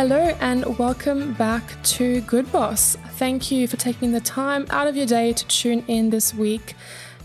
Hello 0.00 0.34
and 0.40 0.78
welcome 0.78 1.34
back 1.34 1.62
to 1.82 2.22
Good 2.22 2.50
Boss. 2.50 2.96
Thank 3.18 3.50
you 3.50 3.68
for 3.68 3.76
taking 3.76 4.12
the 4.12 4.20
time 4.20 4.64
out 4.70 4.86
of 4.86 4.96
your 4.96 5.04
day 5.04 5.34
to 5.34 5.46
tune 5.46 5.84
in 5.88 6.08
this 6.08 6.32
week. 6.32 6.74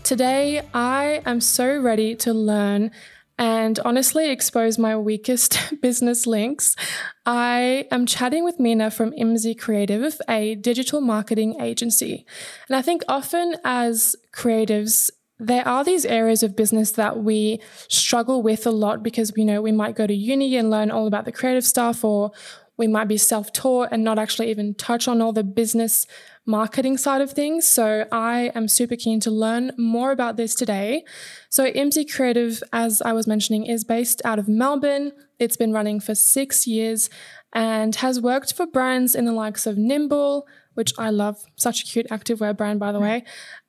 Today, 0.02 0.60
I 0.74 1.22
am 1.24 1.40
so 1.40 1.80
ready 1.80 2.14
to 2.16 2.34
learn 2.34 2.90
and 3.38 3.78
honestly 3.78 4.30
expose 4.30 4.76
my 4.76 4.94
weakest 4.94 5.72
business 5.80 6.26
links. 6.26 6.76
I 7.24 7.88
am 7.90 8.04
chatting 8.04 8.44
with 8.44 8.60
Mina 8.60 8.90
from 8.90 9.12
Imsy 9.12 9.58
Creative, 9.58 10.20
a 10.28 10.54
digital 10.56 11.00
marketing 11.00 11.58
agency. 11.58 12.26
And 12.68 12.76
I 12.76 12.82
think 12.82 13.04
often 13.08 13.56
as 13.64 14.16
creatives, 14.34 15.08
there 15.38 15.66
are 15.68 15.84
these 15.84 16.04
areas 16.06 16.42
of 16.42 16.56
business 16.56 16.92
that 16.92 17.18
we 17.22 17.60
struggle 17.88 18.42
with 18.42 18.66
a 18.66 18.70
lot 18.70 19.02
because 19.02 19.32
we 19.34 19.44
know 19.44 19.60
we 19.60 19.72
might 19.72 19.94
go 19.94 20.06
to 20.06 20.14
uni 20.14 20.56
and 20.56 20.70
learn 20.70 20.90
all 20.90 21.06
about 21.06 21.26
the 21.26 21.32
creative 21.32 21.64
stuff 21.64 22.04
or 22.04 22.32
we 22.76 22.86
might 22.86 23.08
be 23.08 23.16
self 23.16 23.52
taught 23.52 23.88
and 23.90 24.04
not 24.04 24.18
actually 24.18 24.50
even 24.50 24.74
touch 24.74 25.08
on 25.08 25.20
all 25.22 25.32
the 25.32 25.44
business 25.44 26.06
marketing 26.46 26.96
side 26.96 27.20
of 27.20 27.32
things. 27.32 27.66
So 27.66 28.06
I 28.12 28.52
am 28.54 28.68
super 28.68 28.96
keen 28.96 29.18
to 29.20 29.30
learn 29.30 29.72
more 29.76 30.12
about 30.12 30.36
this 30.36 30.54
today. 30.54 31.04
So 31.48 31.70
Imsy 31.70 32.10
Creative, 32.10 32.62
as 32.72 33.02
I 33.02 33.12
was 33.12 33.26
mentioning, 33.26 33.66
is 33.66 33.84
based 33.84 34.22
out 34.24 34.38
of 34.38 34.48
Melbourne. 34.48 35.12
It's 35.38 35.56
been 35.56 35.72
running 35.72 36.00
for 36.00 36.14
six 36.14 36.66
years 36.66 37.10
and 37.52 37.96
has 37.96 38.20
worked 38.20 38.54
for 38.54 38.66
brands 38.66 39.14
in 39.14 39.24
the 39.24 39.32
likes 39.32 39.66
of 39.66 39.76
Nimble, 39.76 40.46
which 40.74 40.92
I 40.98 41.10
love, 41.10 41.42
such 41.56 41.82
a 41.82 41.86
cute 41.86 42.06
activewear 42.10 42.56
brand, 42.56 42.78
by 42.78 42.92
the 42.92 43.00
way, 43.00 43.24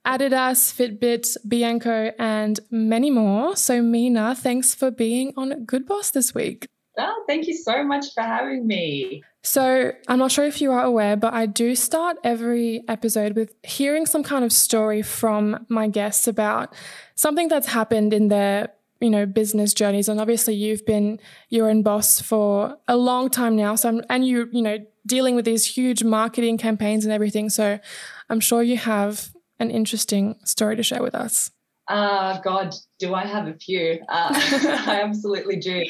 Adidas, 0.06 0.74
Fitbit, 0.74 1.38
Bianco, 1.48 2.12
and 2.20 2.60
many 2.70 3.10
more. 3.10 3.56
So, 3.56 3.82
Mina, 3.82 4.36
thanks 4.36 4.76
for 4.76 4.92
being 4.92 5.34
on 5.38 5.64
Good 5.64 5.86
Boss 5.86 6.12
this 6.12 6.36
week. 6.36 6.68
Oh, 6.98 7.24
thank 7.28 7.48
you 7.48 7.54
so 7.54 7.84
much 7.84 8.14
for 8.14 8.22
having 8.22 8.66
me. 8.66 9.24
So, 9.44 9.94
I'm 10.08 10.20
not 10.20 10.32
sure 10.32 10.46
if 10.46 10.62
you 10.62 10.72
are 10.72 10.84
aware, 10.84 11.16
but 11.16 11.34
I 11.34 11.46
do 11.46 11.76
start 11.76 12.18
every 12.24 12.84
episode 12.88 13.36
with 13.36 13.54
hearing 13.64 14.06
some 14.06 14.24
kind 14.24 14.44
of 14.44 14.52
story 14.52 15.02
from 15.02 15.66
my 15.70 15.88
guests 15.88 16.28
about 16.28 16.74
something 17.16 17.48
that's 17.48 17.68
happened 17.68 18.14
in 18.14 18.28
their, 18.28 18.70
you 19.00 19.10
know, 19.10 19.26
business 19.26 19.74
journeys. 19.74 20.10
And 20.10 20.20
obviously, 20.20 20.56
you've 20.56 20.86
been 20.86 21.20
your 21.50 21.70
own 21.70 21.84
boss 21.84 22.20
for 22.20 22.78
a 22.88 22.98
long 22.98 23.30
time 23.30 23.56
now. 23.56 23.76
So, 23.76 23.90
I'm, 23.90 24.02
and 24.10 24.26
you, 24.28 24.50
you 24.52 24.62
know, 24.62 24.80
dealing 25.06 25.36
with 25.36 25.46
these 25.46 25.66
huge 25.66 26.04
marketing 26.04 26.58
campaigns 26.58 27.06
and 27.06 27.14
everything. 27.14 27.50
So, 27.50 27.80
I'm 28.30 28.40
sure 28.40 28.64
you 28.64 28.78
have 28.78 29.30
an 29.60 29.72
interesting 29.72 30.36
story 30.44 30.76
to 30.76 30.84
share 30.84 31.02
with 31.02 31.16
us. 31.16 31.52
Uh, 31.88 32.40
God, 32.42 32.76
do 33.00 33.14
I 33.14 33.26
have 33.26 33.48
a 33.48 33.54
few? 33.54 34.00
Uh, 34.10 34.30
I 34.88 35.02
absolutely 35.04 35.56
do. 35.58 35.86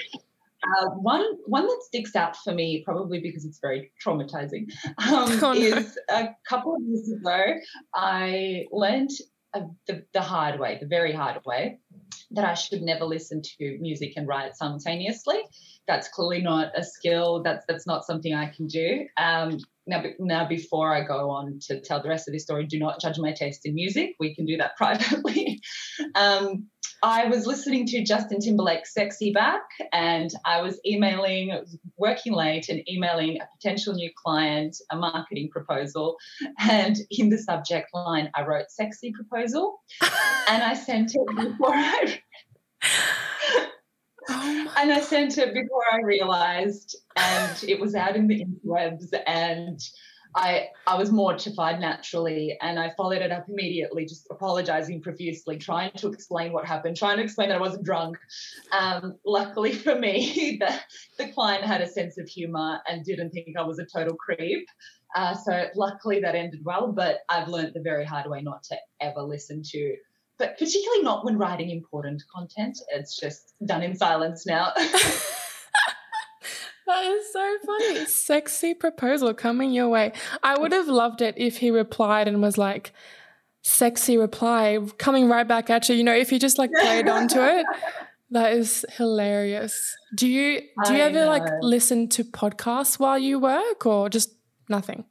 Uh, 0.67 0.89
one 0.89 1.25
one 1.45 1.65
that 1.65 1.81
sticks 1.83 2.15
out 2.15 2.35
for 2.35 2.53
me, 2.53 2.83
probably 2.83 3.19
because 3.19 3.45
it's 3.45 3.59
very 3.59 3.91
traumatizing, 4.03 4.71
um, 4.85 4.93
oh, 4.99 5.39
no. 5.41 5.53
is 5.53 5.97
a 6.09 6.29
couple 6.47 6.75
of 6.75 6.81
years 6.83 7.11
ago, 7.11 7.53
I 7.93 8.65
learned 8.71 9.11
the, 9.87 10.03
the 10.13 10.21
hard 10.21 10.59
way, 10.59 10.77
the 10.79 10.87
very 10.87 11.13
hard 11.13 11.41
way, 11.45 11.79
that 12.31 12.45
I 12.45 12.53
should 12.53 12.81
never 12.81 13.05
listen 13.05 13.41
to 13.41 13.77
music 13.79 14.13
and 14.17 14.27
write 14.27 14.55
simultaneously. 14.55 15.39
That's 15.87 16.07
clearly 16.09 16.41
not 16.41 16.77
a 16.77 16.83
skill. 16.83 17.41
That's 17.43 17.65
that's 17.67 17.87
not 17.87 18.05
something 18.05 18.33
I 18.33 18.47
can 18.47 18.67
do. 18.67 19.07
Um, 19.17 19.59
now, 19.87 20.03
now 20.19 20.47
before 20.47 20.93
I 20.93 21.03
go 21.05 21.29
on 21.31 21.59
to 21.67 21.79
tell 21.81 22.01
the 22.01 22.09
rest 22.09 22.27
of 22.27 22.33
the 22.33 22.39
story, 22.39 22.65
do 22.65 22.79
not 22.79 22.99
judge 23.01 23.17
my 23.17 23.33
taste 23.33 23.61
in 23.65 23.73
music. 23.73 24.11
We 24.19 24.35
can 24.35 24.45
do 24.45 24.57
that 24.57 24.75
privately. 24.77 25.61
um, 26.15 26.67
I 27.03 27.25
was 27.25 27.45
listening 27.45 27.85
to 27.87 28.03
Justin 28.03 28.39
Timberlake's 28.39 28.93
Sexy 28.93 29.31
Back 29.31 29.61
and 29.93 30.31
I 30.45 30.61
was 30.61 30.79
emailing, 30.85 31.63
working 31.95 32.33
late 32.33 32.69
and 32.69 32.81
emailing 32.89 33.39
a 33.39 33.47
potential 33.55 33.93
new 33.93 34.09
client 34.23 34.75
a 34.91 34.95
marketing 34.95 35.49
proposal. 35.51 36.17
And 36.59 36.95
in 37.11 37.29
the 37.29 37.37
subject 37.37 37.89
line, 37.93 38.31
I 38.35 38.45
wrote 38.45 38.65
sexy 38.69 39.11
proposal 39.13 39.79
and 40.01 40.63
I 40.63 40.73
sent 40.73 41.11
it 41.13 41.35
before 41.35 41.73
I. 41.73 42.19
Oh 44.29 44.73
and 44.77 44.91
I 44.91 44.99
sent 44.99 45.37
it 45.37 45.53
before 45.53 45.83
I 45.91 46.01
realized, 46.03 46.97
and 47.15 47.63
it 47.67 47.79
was 47.79 47.95
out 47.95 48.15
in 48.15 48.27
the 48.27 48.43
interwebs, 48.43 49.13
and 49.25 49.79
I 50.35 50.67
I 50.85 50.97
was 50.97 51.11
mortified 51.11 51.79
naturally, 51.79 52.57
and 52.61 52.77
I 52.77 52.93
followed 52.95 53.21
it 53.21 53.31
up 53.31 53.47
immediately, 53.49 54.05
just 54.05 54.27
apologizing 54.29 55.01
profusely, 55.01 55.57
trying 55.57 55.91
to 55.97 56.09
explain 56.09 56.53
what 56.53 56.65
happened, 56.65 56.97
trying 56.97 57.17
to 57.17 57.23
explain 57.23 57.49
that 57.49 57.57
I 57.57 57.61
wasn't 57.61 57.85
drunk. 57.85 58.17
Um, 58.71 59.15
luckily 59.25 59.73
for 59.73 59.95
me, 59.95 60.57
the 60.59 60.79
the 61.17 61.31
client 61.31 61.63
had 61.63 61.81
a 61.81 61.87
sense 61.87 62.17
of 62.17 62.27
humor 62.27 62.79
and 62.87 63.03
didn't 63.03 63.31
think 63.31 63.57
I 63.57 63.63
was 63.63 63.79
a 63.79 63.85
total 63.85 64.15
creep. 64.15 64.67
Uh, 65.15 65.33
so 65.33 65.67
luckily 65.75 66.19
that 66.19 66.35
ended 66.35 66.59
well, 66.63 66.91
but 66.91 67.19
I've 67.29 67.47
learned 67.47 67.71
the 67.73 67.81
very 67.81 68.05
hard 68.05 68.29
way 68.29 68.41
not 68.41 68.61
to 68.63 68.77
ever 69.01 69.21
listen 69.21 69.63
to 69.63 69.95
but 70.37 70.57
particularly 70.57 71.03
not 71.03 71.25
when 71.25 71.37
writing 71.37 71.69
important 71.69 72.23
content. 72.33 72.77
It's 72.89 73.19
just 73.19 73.53
done 73.65 73.83
in 73.83 73.95
silence 73.95 74.45
now. 74.45 74.73
That 76.87 77.03
is 77.03 77.33
so 77.33 77.57
funny. 77.65 78.05
Sexy 78.05 78.73
proposal 78.73 79.33
coming 79.33 79.73
your 79.73 79.89
way. 79.89 80.13
I 80.41 80.57
would 80.57 80.71
have 80.71 80.87
loved 80.87 81.21
it 81.21 81.35
if 81.37 81.57
he 81.57 81.69
replied 81.69 82.29
and 82.29 82.41
was 82.41 82.57
like, 82.57 82.93
sexy 83.61 84.17
reply 84.17 84.79
coming 84.97 85.27
right 85.27 85.45
back 85.47 85.69
at 85.69 85.89
you. 85.89 85.95
You 85.95 86.05
know, 86.05 86.15
if 86.15 86.31
you 86.31 86.39
just 86.39 86.57
like 86.57 86.71
played 86.71 87.07
onto 87.09 87.41
it. 87.41 87.65
That 88.31 88.51
is 88.51 88.85
hilarious. 88.97 89.95
Do 90.13 90.27
you 90.27 90.59
do 90.83 90.93
you 90.93 90.99
I 91.01 91.05
ever 91.05 91.19
know. 91.19 91.27
like 91.27 91.49
listen 91.61 92.09
to 92.09 92.25
podcasts 92.25 92.99
while 92.99 93.17
you 93.17 93.39
work 93.39 93.85
or 93.85 94.09
just 94.09 94.35
nothing? 94.67 95.05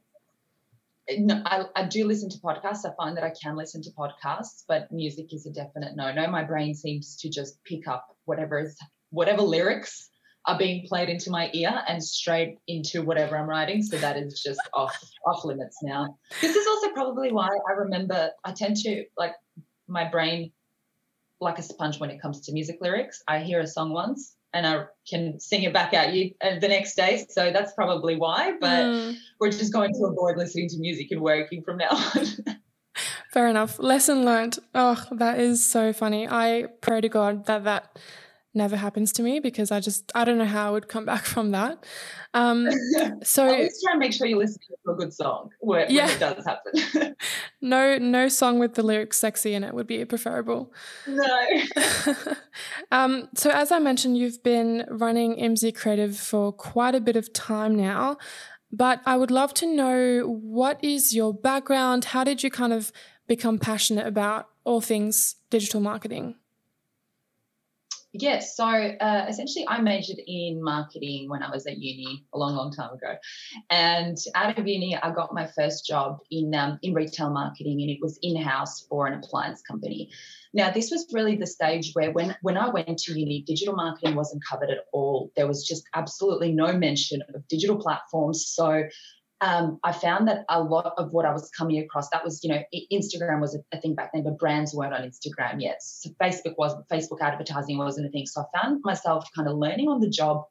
No, 1.09 1.41
I, 1.45 1.65
I 1.75 1.85
do 1.85 2.05
listen 2.05 2.29
to 2.29 2.37
podcasts. 2.39 2.85
I 2.85 2.93
find 2.97 3.15
that 3.15 3.23
I 3.23 3.31
can 3.41 3.55
listen 3.55 3.81
to 3.83 3.89
podcasts, 3.91 4.63
but 4.67 4.91
music 4.91 5.33
is 5.33 5.45
a 5.45 5.51
definite 5.51 5.95
no. 5.95 6.13
No, 6.13 6.27
my 6.27 6.43
brain 6.43 6.73
seems 6.73 7.15
to 7.17 7.29
just 7.29 7.63
pick 7.63 7.87
up 7.87 8.05
whatever 8.25 8.59
is 8.59 8.77
whatever 9.09 9.41
lyrics 9.41 10.09
are 10.45 10.57
being 10.57 10.85
played 10.87 11.09
into 11.09 11.29
my 11.29 11.49
ear 11.53 11.81
and 11.87 12.03
straight 12.03 12.57
into 12.67 13.01
whatever 13.01 13.37
I'm 13.37 13.47
writing. 13.47 13.83
So 13.83 13.97
that 13.97 14.17
is 14.17 14.41
just 14.41 14.61
off 14.73 14.97
off 15.25 15.43
limits 15.45 15.77
now. 15.81 16.17
This 16.41 16.55
is 16.55 16.67
also 16.67 16.91
probably 16.91 17.31
why 17.31 17.47
I 17.47 17.73
remember 17.73 18.31
I 18.43 18.53
tend 18.53 18.77
to 18.77 19.05
like 19.17 19.33
my 19.87 20.09
brain 20.09 20.51
like 21.39 21.59
a 21.59 21.63
sponge 21.63 21.99
when 21.99 22.09
it 22.09 22.21
comes 22.21 22.41
to 22.41 22.53
music 22.53 22.77
lyrics. 22.81 23.21
I 23.27 23.39
hear 23.39 23.59
a 23.59 23.67
song 23.67 23.91
once 23.91 24.36
and 24.53 24.65
I 24.65 24.85
can 25.09 25.39
sing 25.39 25.63
it 25.63 25.73
back 25.73 25.93
at 25.93 26.13
you 26.13 26.31
uh, 26.41 26.59
the 26.59 26.67
next 26.67 26.95
day. 26.95 27.25
So 27.29 27.51
that's 27.51 27.73
probably 27.73 28.15
why. 28.15 28.53
But 28.59 28.85
mm. 28.85 29.17
we're 29.39 29.51
just 29.51 29.73
going 29.73 29.93
to 29.93 30.05
avoid 30.05 30.37
listening 30.37 30.69
to 30.69 30.79
music 30.79 31.11
and 31.11 31.21
working 31.21 31.61
from 31.63 31.77
now 31.77 31.89
on. 31.91 32.25
Fair 33.31 33.47
enough. 33.47 33.77
Lesson 33.79 34.25
learned. 34.25 34.57
Oh, 34.73 35.03
that 35.11 35.39
is 35.39 35.63
so 35.65 35.93
funny. 35.93 36.27
I 36.27 36.65
pray 36.81 37.01
to 37.01 37.09
God 37.09 37.45
that 37.45 37.63
that 37.65 37.99
never 38.57 38.75
happens 38.75 39.11
to 39.13 39.23
me 39.23 39.39
because 39.39 39.71
I 39.71 39.79
just 39.79 40.11
I 40.13 40.25
don't 40.25 40.37
know 40.37 40.45
how 40.45 40.67
I 40.67 40.71
would 40.71 40.87
come 40.87 41.05
back 41.05 41.25
from 41.33 41.51
that. 41.51 41.85
Um, 42.33 42.67
so 43.23 43.47
always 43.47 43.81
try 43.81 43.93
and 43.93 43.99
make 43.99 44.13
sure 44.13 44.27
you 44.27 44.37
listen 44.37 44.59
to 44.67 44.91
a 44.91 44.95
good 44.95 45.13
song 45.13 45.49
when, 45.59 45.89
yeah. 45.89 46.07
when 46.07 46.15
it 46.15 46.19
does 46.19 46.45
happen. 46.45 47.15
no, 47.61 47.97
no 47.97 48.27
song 48.27 48.59
with 48.59 48.73
the 48.73 48.83
lyrics 48.83 49.17
sexy 49.17 49.53
in 49.53 49.63
it 49.63 49.73
would 49.73 49.87
be 49.87 50.03
preferable. 50.05 50.73
No. 51.07 51.47
um, 52.91 53.29
so 53.35 53.49
as 53.51 53.71
I 53.71 53.79
mentioned, 53.79 54.17
you've 54.17 54.43
been 54.43 54.85
running 54.89 55.35
Imsy 55.35 55.73
Creative 55.73 56.17
for 56.17 56.51
quite 56.51 56.95
a 56.95 57.01
bit 57.01 57.15
of 57.15 57.31
time 57.31 57.75
now. 57.75 58.17
But 58.71 59.01
I 59.05 59.15
would 59.15 59.31
love 59.31 59.53
to 59.55 59.65
know 59.65 60.27
what 60.27 60.83
is 60.83 61.15
your 61.15 61.33
background? 61.33 62.05
How 62.05 62.25
did 62.25 62.43
you 62.43 62.51
kind 62.51 62.73
of 62.73 62.91
become 63.25 63.59
passionate 63.59 64.05
about 64.05 64.49
all 64.65 64.81
things 64.81 65.35
digital 65.49 65.79
marketing? 65.79 66.35
Yes. 68.19 68.55
So 68.55 68.65
uh, 68.65 69.25
essentially, 69.29 69.65
I 69.67 69.79
majored 69.81 70.19
in 70.25 70.63
marketing 70.63 71.29
when 71.29 71.43
I 71.43 71.51
was 71.51 71.67
at 71.67 71.77
uni 71.77 72.25
a 72.33 72.37
long, 72.37 72.55
long 72.55 72.71
time 72.73 72.91
ago. 72.93 73.15
And 73.69 74.17
out 74.33 74.57
of 74.57 74.67
uni, 74.67 74.97
I 74.97 75.11
got 75.11 75.33
my 75.33 75.47
first 75.55 75.85
job 75.85 76.17
in 76.31 76.53
um, 76.55 76.79
in 76.81 76.93
retail 76.93 77.29
marketing, 77.29 77.81
and 77.81 77.89
it 77.89 77.99
was 78.01 78.17
in 78.21 78.35
house 78.41 78.85
for 78.89 79.07
an 79.07 79.13
appliance 79.13 79.61
company. 79.61 80.09
Now, 80.53 80.71
this 80.71 80.89
was 80.89 81.05
really 81.11 81.35
the 81.35 81.45
stage 81.45 81.91
where 81.93 82.11
when 82.11 82.35
when 82.41 82.57
I 82.57 82.69
went 82.69 82.97
to 82.99 83.19
uni, 83.19 83.43
digital 83.45 83.75
marketing 83.75 84.15
wasn't 84.15 84.43
covered 84.49 84.71
at 84.71 84.85
all. 84.91 85.31
There 85.35 85.47
was 85.47 85.67
just 85.67 85.83
absolutely 85.93 86.51
no 86.51 86.73
mention 86.73 87.21
of 87.33 87.47
digital 87.47 87.77
platforms. 87.77 88.47
So 88.47 88.83
um, 89.41 89.79
I 89.83 89.91
found 89.91 90.27
that 90.27 90.45
a 90.49 90.61
lot 90.61 90.93
of 90.97 91.11
what 91.11 91.25
I 91.25 91.31
was 91.31 91.49
coming 91.51 91.79
across, 91.79 92.09
that 92.09 92.23
was, 92.23 92.43
you 92.43 92.49
know, 92.49 92.61
Instagram 92.91 93.39
was 93.39 93.57
a, 93.71 93.81
thing 93.81 93.93
back 93.93 94.11
then, 94.13 94.23
but 94.23 94.39
brands 94.39 94.73
weren't 94.73 94.93
on 94.93 95.01
Instagram 95.01 95.61
yet. 95.61 95.83
So 95.83 96.09
Facebook 96.21 96.55
was, 96.57 96.75
Facebook 96.91 97.21
advertising 97.21 97.77
wasn't 97.77 98.07
a 98.07 98.09
thing. 98.09 98.25
So 98.25 98.41
I 98.41 98.59
found 98.59 98.81
myself 98.83 99.27
kind 99.35 99.47
of 99.47 99.57
learning 99.57 99.89
on 99.89 99.99
the 99.99 100.09
job 100.09 100.45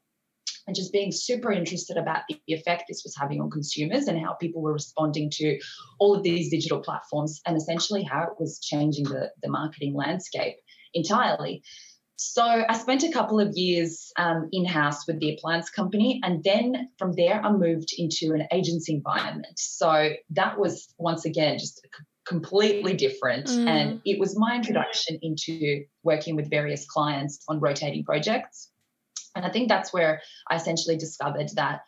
and 0.67 0.75
just 0.75 0.93
being 0.93 1.11
super 1.11 1.51
interested 1.51 1.97
about 1.97 2.21
the 2.29 2.53
effect 2.53 2.83
this 2.87 3.03
was 3.03 3.15
having 3.15 3.41
on 3.41 3.49
consumers 3.49 4.07
and 4.07 4.19
how 4.19 4.33
people 4.33 4.61
were 4.61 4.73
responding 4.73 5.29
to 5.31 5.59
all 5.99 6.15
of 6.15 6.23
these 6.23 6.49
digital 6.49 6.79
platforms 6.79 7.41
and 7.45 7.57
essentially 7.57 8.03
how 8.03 8.23
it 8.23 8.39
was 8.39 8.59
changing 8.59 9.05
the, 9.05 9.31
the 9.41 9.49
marketing 9.49 9.95
landscape 9.95 10.55
entirely. 10.93 11.61
So 12.17 12.43
I 12.43 12.75
spent 12.77 13.03
a 13.03 13.11
couple 13.11 13.39
of 13.39 13.55
years 13.55 14.11
um, 14.17 14.49
in 14.51 14.65
house 14.65 15.05
with 15.05 15.19
the 15.19 15.35
appliance 15.35 15.69
company. 15.69 16.19
And 16.23 16.43
then 16.43 16.89
from 16.97 17.13
there, 17.13 17.39
I 17.43 17.51
moved 17.51 17.93
into 17.95 18.33
an 18.33 18.47
agency 18.51 18.95
environment. 18.95 19.57
So 19.57 20.09
that 20.31 20.59
was 20.59 20.93
once 20.97 21.25
again 21.25 21.59
just 21.59 21.85
completely 22.27 22.95
different. 22.95 23.45
Mm. 23.45 23.67
And 23.67 24.01
it 24.03 24.19
was 24.19 24.37
my 24.37 24.55
introduction 24.55 25.19
into 25.21 25.83
working 26.03 26.35
with 26.35 26.49
various 26.49 26.85
clients 26.85 27.43
on 27.47 27.59
rotating 27.59 28.03
projects. 28.03 28.71
And 29.35 29.45
I 29.45 29.49
think 29.49 29.69
that's 29.69 29.93
where 29.93 30.21
I 30.49 30.55
essentially 30.55 30.97
discovered 30.97 31.49
that 31.55 31.81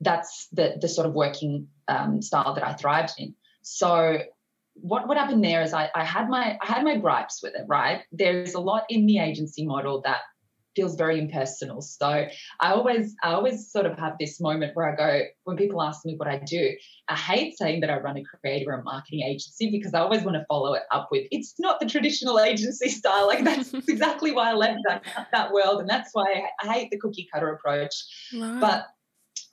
that's 0.00 0.46
the, 0.52 0.76
the 0.80 0.88
sort 0.88 1.08
of 1.08 1.12
working 1.12 1.66
um, 1.88 2.22
style 2.22 2.54
that 2.54 2.64
I 2.64 2.74
thrived 2.74 3.14
in. 3.18 3.34
So 3.62 4.18
what 4.74 5.06
what 5.06 5.16
happened 5.16 5.44
there 5.44 5.62
is 5.62 5.72
I, 5.72 5.90
I 5.94 6.04
had 6.04 6.28
my 6.28 6.58
I 6.60 6.66
had 6.66 6.84
my 6.84 6.96
gripes 6.96 7.40
with 7.42 7.54
it, 7.54 7.64
right? 7.68 8.02
There's 8.10 8.54
a 8.54 8.60
lot 8.60 8.84
in 8.88 9.06
the 9.06 9.18
agency 9.18 9.66
model 9.66 10.02
that 10.04 10.20
feels 10.74 10.94
very 10.94 11.18
impersonal. 11.18 11.82
So 11.82 12.26
I 12.60 12.72
always 12.72 13.14
I 13.22 13.32
always 13.32 13.70
sort 13.70 13.86
of 13.86 13.98
have 13.98 14.14
this 14.18 14.40
moment 14.40 14.74
where 14.74 14.90
I 14.90 14.96
go, 14.96 15.24
when 15.44 15.56
people 15.56 15.82
ask 15.82 16.04
me 16.04 16.14
what 16.16 16.28
I 16.28 16.38
do, 16.38 16.70
I 17.08 17.16
hate 17.16 17.58
saying 17.58 17.80
that 17.80 17.90
I 17.90 17.98
run 17.98 18.16
a 18.16 18.22
creative 18.22 18.68
or 18.68 18.72
a 18.72 18.82
marketing 18.82 19.22
agency 19.26 19.70
because 19.70 19.94
I 19.94 20.00
always 20.00 20.22
want 20.22 20.36
to 20.36 20.46
follow 20.48 20.74
it 20.74 20.82
up 20.90 21.08
with 21.10 21.26
it's 21.30 21.54
not 21.58 21.80
the 21.80 21.86
traditional 21.86 22.40
agency 22.40 22.88
style. 22.88 23.26
Like 23.26 23.44
that's 23.44 23.74
exactly 23.88 24.32
why 24.32 24.50
I 24.50 24.54
left 24.54 24.80
that 24.88 25.28
that 25.32 25.52
world. 25.52 25.80
And 25.80 25.88
that's 25.88 26.10
why 26.12 26.44
I 26.62 26.72
hate 26.72 26.90
the 26.90 26.98
cookie 26.98 27.28
cutter 27.32 27.52
approach. 27.52 27.94
Right. 28.34 28.60
But 28.60 28.86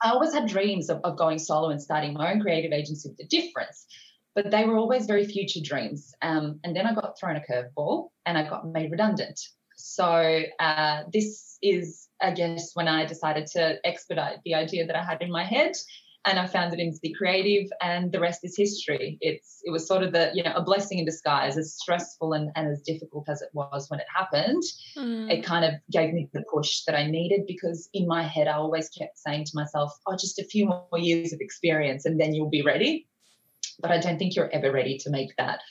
I 0.01 0.11
always 0.11 0.33
had 0.33 0.47
dreams 0.47 0.89
of, 0.89 1.01
of 1.03 1.17
going 1.17 1.39
solo 1.39 1.69
and 1.69 1.81
starting 1.81 2.13
my 2.13 2.31
own 2.31 2.39
creative 2.39 2.71
agency 2.71 3.09
with 3.09 3.17
the 3.17 3.27
difference 3.27 3.85
but 4.35 4.51
they 4.51 4.65
were 4.65 4.77
always 4.77 5.05
very 5.05 5.25
future 5.25 5.59
dreams. 5.63 6.13
Um, 6.21 6.59
and 6.63 6.75
then 6.75 6.85
I 6.85 6.93
got 6.93 7.19
thrown 7.19 7.35
a 7.35 7.41
curveball 7.41 8.09
and 8.25 8.37
I 8.37 8.47
got 8.47 8.67
made 8.67 8.91
redundant. 8.91 9.39
So 9.75 10.43
uh, 10.59 11.03
this 11.11 11.57
is, 11.61 12.09
I 12.21 12.31
guess, 12.31 12.71
when 12.73 12.87
I 12.87 13.05
decided 13.05 13.47
to 13.53 13.77
expedite 13.85 14.39
the 14.43 14.55
idea 14.55 14.85
that 14.85 14.95
I 14.95 15.03
had 15.03 15.21
in 15.21 15.31
my 15.31 15.43
head. 15.43 15.73
And 16.25 16.37
I 16.37 16.47
founded 16.47 16.79
Imsy 16.79 17.15
Creative, 17.15 17.69
and 17.81 18.11
the 18.11 18.19
rest 18.19 18.41
is 18.43 18.53
history. 18.57 19.17
It's 19.21 19.61
it 19.63 19.71
was 19.71 19.87
sort 19.87 20.03
of 20.03 20.11
the 20.11 20.31
you 20.33 20.43
know 20.43 20.51
a 20.53 20.61
blessing 20.61 20.99
in 20.99 21.05
disguise, 21.05 21.57
as 21.57 21.75
stressful 21.75 22.33
and, 22.33 22.51
and 22.57 22.67
as 22.67 22.81
difficult 22.81 23.29
as 23.29 23.41
it 23.41 23.47
was 23.53 23.89
when 23.89 24.01
it 24.01 24.05
happened. 24.13 24.61
Mm. 24.97 25.31
It 25.31 25.45
kind 25.45 25.63
of 25.63 25.75
gave 25.89 26.13
me 26.13 26.27
the 26.33 26.43
push 26.53 26.83
that 26.83 26.93
I 26.93 27.07
needed 27.07 27.47
because 27.47 27.89
in 27.93 28.05
my 28.05 28.21
head 28.21 28.49
I 28.49 28.55
always 28.55 28.89
kept 28.89 29.17
saying 29.17 29.45
to 29.45 29.51
myself, 29.55 29.97
"Oh, 30.07 30.17
just 30.17 30.39
a 30.39 30.43
few 30.43 30.65
more 30.65 30.99
years 30.99 31.31
of 31.31 31.39
experience, 31.39 32.05
and 32.05 32.19
then 32.19 32.33
you'll 32.33 32.49
be 32.49 32.63
ready." 32.63 33.07
But 33.81 33.91
I 33.91 33.99
don't 33.99 34.17
think 34.17 34.35
you're 34.35 34.49
ever 34.49 34.71
ready 34.71 34.97
to 34.99 35.09
make 35.09 35.35
that 35.37 35.61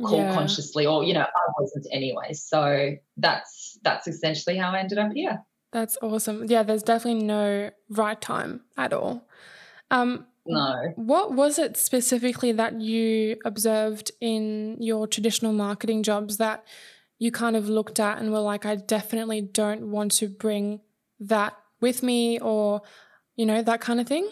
call 0.00 0.18
yeah. 0.18 0.34
consciously 0.34 0.86
or 0.86 1.04
you 1.04 1.14
know 1.14 1.22
I 1.22 1.52
wasn't 1.58 1.86
anyway. 1.90 2.32
So 2.32 2.96
that's 3.16 3.78
that's 3.82 4.06
essentially 4.06 4.56
how 4.56 4.70
I 4.70 4.80
ended 4.80 4.98
up 4.98 5.12
here. 5.12 5.42
That's 5.72 5.96
awesome. 6.02 6.44
Yeah 6.46 6.62
there's 6.62 6.82
definitely 6.82 7.24
no 7.24 7.70
right 7.90 8.20
time 8.20 8.62
at 8.76 8.92
all. 8.92 9.26
Um 9.90 10.26
no. 10.48 10.92
what 10.94 11.32
was 11.32 11.58
it 11.58 11.76
specifically 11.76 12.52
that 12.52 12.80
you 12.80 13.36
observed 13.44 14.12
in 14.20 14.76
your 14.80 15.08
traditional 15.08 15.52
marketing 15.52 16.04
jobs 16.04 16.36
that 16.36 16.64
you 17.18 17.32
kind 17.32 17.56
of 17.56 17.68
looked 17.68 17.98
at 17.98 18.18
and 18.18 18.30
were 18.30 18.38
like 18.38 18.64
I 18.64 18.76
definitely 18.76 19.40
don't 19.40 19.90
want 19.90 20.12
to 20.12 20.28
bring 20.28 20.80
that 21.18 21.56
with 21.80 22.02
me 22.02 22.38
or 22.38 22.82
you 23.34 23.44
know 23.44 23.62
that 23.62 23.80
kind 23.80 24.00
of 24.00 24.06
thing 24.06 24.30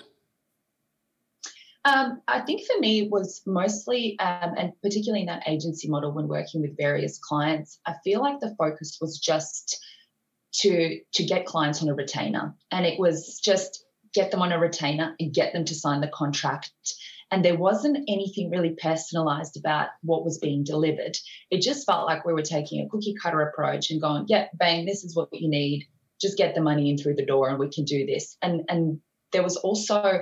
um, 1.85 2.23
I 2.27 2.41
think 2.41 2.63
for 2.67 2.79
me 2.81 3.03
it 3.03 3.11
was 3.11 3.43
mostly, 3.47 4.19
um, 4.19 4.55
and 4.57 4.73
particularly 4.83 5.21
in 5.21 5.27
that 5.27 5.47
agency 5.47 5.89
model 5.89 6.13
when 6.13 6.29
working 6.29 6.63
with 6.63 6.77
various 6.77 7.19
clients, 7.19 7.79
I 7.87 7.95
feel 8.03 8.21
like 8.21 8.41
the 8.41 8.55
focus 8.57 8.99
was 9.01 9.19
just 9.19 9.79
to 10.61 11.01
to 11.13 11.25
get 11.25 11.47
clients 11.47 11.83
on 11.83 11.89
a 11.89 11.95
retainer, 11.95 12.55
and 12.71 12.87
it 12.87 12.99
was 12.99 13.41
just 13.45 13.85
get 14.15 14.31
them 14.31 14.41
on 14.41 14.53
a 14.53 14.59
retainer 14.59 15.15
and 15.19 15.35
get 15.35 15.53
them 15.53 15.65
to 15.67 15.75
sign 15.75 16.01
the 16.01 16.09
contract. 16.09 16.71
And 17.31 17.45
there 17.45 17.59
wasn't 17.59 18.09
anything 18.09 18.51
really 18.51 18.77
personalized 18.81 19.57
about 19.57 19.89
what 20.03 20.25
was 20.25 20.39
being 20.39 20.63
delivered. 20.63 21.17
It 21.51 21.63
just 21.63 21.85
felt 21.85 22.07
like 22.07 22.25
we 22.25 22.33
were 22.33 22.43
taking 22.43 22.81
a 22.81 22.89
cookie 22.89 23.15
cutter 23.21 23.41
approach 23.41 23.91
and 23.91 24.01
going, 24.01 24.27
yeah, 24.29 24.47
bang, 24.55 24.87
this 24.87 25.03
is 25.03 25.17
what 25.17 25.31
you 25.33 25.49
need. 25.51 25.89
Just 26.21 26.39
get 26.39 26.55
the 26.55 26.61
money 26.61 26.91
in 26.91 26.97
through 26.97 27.17
the 27.17 27.27
door 27.27 27.49
and 27.49 27.59
we 27.59 27.71
can 27.71 27.85
do 27.85 28.07
this. 28.07 28.37
And 28.41 28.63
and 28.69 29.01
there 29.33 29.43
was 29.43 29.57
also 29.57 30.21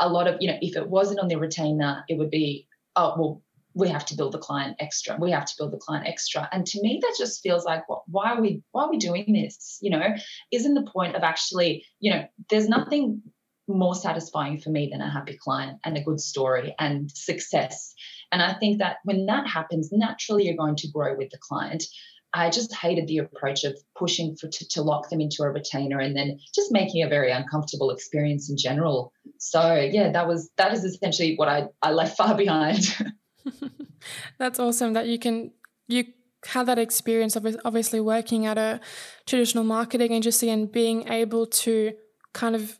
a 0.00 0.08
lot 0.08 0.26
of, 0.26 0.36
you 0.40 0.48
know, 0.48 0.58
if 0.60 0.76
it 0.76 0.88
wasn't 0.88 1.20
on 1.20 1.28
their 1.28 1.38
retainer, 1.38 2.04
it 2.08 2.18
would 2.18 2.30
be, 2.30 2.66
oh, 2.96 3.14
well, 3.18 3.42
we 3.74 3.88
have 3.88 4.04
to 4.06 4.16
build 4.16 4.32
the 4.32 4.38
client 4.38 4.76
extra. 4.80 5.16
We 5.20 5.30
have 5.30 5.44
to 5.44 5.54
build 5.56 5.72
the 5.72 5.78
client 5.78 6.08
extra. 6.08 6.48
And 6.50 6.66
to 6.66 6.82
me, 6.82 6.98
that 7.00 7.14
just 7.16 7.40
feels 7.40 7.64
like, 7.64 7.88
well, 7.88 8.04
why 8.08 8.32
are 8.32 8.40
we 8.40 8.62
why 8.72 8.84
are 8.84 8.90
we 8.90 8.98
doing 8.98 9.32
this? 9.32 9.78
You 9.80 9.90
know, 9.90 10.14
isn't 10.50 10.74
the 10.74 10.90
point 10.90 11.14
of 11.14 11.22
actually, 11.22 11.84
you 12.00 12.12
know, 12.12 12.24
there's 12.48 12.68
nothing 12.68 13.22
more 13.68 13.94
satisfying 13.94 14.58
for 14.58 14.70
me 14.70 14.88
than 14.90 15.00
a 15.00 15.10
happy 15.10 15.38
client 15.40 15.78
and 15.84 15.96
a 15.96 16.02
good 16.02 16.20
story 16.20 16.74
and 16.78 17.10
success. 17.12 17.94
And 18.32 18.42
I 18.42 18.54
think 18.54 18.78
that 18.78 18.96
when 19.04 19.26
that 19.26 19.46
happens, 19.46 19.90
naturally 19.92 20.46
you're 20.46 20.56
going 20.56 20.76
to 20.76 20.90
grow 20.90 21.16
with 21.16 21.30
the 21.30 21.38
client. 21.38 21.84
I 22.32 22.50
just 22.50 22.74
hated 22.74 23.08
the 23.08 23.18
approach 23.18 23.64
of 23.64 23.76
pushing 23.98 24.36
for 24.36 24.48
to, 24.48 24.68
to 24.68 24.82
lock 24.82 25.10
them 25.10 25.20
into 25.20 25.42
a 25.42 25.50
retainer 25.50 25.98
and 25.98 26.16
then 26.16 26.38
just 26.54 26.70
making 26.70 27.02
a 27.02 27.08
very 27.08 27.32
uncomfortable 27.32 27.90
experience 27.90 28.48
in 28.48 28.56
general. 28.56 29.12
So 29.38 29.74
yeah, 29.74 30.12
that 30.12 30.28
was 30.28 30.50
that 30.56 30.72
is 30.72 30.84
essentially 30.84 31.34
what 31.36 31.48
I, 31.48 31.68
I 31.82 31.92
left 31.92 32.16
far 32.16 32.36
behind. 32.36 32.96
That's 34.38 34.60
awesome 34.60 34.92
that 34.92 35.06
you 35.06 35.18
can 35.18 35.52
you 35.88 36.04
had 36.46 36.66
that 36.66 36.78
experience 36.78 37.36
of 37.36 37.46
obviously 37.64 38.00
working 38.00 38.46
at 38.46 38.56
a 38.56 38.80
traditional 39.26 39.64
marketing 39.64 40.12
agency 40.12 40.48
and 40.48 40.70
being 40.70 41.08
able 41.08 41.46
to 41.46 41.92
kind 42.32 42.54
of 42.54 42.78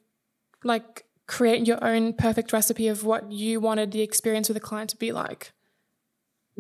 like 0.65 1.05
create 1.27 1.67
your 1.67 1.83
own 1.85 2.13
perfect 2.13 2.53
recipe 2.53 2.89
of 2.89 3.05
what 3.05 3.31
you 3.31 3.61
wanted 3.61 3.93
the 3.93 4.01
experience 4.01 4.49
with 4.49 4.57
the 4.57 4.61
client 4.61 4.91
to 4.91 4.97
be 4.97 5.13
like. 5.13 5.53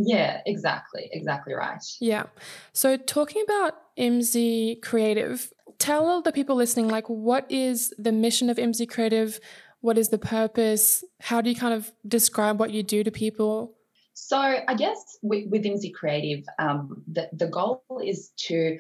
Yeah, 0.03 0.41
exactly. 0.47 1.09
Exactly 1.13 1.55
right. 1.55 1.83
Yeah. 2.01 2.25
So 2.73 2.97
talking 2.97 3.43
about 3.43 3.75
Imsy 3.99 4.81
Creative, 4.83 5.53
tell 5.79 6.23
the 6.23 6.33
people 6.33 6.57
listening 6.57 6.89
like 6.89 7.09
what 7.09 7.51
is 7.51 7.93
the 7.99 8.13
mission 8.13 8.49
of 8.49 8.57
Imsy 8.57 8.89
Creative? 8.89 9.39
What 9.81 9.99
is 9.99 10.09
the 10.09 10.19
purpose? 10.19 11.05
How 11.21 11.41
do 11.41 11.51
you 11.51 11.57
kind 11.57 11.75
of 11.75 11.93
describe 12.07 12.59
what 12.59 12.71
you 12.71 12.83
do 12.83 13.05
to 13.05 13.11
people? 13.11 13.75
So 14.15 14.39
I 14.39 14.75
guess 14.75 15.19
with, 15.23 15.49
with 15.51 15.65
Imsy 15.65 15.93
Creative, 15.93 16.45
um, 16.59 17.03
the, 17.11 17.29
the 17.33 17.49
goal 17.49 17.83
is 18.05 18.31
to 18.49 18.79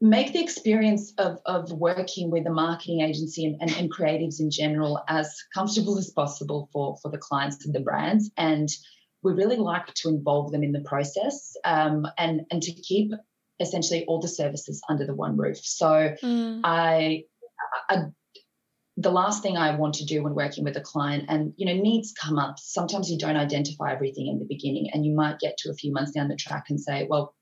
make 0.00 0.32
the 0.32 0.42
experience 0.42 1.12
of, 1.18 1.38
of 1.46 1.72
working 1.72 2.30
with 2.30 2.46
a 2.46 2.50
marketing 2.50 3.00
agency 3.00 3.46
and, 3.46 3.56
and, 3.60 3.70
and, 3.78 3.92
creatives 3.92 4.40
in 4.40 4.50
general 4.50 5.02
as 5.08 5.34
comfortable 5.54 5.96
as 5.96 6.10
possible 6.10 6.68
for, 6.70 6.98
for 7.00 7.10
the 7.10 7.16
clients 7.16 7.64
and 7.64 7.74
the 7.74 7.80
brands. 7.80 8.30
And 8.36 8.68
we 9.26 9.32
really 9.32 9.56
like 9.56 9.92
to 9.94 10.08
involve 10.08 10.52
them 10.52 10.62
in 10.62 10.72
the 10.72 10.80
process 10.80 11.56
um, 11.64 12.06
and, 12.16 12.42
and 12.50 12.62
to 12.62 12.72
keep 12.72 13.10
essentially 13.58 14.04
all 14.06 14.20
the 14.20 14.28
services 14.28 14.80
under 14.88 15.04
the 15.04 15.14
one 15.14 15.36
roof. 15.36 15.58
So 15.58 16.14
mm. 16.22 16.60
I, 16.62 17.24
I 17.88 18.04
the 18.98 19.10
last 19.10 19.42
thing 19.42 19.58
I 19.58 19.76
want 19.76 19.94
to 19.96 20.06
do 20.06 20.22
when 20.22 20.34
working 20.34 20.64
with 20.64 20.76
a 20.76 20.80
client, 20.80 21.26
and 21.28 21.52
you 21.56 21.66
know, 21.66 21.74
needs 21.74 22.12
come 22.12 22.38
up. 22.38 22.58
Sometimes 22.58 23.10
you 23.10 23.18
don't 23.18 23.36
identify 23.36 23.92
everything 23.92 24.28
in 24.28 24.38
the 24.38 24.46
beginning, 24.46 24.88
and 24.92 25.04
you 25.04 25.14
might 25.14 25.38
get 25.38 25.58
to 25.58 25.70
a 25.70 25.74
few 25.74 25.92
months 25.92 26.12
down 26.12 26.28
the 26.28 26.36
track 26.36 26.66
and 26.70 26.80
say, 26.80 27.06
"Well, 27.08 27.34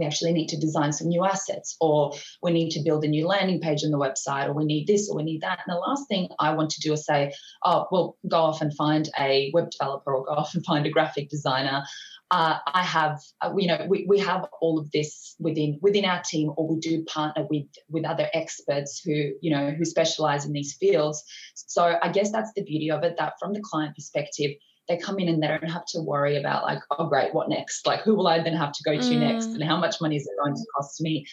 we 0.00 0.06
actually 0.06 0.32
need 0.32 0.48
to 0.48 0.58
design 0.58 0.92
some 0.92 1.08
new 1.08 1.24
assets, 1.24 1.76
or 1.80 2.12
we 2.42 2.50
need 2.50 2.70
to 2.70 2.82
build 2.82 3.04
a 3.04 3.08
new 3.08 3.26
landing 3.26 3.60
page 3.60 3.84
on 3.84 3.90
the 3.90 3.98
website, 3.98 4.48
or 4.48 4.54
we 4.54 4.64
need 4.64 4.86
this, 4.86 5.08
or 5.08 5.16
we 5.16 5.22
need 5.22 5.42
that. 5.42 5.60
And 5.64 5.76
the 5.76 5.78
last 5.78 6.08
thing 6.08 6.28
I 6.40 6.54
want 6.54 6.70
to 6.70 6.80
do 6.80 6.92
is 6.94 7.04
say, 7.04 7.32
oh, 7.64 7.86
well, 7.92 8.16
go 8.26 8.38
off 8.38 8.62
and 8.62 8.74
find 8.74 9.08
a 9.18 9.50
web 9.54 9.70
developer 9.70 10.14
or 10.14 10.24
go 10.24 10.32
off 10.32 10.54
and 10.54 10.64
find 10.64 10.86
a 10.86 10.90
graphic 10.90 11.28
designer. 11.28 11.84
Uh, 12.32 12.58
I 12.64 12.84
have, 12.84 13.20
uh, 13.40 13.52
you 13.56 13.66
know, 13.66 13.86
we, 13.88 14.06
we 14.08 14.20
have 14.20 14.46
all 14.60 14.78
of 14.78 14.90
this 14.92 15.34
within 15.40 15.78
within 15.82 16.04
our 16.04 16.22
team, 16.22 16.52
or 16.56 16.68
we 16.68 16.78
do 16.78 17.04
partner 17.04 17.44
with 17.50 17.66
with 17.88 18.04
other 18.04 18.28
experts 18.32 19.02
who, 19.04 19.32
you 19.40 19.50
know, 19.50 19.72
who 19.72 19.84
specialize 19.84 20.46
in 20.46 20.52
these 20.52 20.76
fields. 20.80 21.24
So 21.54 21.98
I 22.00 22.08
guess 22.12 22.30
that's 22.30 22.52
the 22.54 22.62
beauty 22.62 22.90
of 22.90 23.02
it. 23.02 23.16
That 23.18 23.34
from 23.40 23.52
the 23.52 23.60
client 23.60 23.96
perspective, 23.96 24.52
they 24.90 24.96
come 24.96 25.20
in 25.20 25.28
and 25.28 25.40
they 25.40 25.46
don't 25.46 25.70
have 25.70 25.86
to 25.86 26.02
worry 26.02 26.36
about 26.36 26.64
like, 26.64 26.80
oh 26.90 27.06
great, 27.06 27.32
what 27.32 27.48
next? 27.48 27.86
Like 27.86 28.00
who 28.00 28.16
will 28.16 28.26
I 28.26 28.42
then 28.42 28.56
have 28.56 28.72
to 28.72 28.82
go 28.82 28.96
to 28.96 28.98
mm. 28.98 29.20
next 29.20 29.46
and 29.46 29.62
how 29.62 29.76
much 29.76 30.00
money 30.00 30.16
is 30.16 30.26
it 30.26 30.42
going 30.42 30.54
to 30.54 30.66
cost 30.76 31.00
me? 31.00 31.24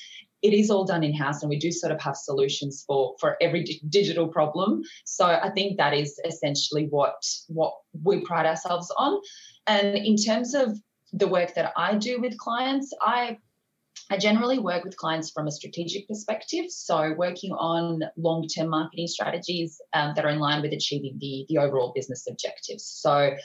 It 0.43 0.53
is 0.53 0.69
all 0.69 0.85
done 0.85 1.03
in 1.03 1.11
house 1.11 1.41
and 1.41 1.49
we 1.49 1.57
do 1.57 1.71
sort 1.71 1.91
of 1.91 1.99
have 1.99 2.15
solutions 2.15 2.83
for 2.85 3.15
for 3.19 3.35
every 3.41 3.63
d- 3.63 3.81
digital 3.89 4.27
problem. 4.27 4.83
So 5.05 5.25
I 5.25 5.49
think 5.49 5.77
that 5.77 5.95
is 5.95 6.21
essentially 6.23 6.85
what 6.91 7.15
what 7.47 7.73
we 8.03 8.21
pride 8.21 8.45
ourselves 8.45 8.93
on. 8.95 9.19
And 9.65 9.97
in 9.97 10.15
terms 10.15 10.53
of 10.53 10.77
the 11.11 11.27
work 11.27 11.55
that 11.55 11.73
I 11.75 11.95
do 11.95 12.21
with 12.21 12.37
clients, 12.37 12.93
I 13.01 13.39
I 14.09 14.17
generally 14.17 14.57
work 14.57 14.85
with 14.85 14.95
clients 14.95 15.31
from 15.31 15.47
a 15.47 15.51
strategic 15.51 16.07
perspective, 16.07 16.65
so 16.69 17.13
working 17.17 17.51
on 17.51 18.01
long 18.15 18.47
term 18.47 18.69
marketing 18.69 19.07
strategies 19.07 19.81
um, 19.93 20.13
that 20.15 20.23
are 20.25 20.29
in 20.29 20.39
line 20.39 20.61
with 20.61 20.71
achieving 20.71 21.17
the, 21.19 21.45
the 21.49 21.57
overall 21.57 21.91
business 21.93 22.25
objectives. 22.29 22.85
So 22.85 23.35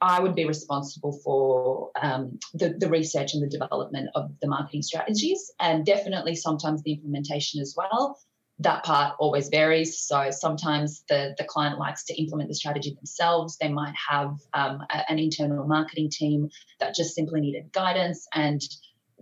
I 0.00 0.18
would 0.18 0.34
be 0.34 0.46
responsible 0.46 1.12
for 1.22 1.90
um, 2.00 2.38
the, 2.54 2.74
the 2.76 2.88
research 2.88 3.34
and 3.34 3.42
the 3.42 3.48
development 3.48 4.08
of 4.14 4.32
the 4.40 4.48
marketing 4.48 4.82
strategies, 4.82 5.52
and 5.60 5.86
definitely 5.86 6.34
sometimes 6.34 6.82
the 6.82 6.92
implementation 6.92 7.60
as 7.60 7.74
well. 7.76 8.18
That 8.58 8.84
part 8.84 9.14
always 9.18 9.48
varies. 9.48 10.00
So 10.00 10.30
sometimes 10.30 11.04
the, 11.08 11.34
the 11.38 11.44
client 11.44 11.78
likes 11.78 12.04
to 12.04 12.20
implement 12.20 12.48
the 12.48 12.54
strategy 12.54 12.94
themselves. 12.94 13.56
They 13.56 13.68
might 13.68 13.94
have 14.10 14.38
um, 14.52 14.82
a, 14.90 15.10
an 15.10 15.18
internal 15.18 15.66
marketing 15.66 16.10
team 16.10 16.50
that 16.78 16.94
just 16.94 17.14
simply 17.14 17.40
needed 17.40 17.72
guidance, 17.72 18.26
and 18.34 18.60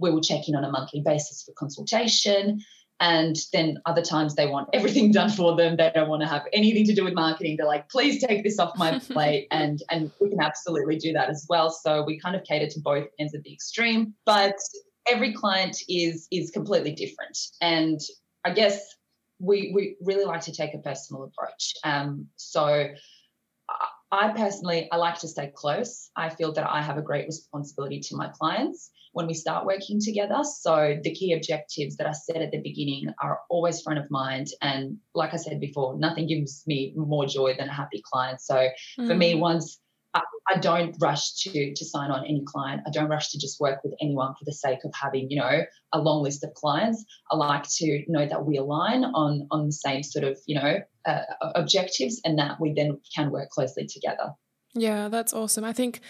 we 0.00 0.10
will 0.10 0.20
check 0.20 0.48
in 0.48 0.54
on 0.54 0.64
a 0.64 0.70
monthly 0.70 1.00
basis 1.00 1.42
for 1.42 1.52
consultation. 1.52 2.60
And 3.00 3.36
then 3.52 3.78
other 3.86 4.02
times 4.02 4.34
they 4.34 4.46
want 4.46 4.70
everything 4.72 5.12
done 5.12 5.30
for 5.30 5.56
them. 5.56 5.76
They 5.76 5.90
don't 5.94 6.08
want 6.08 6.22
to 6.22 6.28
have 6.28 6.42
anything 6.52 6.84
to 6.86 6.94
do 6.94 7.04
with 7.04 7.14
marketing. 7.14 7.56
They're 7.56 7.66
like, 7.66 7.88
please 7.88 8.22
take 8.22 8.42
this 8.42 8.58
off 8.58 8.76
my 8.76 8.98
plate. 9.10 9.46
And 9.50 9.82
and 9.90 10.10
we 10.20 10.30
can 10.30 10.40
absolutely 10.40 10.96
do 10.96 11.12
that 11.12 11.30
as 11.30 11.46
well. 11.48 11.70
So 11.70 12.02
we 12.02 12.18
kind 12.18 12.34
of 12.34 12.42
cater 12.44 12.66
to 12.66 12.80
both 12.80 13.06
ends 13.18 13.34
of 13.34 13.42
the 13.44 13.52
extreme. 13.52 14.14
But 14.26 14.56
every 15.10 15.32
client 15.32 15.76
is 15.88 16.26
is 16.32 16.50
completely 16.50 16.92
different. 16.92 17.38
And 17.60 18.00
I 18.44 18.50
guess 18.50 18.96
we 19.38 19.70
we 19.74 19.96
really 20.00 20.24
like 20.24 20.40
to 20.42 20.52
take 20.52 20.74
a 20.74 20.78
personal 20.78 21.22
approach. 21.24 21.74
Um, 21.84 22.26
so 22.36 22.88
I 24.10 24.28
personally 24.30 24.88
I 24.90 24.96
like 24.96 25.18
to 25.20 25.28
stay 25.28 25.52
close. 25.54 26.10
I 26.16 26.30
feel 26.30 26.52
that 26.54 26.68
I 26.68 26.82
have 26.82 26.98
a 26.98 27.02
great 27.02 27.26
responsibility 27.26 28.00
to 28.00 28.16
my 28.16 28.28
clients 28.28 28.90
when 29.12 29.26
we 29.26 29.34
start 29.34 29.66
working 29.66 30.00
together. 30.00 30.40
So 30.42 30.98
the 31.02 31.14
key 31.14 31.32
objectives 31.32 31.96
that 31.96 32.06
I 32.06 32.12
set 32.12 32.36
at 32.36 32.50
the 32.50 32.60
beginning 32.60 33.12
are 33.22 33.40
always 33.50 33.80
front 33.80 33.98
of 33.98 34.10
mind. 34.10 34.48
And 34.62 34.98
like 35.14 35.34
I 35.34 35.36
said 35.36 35.60
before, 35.60 35.98
nothing 35.98 36.26
gives 36.26 36.62
me 36.66 36.92
more 36.96 37.26
joy 37.26 37.54
than 37.58 37.68
a 37.68 37.72
happy 37.72 38.02
client. 38.04 38.40
So 38.40 38.68
mm. 38.98 39.06
for 39.06 39.14
me, 39.14 39.34
mm. 39.34 39.40
once 39.40 39.78
I, 40.14 40.22
I, 40.48 40.58
don't 40.58 40.96
rush 41.00 41.34
to 41.42 41.74
to 41.74 41.84
sign 41.84 42.10
on 42.10 42.24
any 42.24 42.42
client. 42.46 42.82
I 42.86 42.90
don't 42.90 43.08
rush 43.08 43.30
to 43.32 43.38
just 43.38 43.60
work 43.60 43.84
with 43.84 43.92
anyone 44.00 44.34
for 44.38 44.44
the 44.46 44.52
sake 44.52 44.78
of 44.84 44.92
having, 44.94 45.30
you 45.30 45.38
know, 45.38 45.64
a 45.92 45.98
long 45.98 46.22
list 46.22 46.42
of 46.44 46.54
clients. 46.54 47.04
I 47.30 47.36
like 47.36 47.68
to 47.76 48.04
know 48.08 48.26
that 48.26 48.46
we 48.46 48.56
align 48.56 49.04
on 49.04 49.46
on 49.50 49.66
the 49.66 49.72
same 49.72 50.02
sort 50.02 50.24
of, 50.24 50.38
you 50.46 50.54
know, 50.54 50.78
uh, 51.06 51.22
objectives, 51.54 52.20
and 52.24 52.38
that 52.38 52.58
we 52.58 52.72
then 52.72 53.00
can 53.14 53.30
work 53.30 53.50
closely 53.50 53.86
together. 53.86 54.32
Yeah, 54.74 55.08
that's 55.08 55.34
awesome. 55.34 55.64
I 55.64 55.72
think 55.72 56.00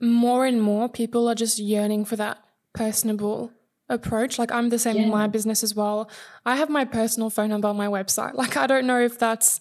more 0.00 0.46
and 0.46 0.60
more 0.60 0.88
people 0.88 1.28
are 1.28 1.34
just 1.34 1.58
yearning 1.58 2.04
for 2.04 2.16
that 2.16 2.38
personable 2.74 3.52
approach. 3.88 4.38
Like 4.38 4.52
I'm 4.52 4.70
the 4.70 4.78
same 4.78 4.96
yeah. 4.96 5.02
in 5.02 5.10
my 5.10 5.26
business 5.26 5.62
as 5.62 5.74
well. 5.74 6.08
I 6.46 6.56
have 6.56 6.70
my 6.70 6.84
personal 6.84 7.28
phone 7.28 7.50
number 7.50 7.68
on 7.68 7.76
my 7.76 7.88
website. 7.88 8.34
Like 8.40 8.56
I 8.56 8.66
don't 8.66 8.86
know 8.86 9.00
if 9.00 9.18
that's 9.18 9.60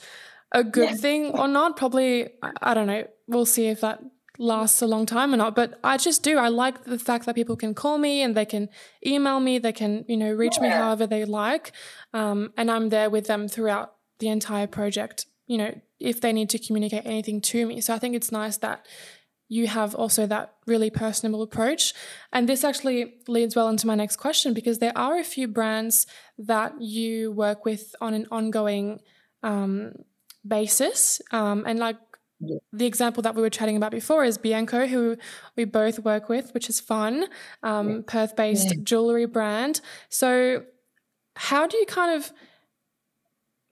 a 0.52 0.64
good 0.64 0.92
yeah. 0.92 0.96
thing 0.96 1.26
or 1.32 1.48
not. 1.48 1.76
Probably 1.76 2.30
I 2.62 2.74
don't 2.74 2.88
know. 2.88 3.06
We'll 3.28 3.46
see 3.46 3.68
if 3.68 3.82
that 3.82 4.02
lasts 4.38 4.82
a 4.82 4.88
long 4.88 5.06
time 5.06 5.34
or 5.34 5.38
not. 5.38 5.54
But 5.56 5.78
I 5.84 5.98
just 5.98 6.24
do. 6.24 6.38
I 6.38 6.48
like 6.48 6.86
the 6.86 6.98
fact 6.98 7.26
that 7.26 7.36
people 7.36 7.58
can 7.58 7.74
call 7.74 7.98
me 7.98 8.22
and 8.22 8.36
they 8.36 8.46
can 8.46 8.70
email 9.06 9.40
me. 9.40 9.60
They 9.60 9.74
can 9.74 10.06
you 10.08 10.18
know 10.18 10.32
reach 10.32 10.58
yeah. 10.58 10.64
me 10.64 10.70
however 10.70 11.06
they 11.06 11.26
like, 11.26 11.74
um, 12.14 12.54
and 12.56 12.72
I'm 12.72 12.90
there 12.90 13.10
with 13.10 13.28
them 13.28 13.48
throughout 13.48 13.96
the 14.20 14.30
entire 14.30 14.68
project. 14.68 15.26
You 15.48 15.58
know 15.58 15.82
if 16.00 16.22
they 16.22 16.32
need 16.32 16.50
to 16.50 16.60
communicate 16.60 17.06
anything 17.06 17.42
to 17.42 17.66
me. 17.66 17.82
So 17.82 17.94
I 17.94 18.00
think 18.00 18.16
it's 18.16 18.32
nice 18.32 18.58
that 18.58 18.86
you 19.50 19.68
have 19.68 19.96
also 19.96 20.28
that 20.28 20.54
really 20.68 20.92
personable 20.92 21.42
approach. 21.42 21.94
And 22.32 22.48
this 22.48 22.64
actually 22.64 23.16
leads 23.28 23.56
well 23.56 23.68
into 23.68 23.88
my 23.88 23.96
next 23.96 24.18
question 24.18 24.54
because 24.54 24.78
there 24.78 24.96
are 24.96 25.18
a 25.18 25.24
few 25.24 25.48
brands 25.48 26.06
that 26.38 26.80
you 26.80 27.32
work 27.32 27.66
with 27.66 27.96
on 28.00 28.14
an 28.14 28.28
ongoing 28.32 29.00
um, 29.42 29.94
basis. 30.48 31.20
Um, 31.32 31.64
and 31.66 31.80
like 31.80 31.98
yeah. 32.40 32.60
the 32.72 32.86
example 32.86 33.24
that 33.24 33.34
we 33.34 33.42
were 33.42 33.50
chatting 33.50 33.76
about 33.76 33.92
before 33.92 34.24
is 34.24 34.38
Bianco, 34.38 34.86
who 34.86 35.18
we 35.58 35.66
both 35.66 36.00
work 36.00 36.30
with, 36.30 36.54
which 36.54 36.70
is 36.70 36.80
fun, 36.80 37.26
um, 37.64 37.90
yeah. 37.90 38.02
Perth 38.06 38.36
based 38.36 38.68
yeah. 38.68 38.82
jewelry 38.84 39.26
brand. 39.26 39.82
So, 40.10 40.64
how 41.36 41.66
do 41.68 41.78
you 41.78 41.86
kind 41.86 42.16
of 42.16 42.32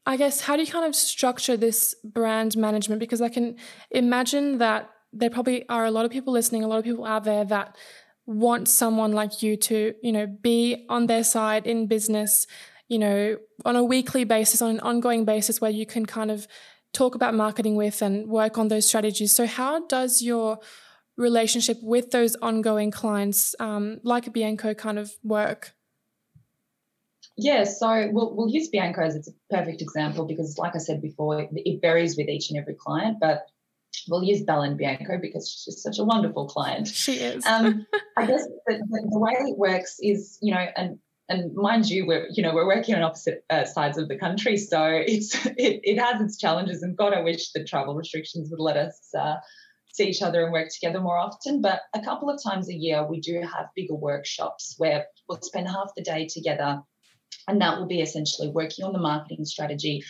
I 0.08 0.16
guess 0.16 0.40
how 0.40 0.56
do 0.56 0.64
you 0.64 0.72
kind 0.72 0.86
of 0.86 0.96
structure 0.96 1.58
this 1.58 1.94
brand 2.04 2.56
management? 2.56 3.02
Because 3.02 3.22
I 3.22 3.28
can 3.28 3.58
imagine 3.92 4.58
that 4.60 4.90
there 5.14 5.30
probably 5.30 5.68
are 5.70 5.86
a 5.86 5.92
lot 5.92 6.06
of 6.06 6.12
people 6.12 6.34
listening, 6.34 6.64
a 6.64 6.68
lot 6.68 6.80
of 6.80 6.86
people 6.86 7.06
out 7.06 7.24
there 7.24 7.46
that 7.46 7.76
want 8.26 8.68
someone 8.68 9.14
like 9.14 9.42
you 9.42 9.56
to, 9.56 9.94
you 10.02 10.12
know, 10.12 10.28
be 10.28 10.86
on 10.90 11.08
their 11.08 11.24
side 11.24 11.66
in 11.66 11.88
business, 11.88 12.46
you 12.88 13.00
know, 13.00 13.38
on 13.66 13.76
a 13.76 13.84
weekly 13.84 14.26
basis, 14.26 14.62
on 14.62 14.72
an 14.72 14.80
ongoing 14.82 15.26
basis 15.26 15.62
where 15.62 15.72
you 15.72 15.86
can 15.86 16.06
kind 16.06 16.30
of 16.30 16.48
talk 16.94 17.16
about 17.16 17.34
marketing 17.34 17.76
with 17.76 18.02
and 18.02 18.28
work 18.28 18.58
on 18.58 18.68
those 18.68 18.88
strategies. 18.88 19.32
So, 19.32 19.46
how 19.46 19.86
does 19.88 20.22
your 20.22 20.60
relationship 21.16 21.78
with 21.82 22.12
those 22.12 22.36
ongoing 22.38 22.92
clients, 22.92 23.56
um, 23.60 24.00
like 24.04 24.32
Bianco, 24.32 24.74
kind 24.74 25.00
of 25.00 25.12
work? 25.24 25.74
Yeah, 27.38 27.66
so 27.66 28.10
we'll, 28.12 28.36
we'll 28.36 28.50
use 28.50 28.68
Bianco 28.68 29.02
as 29.02 29.16
it's 29.16 29.28
a 29.28 29.32
perfect 29.50 29.82
example 29.82 30.26
because, 30.26 30.58
like 30.58 30.76
I 30.76 30.80
said 30.80 31.02
before, 31.02 31.42
it, 31.42 31.50
it 31.54 31.82
varies 31.82 32.18
with 32.18 32.30
each 32.30 32.50
and 32.50 32.60
every 32.60 32.74
client. 32.74 33.18
But 33.22 33.46
we'll 34.08 34.24
use 34.24 34.44
Bella 34.44 34.68
and 34.68 34.78
Bianco 34.78 35.18
because 35.22 35.50
she's 35.50 35.82
such 35.82 36.00
a 36.00 36.04
wonderful 36.04 36.48
client. 36.48 36.88
She 36.88 37.14
is. 37.14 37.46
um, 37.46 37.86
I 38.18 38.26
guess 38.26 38.46
the, 38.46 38.78
the, 38.78 39.08
the, 39.12 39.20
way 39.20 39.34
it 39.34 39.58
works 39.58 39.98
is, 40.02 40.38
you 40.42 40.54
know, 40.54 40.66
and 40.76 41.00
and 41.30 41.54
mind 41.54 41.90
you, 41.90 42.06
we're 42.08 42.28
you 42.32 42.42
know 42.42 42.54
we're 42.54 42.68
working 42.68 42.96
on 42.96 43.04
opposite 43.04 43.44
uh, 43.50 43.66
sides 43.66 43.98
of 43.98 44.08
the 44.08 44.18
country, 44.18 44.58
so 44.58 44.86
it's 44.86 45.36
it, 45.46 45.82
it 45.84 46.00
has 46.00 46.22
its 46.22 46.38
challenges. 46.38 46.84
And 46.84 46.96
God, 46.98 47.14
I 47.14 47.22
wish 47.22 47.52
the 47.52 47.64
travel 47.64 47.96
restrictions 47.96 48.50
would 48.50 48.62
let 48.62 48.78
us 48.78 49.10
uh, 49.18 49.36
see 49.92 50.06
each 50.06 50.22
other 50.22 50.44
and 50.44 50.54
work 50.54 50.70
together 50.70 51.02
more 51.02 51.18
often. 51.18 51.62
But 51.62 51.82
a 51.94 52.02
couple 52.02 52.30
of 52.30 52.42
times 52.42 52.70
a 52.70 52.74
year, 52.74 53.06
we 53.06 53.20
do 53.20 53.42
have 53.42 53.68
bigger 53.76 53.96
workshops 53.96 54.76
where 54.78 55.08
we'll 55.28 55.42
spend 55.42 55.68
half 55.68 55.92
the 55.98 56.04
day 56.04 56.28
together, 56.28 56.82
and 57.48 57.62
that 57.62 57.78
will 57.78 57.88
be 57.88 58.02
essentially 58.02 58.50
working 58.50 58.86
on 58.86 58.94
the 58.94 59.00
marketing 59.00 59.44
strategy 59.44 60.04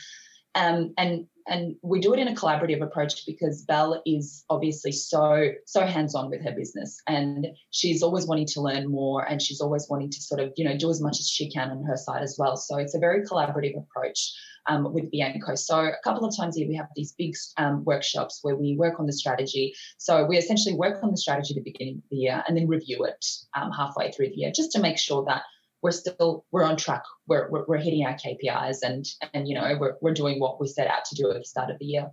um, 0.57 0.93
and 0.97 1.27
and 1.49 1.75
we 1.81 2.01
do 2.01 2.13
it 2.13 2.19
in 2.19 2.27
a 2.27 2.35
collaborative 2.35 2.81
approach 2.81 3.25
because 3.25 3.63
Belle 3.63 4.01
is 4.05 4.43
obviously 4.49 4.91
so 4.91 5.51
so 5.65 5.85
hands-on 5.85 6.29
with 6.29 6.43
her 6.43 6.51
business 6.51 7.01
and 7.07 7.47
she's 7.71 8.03
always 8.03 8.27
wanting 8.27 8.47
to 8.47 8.61
learn 8.61 8.89
more 8.89 9.23
and 9.23 9.41
she's 9.41 9.61
always 9.61 9.87
wanting 9.89 10.09
to 10.09 10.21
sort 10.21 10.41
of 10.41 10.51
you 10.57 10.65
know 10.65 10.77
do 10.77 10.89
as 10.89 11.01
much 11.01 11.19
as 11.19 11.29
she 11.29 11.49
can 11.49 11.69
on 11.69 11.83
her 11.83 11.95
side 11.95 12.21
as 12.21 12.35
well. 12.37 12.57
So 12.57 12.77
it's 12.77 12.95
a 12.95 12.99
very 12.99 13.25
collaborative 13.25 13.77
approach 13.77 14.33
um, 14.67 14.91
with 14.93 15.09
Bianco. 15.11 15.55
So 15.55 15.79
a 15.79 15.95
couple 16.03 16.27
of 16.27 16.35
times 16.35 16.57
a 16.57 16.59
year 16.59 16.69
we 16.69 16.75
have 16.75 16.89
these 16.95 17.13
big 17.13 17.35
um, 17.57 17.85
workshops 17.85 18.39
where 18.41 18.55
we 18.55 18.75
work 18.75 18.99
on 18.99 19.05
the 19.05 19.13
strategy. 19.13 19.73
So 19.97 20.25
we 20.25 20.37
essentially 20.37 20.75
work 20.75 21.01
on 21.03 21.11
the 21.11 21.17
strategy 21.17 21.53
at 21.53 21.63
the 21.63 21.71
beginning 21.71 21.97
of 21.97 22.09
the 22.09 22.17
year 22.17 22.43
and 22.47 22.57
then 22.57 22.67
review 22.67 23.05
it 23.05 23.25
um, 23.55 23.71
halfway 23.71 24.11
through 24.11 24.29
the 24.29 24.35
year 24.35 24.51
just 24.53 24.71
to 24.73 24.81
make 24.81 24.97
sure 24.97 25.23
that 25.27 25.43
we're 25.81 25.91
still 25.91 26.45
we're 26.51 26.63
on 26.63 26.77
track. 26.77 27.03
We're, 27.27 27.49
we're, 27.49 27.65
we're 27.67 27.77
hitting 27.77 28.05
our 28.05 28.13
KPIs 28.15 28.77
and 28.83 29.05
and 29.33 29.47
you 29.47 29.55
know 29.55 29.77
we're, 29.79 29.95
we're 30.01 30.13
doing 30.13 30.39
what 30.39 30.59
we 30.59 30.67
set 30.67 30.87
out 30.87 31.05
to 31.05 31.15
do 31.15 31.29
at 31.29 31.37
the 31.37 31.43
start 31.43 31.69
of 31.69 31.79
the 31.79 31.85
year. 31.85 32.11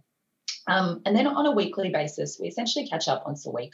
Um, 0.67 1.03
and 1.05 1.15
then 1.15 1.27
on 1.27 1.47
a 1.47 1.53
weekly 1.53 1.91
basis, 1.91 2.39
we 2.41 2.49
essentially 2.49 2.89
catch 2.89 3.09
up 3.09 3.25
once 3.27 3.47
a 3.47 3.51
week. 3.51 3.73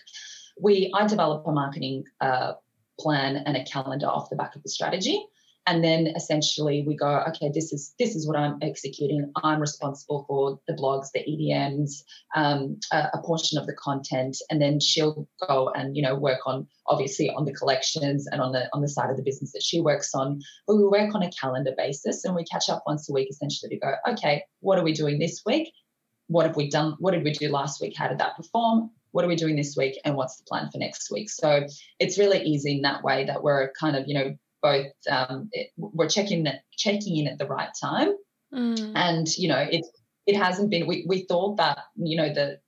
We 0.60 0.90
I 0.94 1.06
develop 1.06 1.46
a 1.46 1.52
marketing 1.52 2.04
uh, 2.20 2.54
plan 2.98 3.36
and 3.46 3.56
a 3.56 3.64
calendar 3.64 4.06
off 4.06 4.30
the 4.30 4.36
back 4.36 4.56
of 4.56 4.62
the 4.62 4.68
strategy 4.68 5.24
and 5.70 5.84
then 5.84 6.08
essentially 6.16 6.82
we 6.86 6.96
go 6.96 7.22
okay 7.28 7.50
this 7.54 7.72
is 7.72 7.94
this 7.98 8.16
is 8.16 8.26
what 8.26 8.36
i'm 8.36 8.58
executing. 8.60 9.30
I'm 9.42 9.60
responsible 9.60 10.24
for 10.26 10.58
the 10.66 10.74
blogs 10.74 11.08
the 11.14 11.20
edms 11.52 12.02
um, 12.34 12.78
a, 12.92 13.08
a, 13.14 13.22
portion 13.22 13.58
of 13.58 13.66
the 13.66 13.74
content. 13.74 14.36
And 14.50 14.60
then 14.60 14.80
she'll 14.80 15.28
go 15.46 15.70
and 15.74 15.96
you 15.96 16.02
know 16.02 16.14
work 16.14 16.40
on 16.46 16.66
obviously 16.86 17.30
on 17.30 17.44
the 17.44 17.52
collections 17.52 18.26
and 18.30 18.40
on 18.40 18.52
the 18.52 18.68
on 18.72 18.82
the 18.82 18.88
side 18.88 19.10
of 19.10 19.16
the 19.16 19.22
business 19.22 19.52
that 19.52 19.62
she 19.62 19.80
works 19.80 20.14
on. 20.14 20.40
But 20.66 20.76
we 20.76 20.84
work 20.84 21.14
on 21.14 21.22
a 21.22 21.30
calendar 21.30 21.72
basis 21.76 22.24
and 22.24 22.34
we 22.34 22.44
catch 22.44 22.68
up 22.68 22.82
once 22.86 23.08
a 23.08 23.12
week 23.12 23.30
essentially 23.30 23.70
to 23.70 23.78
go 23.78 23.94
okay 24.08 24.44
what 24.60 24.78
are 24.78 24.84
we 24.84 24.92
doing 24.92 25.18
this 25.18 25.42
week? 25.46 25.72
What 26.26 26.46
have 26.46 26.56
we 26.56 26.68
done 26.68 26.96
what 26.98 27.12
did 27.12 27.24
we 27.24 27.32
do 27.32 27.48
last 27.48 27.80
week? 27.80 27.94
How 27.96 28.08
did 28.08 28.18
that 28.18 28.36
perform? 28.36 28.90
What 29.12 29.24
are 29.24 29.28
we 29.28 29.36
doing 29.36 29.56
this 29.56 29.74
week? 29.76 29.98
And 30.04 30.14
what's 30.14 30.36
the 30.36 30.44
plan 30.44 30.70
for 30.70 30.78
next 30.78 31.10
week? 31.10 31.30
So 31.30 31.66
it's 31.98 32.18
really 32.18 32.42
easy 32.42 32.76
in 32.76 32.82
that 32.82 33.02
way 33.02 33.24
that 33.24 33.42
we're 33.42 33.72
kind 33.80 33.96
of 33.96 34.04
you 34.06 34.14
know 34.14 34.36
both 34.62 34.86
um, 35.10 35.48
it, 35.52 35.70
we're 35.76 36.08
checking 36.08 36.44
that 36.44 36.62
checking 36.76 37.16
in 37.16 37.26
at 37.26 37.38
the 37.38 37.46
right 37.46 37.70
time, 37.80 38.14
mm. 38.52 38.92
and 38.94 39.26
you 39.36 39.48
know 39.48 39.58
it 39.58 39.84
it 40.26 40.36
hasn't 40.36 40.70
been. 40.70 40.86
We 40.86 41.04
we 41.08 41.22
thought 41.22 41.56
that 41.56 41.78
you 41.96 42.16
know 42.16 42.32
the 42.32 42.58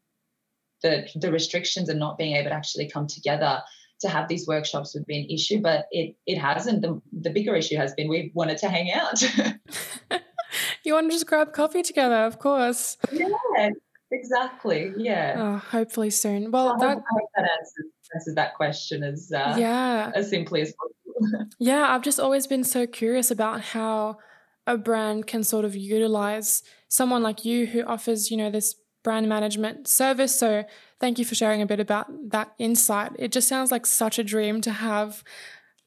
the 0.82 1.08
the 1.14 1.32
restrictions 1.32 1.88
and 1.88 1.98
not 1.98 2.18
being 2.18 2.36
able 2.36 2.50
to 2.50 2.56
actually 2.56 2.88
come 2.88 3.06
together 3.06 3.62
to 4.00 4.08
have 4.08 4.28
these 4.28 4.46
workshops 4.46 4.94
would 4.94 5.06
be 5.06 5.18
an 5.18 5.30
issue, 5.30 5.60
but 5.60 5.86
it 5.90 6.16
it 6.26 6.38
hasn't. 6.38 6.82
The 6.82 7.00
the 7.12 7.30
bigger 7.30 7.54
issue 7.54 7.76
has 7.76 7.94
been 7.94 8.08
we 8.08 8.32
wanted 8.34 8.58
to 8.58 8.68
hang 8.68 8.92
out. 8.92 9.22
you 10.84 10.94
want 10.94 11.10
to 11.10 11.14
just 11.14 11.26
grab 11.26 11.52
coffee 11.52 11.82
together, 11.82 12.16
of 12.16 12.38
course. 12.38 12.96
Yeah, 13.12 13.70
exactly. 14.10 14.92
Yeah. 14.96 15.34
Oh, 15.38 15.56
hopefully 15.58 16.10
soon. 16.10 16.50
Well, 16.50 16.74
I 16.74 16.86
that, 16.86 16.98
that 17.36 17.42
answers, 17.42 17.86
answers, 18.14 18.34
that 18.34 18.54
question 18.54 19.02
as 19.02 19.32
uh, 19.34 19.54
yeah 19.58 20.10
as 20.14 20.28
simply 20.28 20.62
as 20.62 20.74
possible 20.74 21.01
yeah, 21.58 21.86
I've 21.88 22.02
just 22.02 22.20
always 22.20 22.46
been 22.46 22.64
so 22.64 22.86
curious 22.86 23.30
about 23.30 23.60
how 23.60 24.18
a 24.66 24.76
brand 24.76 25.26
can 25.26 25.42
sort 25.42 25.64
of 25.64 25.74
utilize 25.74 26.62
someone 26.88 27.22
like 27.22 27.44
you 27.44 27.66
who 27.66 27.82
offers, 27.84 28.30
you 28.30 28.36
know, 28.36 28.50
this 28.50 28.76
brand 29.02 29.28
management 29.28 29.88
service. 29.88 30.38
So 30.38 30.64
thank 31.00 31.18
you 31.18 31.24
for 31.24 31.34
sharing 31.34 31.62
a 31.62 31.66
bit 31.66 31.80
about 31.80 32.06
that 32.30 32.52
insight. 32.58 33.12
It 33.18 33.32
just 33.32 33.48
sounds 33.48 33.70
like 33.70 33.86
such 33.86 34.18
a 34.18 34.24
dream 34.24 34.60
to 34.62 34.70
have 34.70 35.24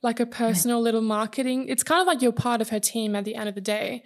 like 0.02 0.20
a 0.20 0.26
personal 0.26 0.82
little 0.82 1.02
marketing. 1.02 1.68
It's 1.68 1.84
kind 1.84 2.02
of 2.02 2.08
like 2.08 2.22
you're 2.22 2.32
part 2.32 2.62
of 2.62 2.70
her 2.70 2.80
team 2.80 3.16
at 3.16 3.26
the 3.26 3.36
end 3.36 3.50
of 3.50 3.56
the 3.56 3.62
day. 3.62 4.04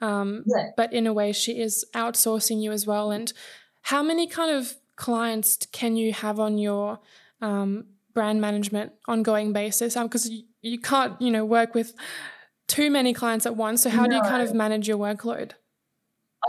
Um, 0.00 0.44
yeah. 0.46 0.70
But 0.76 0.92
in 0.92 1.06
a 1.06 1.12
way, 1.12 1.32
she 1.32 1.60
is 1.60 1.84
outsourcing 1.94 2.62
you 2.62 2.72
as 2.72 2.86
well. 2.86 3.10
And 3.10 3.32
how 3.82 4.02
many 4.02 4.26
kind 4.26 4.50
of 4.50 4.74
clients 4.96 5.58
can 5.72 5.96
you 5.96 6.12
have 6.12 6.38
on 6.38 6.58
your 6.58 7.00
um, 7.40 7.86
brand 8.14 8.40
management 8.40 8.92
ongoing 9.06 9.52
basis? 9.52 9.94
Because 9.94 10.28
um, 10.28 10.44
you, 10.62 10.78
can't, 10.78 11.20
you 11.20 11.30
know, 11.30 11.44
work 11.44 11.74
with 11.74 11.94
too 12.68 12.90
many 12.90 13.12
clients 13.12 13.46
at 13.46 13.56
once. 13.56 13.82
So 13.82 13.90
how 13.90 14.04
no. 14.04 14.08
do 14.08 14.16
you 14.16 14.22
kind 14.22 14.42
of 14.42 14.54
manage 14.54 14.88
your 14.88 14.98
workload? 14.98 15.52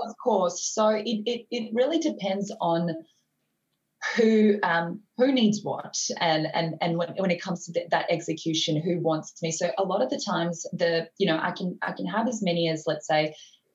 Of 0.01 0.15
course. 0.23 0.63
So 0.73 0.89
it, 0.89 1.21
it, 1.25 1.45
it 1.51 1.71
really 1.73 1.99
depends 1.99 2.53
on 2.61 2.95
who 4.15 4.59
um, 4.63 5.01
who 5.17 5.31
needs 5.31 5.61
what 5.63 5.95
and 6.19 6.47
and 6.53 6.75
and 6.81 6.97
when, 6.97 7.09
when 7.15 7.31
it 7.31 7.41
comes 7.41 7.65
to 7.65 7.73
th- 7.73 7.89
that 7.89 8.05
execution 8.09 8.81
who 8.81 8.99
wants 8.99 9.41
me 9.41 9.51
so 9.51 9.71
a 9.77 9.83
lot 9.83 10.01
of 10.01 10.09
the 10.09 10.21
times 10.25 10.65
the 10.73 11.07
you 11.17 11.25
know 11.25 11.39
i 11.41 11.51
can 11.51 11.77
i 11.81 11.91
can 11.91 12.05
have 12.05 12.27
as 12.27 12.41
many 12.41 12.67
as 12.69 12.83
let's 12.85 13.07
say 13.07 13.33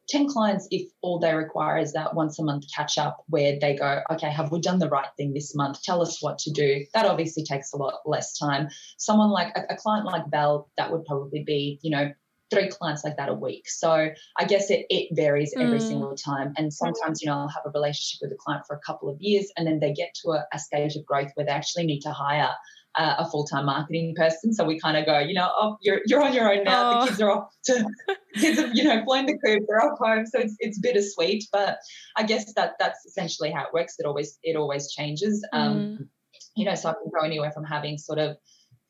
10 0.09 0.29
clients 0.29 0.67
if 0.71 0.91
all 1.03 1.19
they 1.19 1.35
require 1.35 1.79
is 1.79 1.93
that 1.93 2.15
once 2.15 2.38
a 2.38 2.43
month 2.43 2.65
catch 2.75 2.99
up 2.99 3.25
where 3.29 3.59
they 3.61 3.77
go 3.77 4.00
okay 4.11 4.31
have 4.31 4.50
we 4.50 4.61
done 4.61 4.79
the 4.79 4.88
right 4.88 5.09
thing 5.17 5.33
this 5.33 5.55
month 5.55 5.83
tell 5.83 6.03
us 6.03 6.23
what 6.23 6.38
to 6.38 6.50
do 6.50 6.85
that 6.95 7.07
obviously 7.07 7.45
takes 7.45 7.73
a 7.73 7.77
lot 7.77 8.00
less 8.07 8.38
time 8.38 8.69
someone 8.97 9.31
like 9.31 9.49
a, 9.57 9.75
a 9.75 9.77
client 9.77 10.07
like 10.07 10.29
belle 10.31 10.69
that 10.77 10.91
would 10.91 11.05
probably 11.05 11.43
be 11.43 11.79
you 11.83 11.91
know 11.91 12.11
three 12.50 12.69
clients 12.69 13.05
like 13.05 13.17
that 13.17 13.29
a 13.29 13.35
week. 13.35 13.69
So 13.69 14.11
I 14.38 14.45
guess 14.45 14.71
it, 14.71 14.87
it 14.88 15.15
varies 15.15 15.53
every 15.57 15.79
mm. 15.79 15.87
single 15.87 16.15
time. 16.17 16.55
And 16.57 16.73
sometimes, 16.73 17.21
you 17.21 17.29
know, 17.29 17.35
I'll 17.35 17.49
have 17.49 17.65
a 17.67 17.71
relationship 17.71 18.21
with 18.23 18.33
a 18.33 18.37
client 18.37 18.65
for 18.67 18.75
a 18.75 18.81
couple 18.81 19.09
of 19.09 19.21
years 19.21 19.50
and 19.57 19.67
then 19.67 19.81
they 19.81 19.93
get 19.93 20.15
to 20.23 20.31
a, 20.31 20.47
a 20.53 20.59
stage 20.59 20.97
of 20.97 21.05
growth 21.05 21.31
where 21.35 21.47
they 21.47 21.53
actually 21.53 21.85
need 21.85 22.00
to 22.00 22.11
hire 22.11 22.50
uh, 22.99 23.14
a 23.19 23.31
full-time 23.31 23.67
marketing 23.67 24.14
person. 24.17 24.52
So 24.52 24.64
we 24.64 24.78
kind 24.78 24.97
of 24.97 25.07
go, 25.07 25.21
you 25.21 25.33
know, 25.33 25.49
oh, 25.57 25.78
you're, 25.81 26.00
you're 26.07 26.23
on 26.23 26.35
your 26.35 26.52
own 26.52 26.64
now. 26.64 26.90
Oh. 26.90 27.00
The 27.02 27.07
kids 27.07 27.21
are 27.21 27.31
off 27.31 27.55
to, 27.67 27.87
kids 28.35 28.59
have, 28.59 28.75
you 28.75 28.85
know, 28.85 29.05
flown 29.05 29.26
the 29.26 29.38
coop, 29.38 29.62
they're 29.69 29.81
off 29.81 29.99
home. 29.99 30.26
So 30.26 30.40
it's, 30.40 30.57
it's 30.59 30.78
bittersweet, 30.81 31.45
but 31.52 31.78
I 32.17 32.25
guess 32.25 32.52
that 32.55 32.73
that's 32.81 33.07
essentially 33.07 33.52
how 33.52 33.62
it 33.62 33.73
works. 33.73 33.95
It 33.99 34.05
always, 34.05 34.38
it 34.43 34.57
always 34.57 34.90
changes. 34.90 35.47
Um, 35.52 35.75
mm. 35.75 36.09
You 36.57 36.64
know, 36.64 36.75
so 36.75 36.90
I 36.90 36.95
can 36.95 37.11
go 37.17 37.25
anywhere 37.25 37.52
from 37.52 37.64
having 37.64 37.99
sort 37.99 38.19
of 38.19 38.37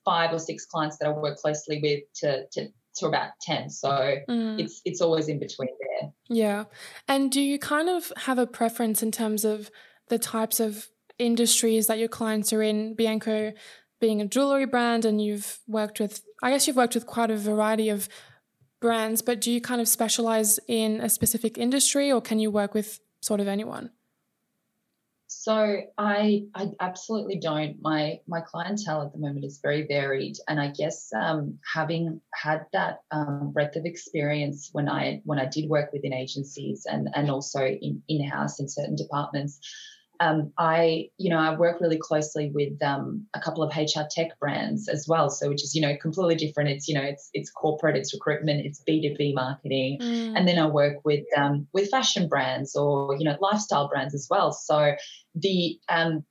five 0.07 0.33
or 0.33 0.39
six 0.39 0.65
clients 0.65 0.97
that 0.99 1.09
I 1.09 1.13
work 1.13 1.37
closely 1.37 1.81
with 1.83 2.01
to, 2.23 2.47
to 2.53 2.73
to 2.97 3.07
about 3.07 3.31
10 3.43 3.71
so 3.71 3.91
mm. 4.29 4.59
it's 4.59 4.81
it's 4.85 5.01
always 5.01 5.29
in 5.29 5.39
between 5.39 5.69
there 5.79 6.11
yeah 6.29 6.65
and 7.07 7.31
do 7.31 7.41
you 7.41 7.57
kind 7.57 7.89
of 7.89 8.13
have 8.17 8.39
a 8.39 8.47
preference 8.47 9.05
in 9.05 9.13
terms 9.13 9.45
of 9.45 9.71
the 10.09 10.19
types 10.19 10.59
of 10.59 10.89
industries 11.17 11.87
that 11.87 11.99
your 11.99 12.09
clients 12.09 12.53
are 12.53 12.63
in 12.63 12.95
bianco 12.95 13.53
being 14.01 14.21
a 14.21 14.27
jewelry 14.27 14.67
brand 14.67 15.05
and 15.05 15.23
you've 15.23 15.59
worked 15.67 16.01
with 16.01 16.23
i 16.43 16.51
guess 16.51 16.67
you've 16.67 16.77
worked 16.77 16.95
with 16.95 17.07
quite 17.07 17.31
a 17.31 17.37
variety 17.37 17.89
of 17.89 18.09
brands 18.81 19.23
but 19.23 19.41
do 19.41 19.51
you 19.51 19.61
kind 19.61 19.81
of 19.81 19.89
specialize 19.89 20.59
in 20.69 21.01
a 21.01 21.09
specific 21.09 21.59
industry 21.59 22.13
or 22.13 22.21
can 22.21 22.39
you 22.39 22.51
work 22.51 22.75
with 22.75 23.01
sort 23.21 23.41
of 23.41 23.49
anyone 23.49 23.91
so 25.31 25.83
I 25.99 26.47
I 26.55 26.71
absolutely 26.81 27.39
don't. 27.39 27.77
My 27.83 28.21
my 28.27 28.41
clientele 28.41 29.03
at 29.03 29.13
the 29.13 29.19
moment 29.19 29.45
is 29.45 29.61
very 29.63 29.87
varied, 29.87 30.37
and 30.49 30.59
I 30.59 30.69
guess 30.69 31.11
um, 31.15 31.59
having 31.71 32.21
had 32.33 32.65
that 32.73 33.03
um, 33.11 33.53
breadth 33.53 33.77
of 33.77 33.85
experience 33.85 34.71
when 34.73 34.89
I 34.89 35.21
when 35.25 35.39
I 35.39 35.45
did 35.45 35.69
work 35.69 35.93
within 35.93 36.15
agencies 36.15 36.87
and 36.91 37.11
and 37.15 37.31
also 37.31 37.65
in 37.65 38.03
in 38.09 38.27
house 38.27 38.59
in 38.59 38.69
certain 38.69 38.97
departments, 38.97 39.61
um, 40.21 40.53
I, 40.59 41.11
you 41.17 41.31
know, 41.31 41.39
I 41.39 41.57
work 41.57 41.81
really 41.81 41.99
closely 41.99 42.51
with 42.53 42.83
um, 42.83 43.27
a 43.35 43.41
couple 43.41 43.63
of 43.63 43.75
HR 43.77 44.03
tech 44.11 44.39
brands 44.41 44.89
as 44.89 45.07
well. 45.09 45.31
So, 45.31 45.49
which 45.49 45.63
is, 45.63 45.75
you 45.75 45.81
know, 45.81 45.97
completely 45.97 46.35
different. 46.35 46.71
It's, 46.71 46.89
you 46.89 46.95
know, 46.95 47.03
it's 47.03 47.31
it's 47.35 47.51
corporate, 47.51 47.97
it's 47.97 48.13
recruitment, 48.13 48.67
it's 48.67 48.81
B 48.81 49.01
two 49.01 49.15
B 49.17 49.33
marketing, 49.33 49.99
mm. 50.01 50.37
and 50.37 50.47
then 50.49 50.59
I 50.59 50.67
work 50.67 50.97
with 51.05 51.25
um, 51.37 51.67
with 51.73 51.91
fashion 51.91 52.29
brands 52.29 52.75
or 52.75 53.17
you 53.17 53.25
know 53.25 53.37
lifestyle 53.41 53.89
brands 53.89 54.15
as 54.15 54.27
well. 54.31 54.53
So, 54.53 54.93
the 55.35 55.79
um, 55.89 56.25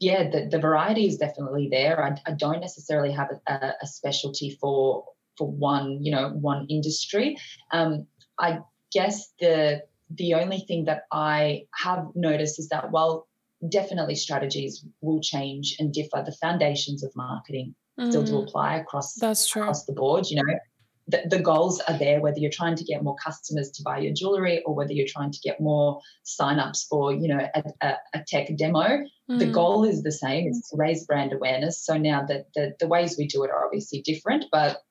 yeah, 0.00 0.28
the, 0.28 0.48
the 0.50 0.58
variety 0.58 1.06
is 1.06 1.16
definitely 1.16 1.68
there. 1.70 2.02
I, 2.04 2.30
I 2.30 2.34
don't 2.34 2.60
necessarily 2.60 3.12
have 3.12 3.28
a, 3.46 3.72
a 3.80 3.86
specialty 3.86 4.58
for 4.60 5.04
for 5.36 5.48
one, 5.48 6.02
you 6.02 6.10
know, 6.10 6.30
one 6.30 6.66
industry. 6.68 7.38
Um, 7.72 8.06
I 8.38 8.58
guess 8.92 9.32
the 9.40 9.82
the 10.10 10.34
only 10.34 10.60
thing 10.60 10.84
that 10.84 11.02
I 11.12 11.66
have 11.74 12.06
noticed 12.14 12.58
is 12.58 12.68
that 12.68 12.90
while 12.90 13.28
definitely 13.68 14.14
strategies 14.14 14.84
will 15.00 15.20
change 15.20 15.76
and 15.78 15.92
differ, 15.92 16.22
the 16.24 16.36
foundations 16.40 17.02
of 17.02 17.12
marketing 17.16 17.74
mm. 17.98 18.08
still 18.08 18.22
do 18.22 18.32
mm. 18.32 18.42
apply 18.44 18.76
across 18.76 19.14
That's 19.14 19.46
true. 19.46 19.62
across 19.62 19.84
the 19.84 19.92
board. 19.92 20.26
You 20.30 20.42
know, 20.42 20.58
the, 21.08 21.22
the, 21.28 21.40
goals 21.40 21.80
are 21.88 21.98
there 21.98 22.20
whether 22.20 22.38
you're 22.38 22.50
trying 22.50 22.76
to 22.76 22.84
get 22.84 23.02
more 23.02 23.16
customers 23.16 23.70
to 23.70 23.82
buy 23.82 23.98
your 23.98 24.12
jewelry 24.12 24.62
or 24.64 24.74
whether 24.74 24.92
you're 24.92 25.06
trying 25.08 25.30
to 25.30 25.40
get 25.40 25.60
more 25.60 26.00
signups 26.24 26.86
for 26.86 27.12
you 27.12 27.28
know 27.28 27.48
a, 27.54 27.62
a, 27.80 27.94
a 28.14 28.24
tech 28.26 28.54
demo 28.56 29.02
mm. 29.30 29.38
the 29.38 29.46
goal 29.46 29.84
is 29.84 30.02
the 30.02 30.12
same 30.12 30.48
it's 30.48 30.68
to 30.68 30.76
raise 30.76 31.06
brand 31.06 31.32
awareness 31.32 31.82
so 31.82 31.96
now 31.96 32.24
the, 32.26 32.44
the 32.54 32.74
the 32.78 32.86
ways 32.86 33.16
we 33.16 33.26
do 33.26 33.42
it 33.42 33.50
are 33.50 33.64
obviously 33.64 34.02
different 34.02 34.44
but 34.52 34.82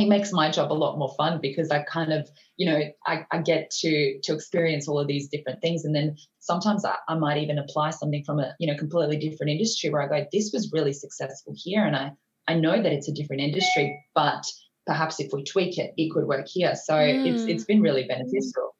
it 0.00 0.08
makes 0.08 0.32
my 0.32 0.50
job 0.50 0.72
a 0.72 0.74
lot 0.74 0.98
more 0.98 1.14
fun 1.16 1.40
because 1.40 1.70
I 1.70 1.82
kind 1.82 2.12
of, 2.12 2.28
you 2.56 2.70
know, 2.70 2.80
I, 3.06 3.26
I 3.30 3.38
get 3.38 3.70
to 3.80 4.18
to 4.22 4.34
experience 4.34 4.88
all 4.88 4.98
of 4.98 5.06
these 5.06 5.28
different 5.28 5.60
things. 5.60 5.84
And 5.84 5.94
then 5.94 6.16
sometimes 6.38 6.84
I, 6.84 6.96
I, 7.08 7.14
might 7.14 7.38
even 7.38 7.58
apply 7.58 7.90
something 7.90 8.24
from 8.24 8.40
a, 8.40 8.54
you 8.58 8.66
know, 8.66 8.78
completely 8.78 9.18
different 9.18 9.50
industry 9.50 9.90
where 9.90 10.02
I 10.02 10.08
go, 10.08 10.26
this 10.32 10.50
was 10.52 10.70
really 10.72 10.92
successful 10.92 11.54
here. 11.56 11.84
And 11.84 11.96
I, 11.96 12.12
I 12.46 12.54
know 12.54 12.82
that 12.82 12.92
it's 12.92 13.08
a 13.08 13.12
different 13.12 13.42
industry, 13.42 14.04
but 14.14 14.44
perhaps 14.86 15.20
if 15.20 15.32
we 15.32 15.44
tweak 15.44 15.78
it, 15.78 15.92
it 15.96 16.12
could 16.12 16.26
work 16.26 16.46
here. 16.48 16.74
So 16.74 16.94
mm. 16.94 17.26
it's 17.26 17.42
it's 17.44 17.64
been 17.64 17.82
really 17.82 18.04
beneficial. 18.04 18.74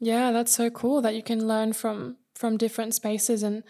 Yeah, 0.00 0.32
that's 0.32 0.52
so 0.52 0.68
cool 0.70 1.00
that 1.02 1.14
you 1.14 1.22
can 1.22 1.46
learn 1.46 1.72
from 1.72 2.16
from 2.34 2.56
different 2.56 2.94
spaces 2.94 3.42
and 3.42 3.62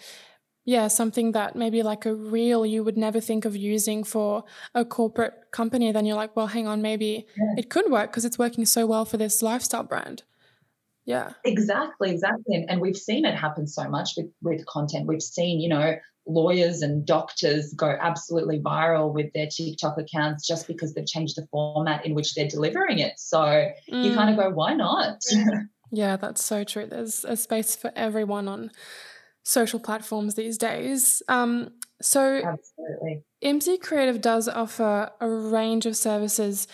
yeah, 0.65 0.89
something 0.89 1.33
that 1.33 1.57
maybe 1.57 1.83
like 1.83 2.07
a 2.07 2.15
reel 2.15 2.65
you 2.65 2.85
would 2.85 2.97
never 2.97 3.21
think 3.21 3.45
of 3.45 3.57
using 3.57 4.05
for 4.05 4.45
a 4.75 4.85
corporate 4.85 5.35
company, 5.51 5.91
then 5.91 6.07
you're 6.07 6.17
like, 6.17 6.37
well, 6.37 6.47
hang 6.47 6.69
on, 6.69 6.81
maybe 6.83 7.27
yeah. 7.37 7.55
it 7.59 7.69
could 7.69 7.91
work 7.91 8.11
because 8.11 8.25
it's 8.25 8.39
working 8.39 8.65
so 8.65 8.87
well 8.87 9.05
for 9.05 9.17
this 9.17 9.43
lifestyle 9.43 9.83
brand. 9.83 10.23
Yeah. 11.05 11.33
Exactly, 11.45 12.11
exactly. 12.13 12.57
And, 12.57 12.71
and 12.71 12.81
we've 12.81 12.97
seen 12.97 13.25
it 13.25 13.35
happen 13.35 13.67
so 13.67 13.89
much 13.89 14.11
with, 14.17 14.27
with 14.41 14.65
content. 14.67 15.09
We've 15.09 15.23
seen, 15.23 15.61
you 15.61 15.69
know, 15.69 15.97
lawyers 16.29 16.83
and 16.83 17.05
doctors 17.05 17.75
go 17.75 17.97
absolutely 18.01 18.61
viral 18.61 19.13
with 19.13 19.33
their 19.33 19.49
TikTok 19.49 19.99
accounts 19.99 20.47
just 20.47 20.69
because 20.69 20.95
they've 20.95 21.07
changed 21.07 21.37
the 21.37 21.47
format 21.51 22.07
in 22.07 22.15
which 22.15 22.35
they're 22.35 22.47
delivering 22.47 23.01
it. 23.01 23.15
So 23.17 23.39
mm. 23.41 23.73
you 23.89 24.15
kind 24.15 24.31
of 24.31 24.37
go, 24.37 24.51
why 24.51 24.75
not? 24.75 25.19
yeah, 25.91 26.17
that's 26.17 26.45
so 26.45 26.63
true. 26.63 26.87
There's 26.87 27.25
a 27.25 27.37
space 27.37 27.75
for 27.75 27.91
everyone 27.97 28.47
on 28.47 28.71
social 29.43 29.81
platforms 29.81 30.35
these 30.35 30.59
days. 30.59 31.23
Um, 31.29 31.71
so, 32.01 32.41
Absolutely. 32.45 33.23
Imsy 33.43 33.81
Creative 33.81 34.21
does 34.21 34.49
offer 34.49 35.11
a 35.21 35.29
range 35.29 35.87
of 35.87 35.97
services. 35.97 36.69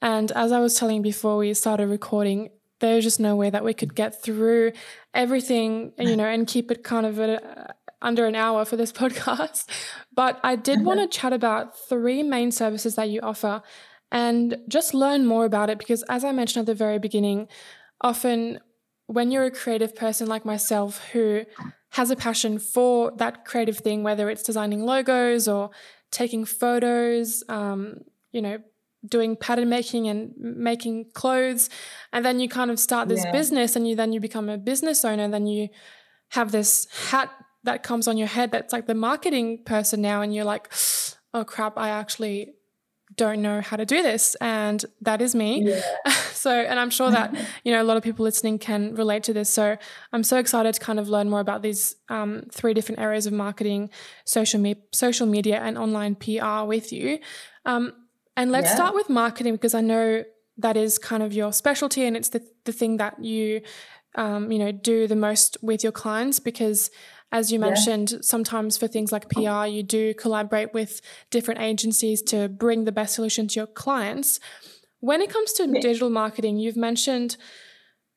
And 0.00 0.30
as 0.32 0.52
I 0.52 0.60
was 0.60 0.74
telling 0.74 1.02
before 1.02 1.36
we 1.36 1.52
started 1.54 1.88
recording, 1.88 2.50
there's 2.80 3.04
just 3.04 3.20
no 3.20 3.36
way 3.36 3.50
that 3.50 3.64
we 3.64 3.72
could 3.72 3.94
get 3.94 4.22
through 4.22 4.72
everything, 5.14 5.92
you 5.98 6.16
know, 6.16 6.26
and 6.26 6.46
keep 6.46 6.70
it 6.70 6.82
kind 6.82 7.06
of 7.06 7.18
a, 7.18 7.74
under 8.02 8.26
an 8.26 8.34
hour 8.34 8.64
for 8.64 8.76
this 8.76 8.92
podcast. 9.00 9.66
But 10.14 10.40
I 10.42 10.56
did 10.56 10.84
want 10.84 11.00
to 11.00 11.18
chat 11.18 11.32
about 11.32 11.78
three 11.88 12.22
main 12.22 12.52
services 12.52 12.94
that 12.96 13.08
you 13.08 13.20
offer 13.22 13.62
and 14.12 14.58
just 14.68 14.94
learn 14.94 15.26
more 15.26 15.44
about 15.44 15.70
it 15.70 15.78
because, 15.78 16.02
as 16.04 16.24
I 16.24 16.32
mentioned 16.32 16.62
at 16.62 16.66
the 16.66 16.74
very 16.74 16.98
beginning, 16.98 17.48
often 18.00 18.60
when 19.06 19.30
you're 19.30 19.44
a 19.44 19.50
creative 19.50 19.94
person 19.94 20.28
like 20.28 20.44
myself 20.44 21.04
who 21.12 21.44
has 21.94 22.10
a 22.10 22.16
passion 22.16 22.58
for 22.58 23.12
that 23.16 23.44
creative 23.44 23.78
thing, 23.78 24.02
whether 24.02 24.28
it's 24.28 24.42
designing 24.42 24.84
logos 24.84 25.46
or 25.46 25.70
taking 26.10 26.44
photos, 26.44 27.44
um, 27.48 28.00
you 28.32 28.42
know, 28.42 28.58
doing 29.06 29.36
pattern 29.36 29.68
making 29.68 30.08
and 30.08 30.32
making 30.36 31.06
clothes, 31.12 31.70
and 32.12 32.24
then 32.24 32.40
you 32.40 32.48
kind 32.48 32.70
of 32.70 32.78
start 32.78 33.08
this 33.08 33.24
yeah. 33.24 33.32
business, 33.32 33.76
and 33.76 33.86
you 33.86 33.94
then 33.94 34.12
you 34.12 34.20
become 34.20 34.48
a 34.48 34.58
business 34.58 35.04
owner, 35.04 35.22
and 35.22 35.32
then 35.32 35.46
you 35.46 35.68
have 36.30 36.50
this 36.50 36.86
hat 37.10 37.30
that 37.62 37.82
comes 37.82 38.08
on 38.08 38.18
your 38.18 38.28
head 38.28 38.50
that's 38.50 38.72
like 38.72 38.86
the 38.86 38.94
marketing 38.94 39.62
person 39.64 40.00
now, 40.00 40.20
and 40.20 40.34
you're 40.34 40.44
like, 40.44 40.72
oh 41.32 41.44
crap, 41.44 41.78
I 41.78 41.90
actually 41.90 42.54
don't 43.16 43.42
know 43.42 43.60
how 43.60 43.76
to 43.76 43.84
do 43.84 44.02
this 44.02 44.34
and 44.36 44.84
that 45.00 45.20
is 45.20 45.34
me 45.34 45.62
yeah. 45.64 45.80
so 46.32 46.50
and 46.50 46.78
i'm 46.78 46.90
sure 46.90 47.10
that 47.10 47.34
you 47.64 47.72
know 47.72 47.82
a 47.82 47.84
lot 47.84 47.96
of 47.96 48.02
people 48.02 48.24
listening 48.24 48.58
can 48.58 48.94
relate 48.94 49.22
to 49.22 49.32
this 49.32 49.50
so 49.50 49.76
i'm 50.12 50.22
so 50.22 50.38
excited 50.38 50.74
to 50.74 50.80
kind 50.80 50.98
of 50.98 51.08
learn 51.08 51.28
more 51.28 51.40
about 51.40 51.62
these 51.62 51.96
um, 52.08 52.42
three 52.52 52.74
different 52.74 53.00
areas 53.00 53.26
of 53.26 53.32
marketing 53.32 53.90
social, 54.24 54.60
me- 54.60 54.82
social 54.92 55.26
media 55.26 55.60
and 55.60 55.78
online 55.78 56.14
pr 56.14 56.64
with 56.64 56.92
you 56.92 57.18
um, 57.64 57.92
and 58.36 58.50
let's 58.50 58.68
yeah. 58.68 58.74
start 58.74 58.94
with 58.94 59.08
marketing 59.08 59.54
because 59.54 59.74
i 59.74 59.80
know 59.80 60.24
that 60.56 60.76
is 60.76 60.98
kind 60.98 61.22
of 61.22 61.32
your 61.32 61.52
specialty 61.52 62.04
and 62.04 62.16
it's 62.16 62.28
the, 62.28 62.46
the 62.64 62.72
thing 62.72 62.96
that 62.98 63.22
you 63.22 63.60
um, 64.16 64.52
you 64.52 64.58
know, 64.58 64.72
do 64.72 65.06
the 65.06 65.16
most 65.16 65.56
with 65.62 65.82
your 65.82 65.92
clients 65.92 66.38
because 66.38 66.90
as 67.34 67.50
you 67.50 67.58
mentioned, 67.58 68.12
yeah. 68.12 68.18
sometimes 68.22 68.76
for 68.76 68.86
things 68.86 69.10
like 69.10 69.28
PR, 69.28 69.66
you 69.66 69.82
do 69.82 70.14
collaborate 70.14 70.72
with 70.72 71.00
different 71.30 71.60
agencies 71.60 72.22
to 72.22 72.48
bring 72.48 72.84
the 72.84 72.92
best 72.92 73.12
solution 73.12 73.48
to 73.48 73.54
your 73.58 73.66
clients. 73.66 74.38
When 75.00 75.20
it 75.20 75.30
comes 75.30 75.52
to 75.54 75.66
yeah. 75.66 75.80
digital 75.80 76.10
marketing, 76.10 76.58
you've 76.58 76.76
mentioned 76.76 77.36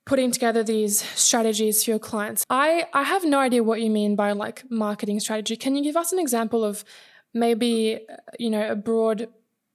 putting 0.05 0.31
together 0.31 0.61
these 0.61 1.01
strategies 1.19 1.83
for 1.83 1.89
your 1.89 1.99
clients. 1.99 2.45
I, 2.47 2.85
I 2.93 3.03
have 3.03 3.25
no 3.25 3.39
idea 3.39 3.63
what 3.63 3.81
you 3.81 3.89
mean 3.89 4.15
by 4.15 4.33
like 4.33 4.63
marketing 4.69 5.19
strategy. 5.19 5.55
Can 5.55 5.75
you 5.75 5.83
give 5.83 5.97
us 5.97 6.13
an 6.13 6.19
example 6.19 6.63
of 6.63 6.85
maybe, 7.33 7.99
uh, 8.07 8.17
you 8.37 8.51
know, 8.51 8.71
a 8.71 8.75
broad 8.75 9.29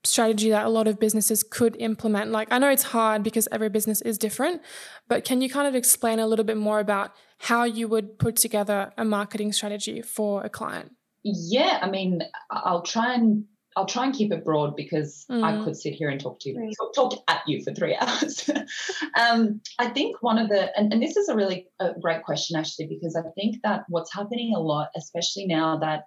strategy 0.05 0.51
that 0.51 0.65
a 0.67 0.69
lot 0.69 0.87
of 0.87 1.01
businesses 1.01 1.43
could 1.43 1.77
implement? 1.81 2.31
Like, 2.31 2.53
I 2.53 2.59
know 2.59 2.71
it's 2.71 2.85
hard 2.85 3.25
because 3.25 3.49
every 3.51 3.71
business 3.71 4.03
is 4.03 4.19
different, 4.19 4.63
but 5.09 5.25
can 5.25 5.43
you 5.43 5.51
kind 5.51 5.67
of 5.67 5.75
explain 5.75 6.21
a 6.21 6.29
little 6.29 6.45
bit 6.45 6.57
more 6.57 6.79
about 6.79 7.11
how 7.43 7.65
you 7.65 7.89
would 7.89 8.21
put 8.21 8.37
together 8.37 8.93
a 8.97 9.05
marketing 9.05 9.53
strategy 9.53 10.01
for 10.01 10.45
a 10.45 10.49
client? 10.49 10.93
Yeah, 11.25 11.81
I 11.83 11.91
mean, 11.91 12.23
I'll 12.53 12.83
try 12.83 13.15
and 13.15 13.47
I'll 13.77 13.87
try 13.87 14.05
and 14.05 14.15
keep 14.15 14.33
it 14.33 14.45
broad 14.45 14.77
because 14.77 15.25
mm. 15.29 15.43
I 15.43 15.65
could 15.65 15.77
sit 15.77 15.95
here 15.95 16.09
and 16.09 16.21
talk 16.21 16.39
to 16.41 16.51
you, 16.51 16.73
talk, 16.79 16.95
talk 16.95 17.25
at 17.27 17.41
you 17.49 17.65
for 17.65 17.75
three 17.75 17.97
hours. 18.01 18.49
um, 19.19 19.61
I 19.79 19.89
think 19.89 20.23
one 20.23 20.39
of 20.39 20.51
the, 20.51 20.79
and, 20.79 20.93
and 20.93 21.03
this 21.03 21.17
is 21.17 21.29
a 21.29 21.35
really 21.35 21.67
a 21.81 21.93
great 22.01 22.23
question 22.23 22.57
actually, 22.57 22.87
because 22.87 23.17
I 23.17 23.23
think 23.35 23.57
that 23.65 23.85
what's 23.89 24.13
happening 24.15 24.53
a 24.55 24.61
lot, 24.61 24.89
especially 24.95 25.47
now 25.47 25.79
that 25.79 26.03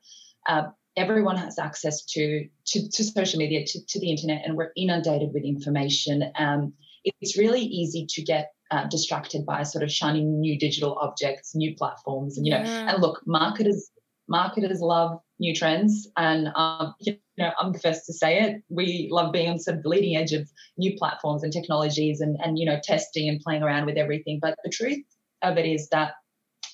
uh, 0.48 0.70
everyone 0.96 1.38
has 1.38 1.60
access 1.60 2.06
to, 2.06 2.48
to, 2.68 2.90
to 2.90 3.04
social 3.04 3.40
media, 3.40 3.66
to, 3.66 3.80
to 3.88 4.00
the 4.00 4.12
internet, 4.12 4.44
and 4.46 4.56
we're 4.56 4.72
inundated 4.78 5.32
with 5.34 5.44
information. 5.44 6.32
Um, 6.38 6.74
it's 7.04 7.38
really 7.38 7.62
easy 7.62 8.06
to 8.12 8.24
get 8.24 8.52
uh, 8.72 8.88
distracted 8.88 9.46
by 9.46 9.64
sort 9.64 9.84
of 9.84 9.92
shining 9.92 10.40
new 10.40 10.58
digital 10.58 10.98
objects, 11.00 11.56
new 11.56 11.76
platforms, 11.76 12.38
and 12.38 12.46
you 12.46 12.52
know, 12.52 12.58
and 12.58 13.02
look, 13.02 13.22
marketers 13.26 13.92
marketers 14.28 14.80
love 14.82 15.20
new 15.40 15.54
trends, 15.54 16.08
and 16.18 16.48
um, 16.56 16.96
you 17.00 17.18
know, 17.38 17.52
I'm 17.60 17.74
the 17.74 17.80
first 17.80 18.06
to 18.08 18.14
say 18.14 18.42
it. 18.42 18.64
We 18.70 19.08
love 19.12 19.32
being 19.32 19.50
on 19.50 19.60
sort 19.60 19.78
of 19.78 19.84
the 19.84 19.90
leading 19.90 20.16
edge 20.16 20.34
of 20.34 20.50
new 20.78 20.98
platforms 20.98 21.44
and 21.44 21.54
technologies, 21.54 22.22
and 22.22 22.38
and 22.44 22.58
you 22.58 22.66
know, 22.66 22.80
testing 22.84 23.30
and 23.30 23.40
playing 23.40 23.64
around 23.64 23.86
with 23.86 23.98
everything. 23.98 24.40
But 24.42 24.58
the 24.64 24.72
truth 24.72 25.04
of 25.42 25.58
it 25.58 25.66
is 25.66 25.90
that 25.90 26.14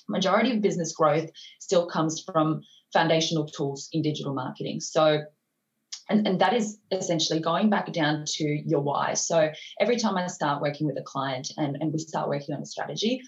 majority 0.08 0.52
of 0.52 0.62
business 0.62 0.92
growth 0.92 1.30
still 1.60 1.86
comes 1.86 2.22
from 2.24 2.62
foundational 2.92 3.46
tools 3.46 3.88
in 3.92 4.02
digital 4.02 4.34
marketing. 4.34 4.80
So 4.80 5.22
and, 6.08 6.26
and 6.26 6.40
that 6.40 6.54
is 6.54 6.78
essentially 6.90 7.40
going 7.40 7.70
back 7.70 7.92
down 7.92 8.24
to 8.26 8.44
your 8.44 8.80
why. 8.80 9.14
So 9.14 9.50
every 9.80 9.96
time 9.96 10.16
I 10.16 10.26
start 10.26 10.62
working 10.62 10.86
with 10.86 10.98
a 10.98 11.02
client 11.02 11.52
and, 11.56 11.76
and 11.80 11.92
we 11.92 11.98
start 11.98 12.28
working 12.28 12.54
on 12.54 12.62
a 12.62 12.66
strategy, 12.66 13.20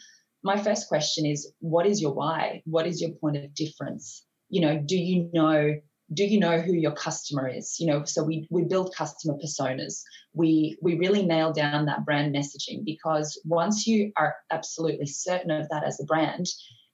my 0.43 0.57
first 0.57 0.89
question 0.89 1.25
is 1.25 1.53
what 1.61 1.87
is 1.87 2.01
your 2.01 2.13
why? 2.13 2.63
What 2.67 2.87
is 2.87 3.01
your 3.01 3.13
point 3.13 3.37
of 3.37 3.55
difference? 3.55 4.25
You 4.51 4.61
know, 4.61 4.79
do 4.79 4.97
you 4.97 5.31
know 5.33 5.75
do 6.13 6.25
you 6.25 6.39
know 6.39 6.61
who 6.61 6.75
your 6.75 6.93
customer 6.93 7.49
is 7.49 7.77
you 7.81 7.87
know 7.87 8.05
so 8.05 8.23
we 8.23 8.47
we 8.51 8.63
build 8.63 8.95
customer 8.95 9.35
personas 9.43 10.03
we 10.35 10.77
we 10.83 10.99
really 10.99 11.25
nail 11.25 11.51
down 11.51 11.87
that 11.87 12.05
brand 12.05 12.35
messaging 12.35 12.85
because 12.85 13.41
once 13.47 13.87
you 13.87 14.13
are 14.17 14.37
absolutely 14.51 15.07
certain 15.07 15.51
of 15.51 15.67
that 15.71 15.83
as 15.83 15.99
a 16.01 16.05
brand 16.05 16.47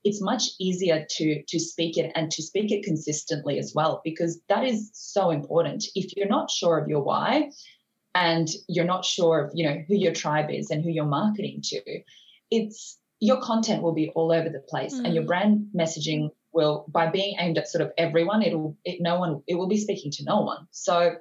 it's 0.04 0.22
much 0.22 0.44
easier 0.58 1.06
to 1.08 1.42
to 1.44 1.58
speak 1.58 1.98
it 1.98 2.12
and 2.14 2.30
to 2.30 2.42
speak 2.42 2.72
it 2.72 2.84
consistently 2.84 3.58
as 3.58 3.72
well 3.74 4.00
because 4.04 4.40
that 4.48 4.64
is 4.64 4.90
so 4.94 5.30
important 5.30 5.84
if 5.94 6.16
you're 6.16 6.28
not 6.28 6.50
sure 6.50 6.78
of 6.78 6.88
your 6.88 7.02
why 7.02 7.50
and 8.14 8.48
you're 8.68 8.84
not 8.84 9.04
sure 9.04 9.44
of 9.44 9.50
you 9.54 9.68
know 9.68 9.82
who 9.88 9.94
your 9.94 10.12
tribe 10.12 10.50
is 10.50 10.70
and 10.70 10.82
who 10.82 10.90
you're 10.90 11.04
marketing 11.04 11.60
to 11.62 11.80
it's 12.50 12.98
your 13.20 13.40
content 13.42 13.82
will 13.82 13.92
be 13.92 14.10
all 14.10 14.32
over 14.32 14.48
the 14.48 14.60
place 14.60 14.94
mm. 14.94 15.04
and 15.04 15.14
your 15.14 15.24
mm. 15.24 15.28
brand 15.28 15.66
messaging 15.76 16.30
will 16.52 16.86
by 16.88 17.06
being 17.06 17.36
aimed 17.38 17.58
at 17.58 17.68
sort 17.68 17.82
of 17.82 17.92
everyone 17.98 18.42
it'll 18.42 18.76
it 18.84 19.00
no 19.00 19.18
one 19.18 19.42
it 19.46 19.54
will 19.54 19.68
be 19.68 19.76
speaking 19.76 20.10
to 20.10 20.24
no 20.24 20.40
one 20.40 20.66
so 20.70 21.14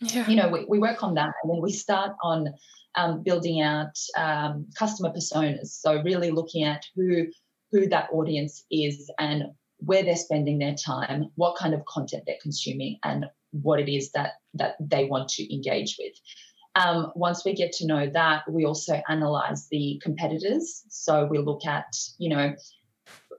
yeah. 0.00 0.28
you 0.28 0.36
know 0.36 0.48
we, 0.48 0.64
we 0.68 0.78
work 0.78 1.02
on 1.02 1.14
that 1.14 1.32
and 1.42 1.50
then 1.50 1.60
we 1.62 1.72
start 1.72 2.12
on 2.22 2.52
um, 2.94 3.22
building 3.22 3.60
out 3.60 3.98
um, 4.16 4.66
customer 4.78 5.10
personas 5.10 5.68
so 5.68 6.00
really 6.02 6.30
looking 6.30 6.64
at 6.64 6.84
who 6.94 7.26
who 7.72 7.88
that 7.88 8.08
audience 8.12 8.64
is 8.70 9.10
and 9.18 9.44
where 9.78 10.02
they're 10.02 10.16
spending 10.16 10.58
their 10.58 10.74
time, 10.74 11.30
what 11.34 11.56
kind 11.56 11.74
of 11.74 11.84
content 11.84 12.24
they're 12.26 12.36
consuming, 12.42 12.98
and 13.04 13.26
what 13.52 13.80
it 13.80 13.92
is 13.92 14.12
that 14.12 14.32
that 14.54 14.76
they 14.80 15.04
want 15.04 15.28
to 15.30 15.54
engage 15.54 15.96
with. 15.98 16.12
Um, 16.74 17.12
once 17.14 17.44
we 17.44 17.54
get 17.54 17.72
to 17.72 17.86
know 17.86 18.10
that, 18.12 18.42
we 18.50 18.66
also 18.66 19.00
analyze 19.08 19.66
the 19.70 20.00
competitors. 20.02 20.84
So 20.90 21.24
we 21.24 21.38
look 21.38 21.64
at, 21.66 21.86
you 22.18 22.28
know, 22.28 22.54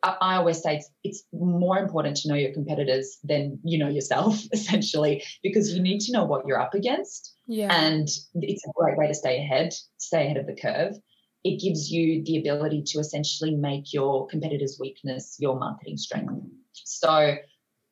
I, 0.02 0.36
always 0.38 0.62
say 0.62 0.78
it's, 0.78 0.90
it's, 1.04 1.24
more 1.34 1.78
important 1.78 2.18
to 2.18 2.30
know 2.30 2.36
your 2.36 2.54
competitors 2.54 3.18
than 3.24 3.60
you 3.64 3.78
know 3.78 3.90
yourself, 3.90 4.42
essentially, 4.52 5.24
because 5.44 5.74
you 5.74 5.82
need 5.82 6.00
to 6.02 6.14
know 6.14 6.26
what 6.26 6.48
you're 6.48 6.60
up 6.60 6.74
against. 6.74 7.36
Yeah. 7.48 7.74
And 7.74 8.08
it's 8.36 8.66
a 8.66 8.72
great 8.76 8.98
way 8.98 9.08
to 9.08 9.14
stay 9.14 9.38
ahead, 9.38 9.74
stay 9.98 10.26
ahead 10.26 10.38
of 10.38 10.48
the 10.48 10.56
curve 10.56 10.96
it 11.44 11.62
gives 11.62 11.92
you 11.92 12.24
the 12.24 12.38
ability 12.38 12.84
to 12.88 13.00
essentially 13.00 13.56
make 13.56 13.94
your 13.94 14.28
competitor's 14.28 14.78
weakness 14.80 15.38
your 15.40 15.58
marketing 15.58 15.98
strength. 15.98 16.34
So 16.74 17.36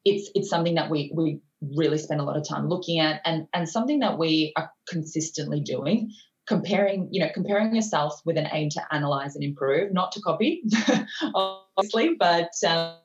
it's 0.03 0.29
it's 0.35 0.49
something 0.49 0.75
that 0.75 0.89
we 0.89 1.11
we 1.13 1.39
really 1.75 1.97
spend 1.97 2.21
a 2.21 2.23
lot 2.23 2.37
of 2.37 2.47
time 2.47 2.69
looking 2.69 2.99
at 2.99 3.21
and 3.25 3.47
and 3.53 3.67
something 3.67 3.99
that 3.99 4.17
we 4.17 4.53
are 4.55 4.69
consistently 4.87 5.59
doing 5.59 6.11
comparing 6.47 7.07
you 7.11 7.19
know 7.19 7.29
comparing 7.33 7.73
yourself 7.73 8.21
with 8.25 8.37
an 8.37 8.47
aim 8.51 8.69
to 8.69 8.81
analyze 8.91 9.35
and 9.35 9.43
improve 9.43 9.91
not 9.91 10.11
to 10.11 10.21
copy 10.21 10.63
obviously 11.33 12.15
but 12.19 12.49
um, 12.67 12.95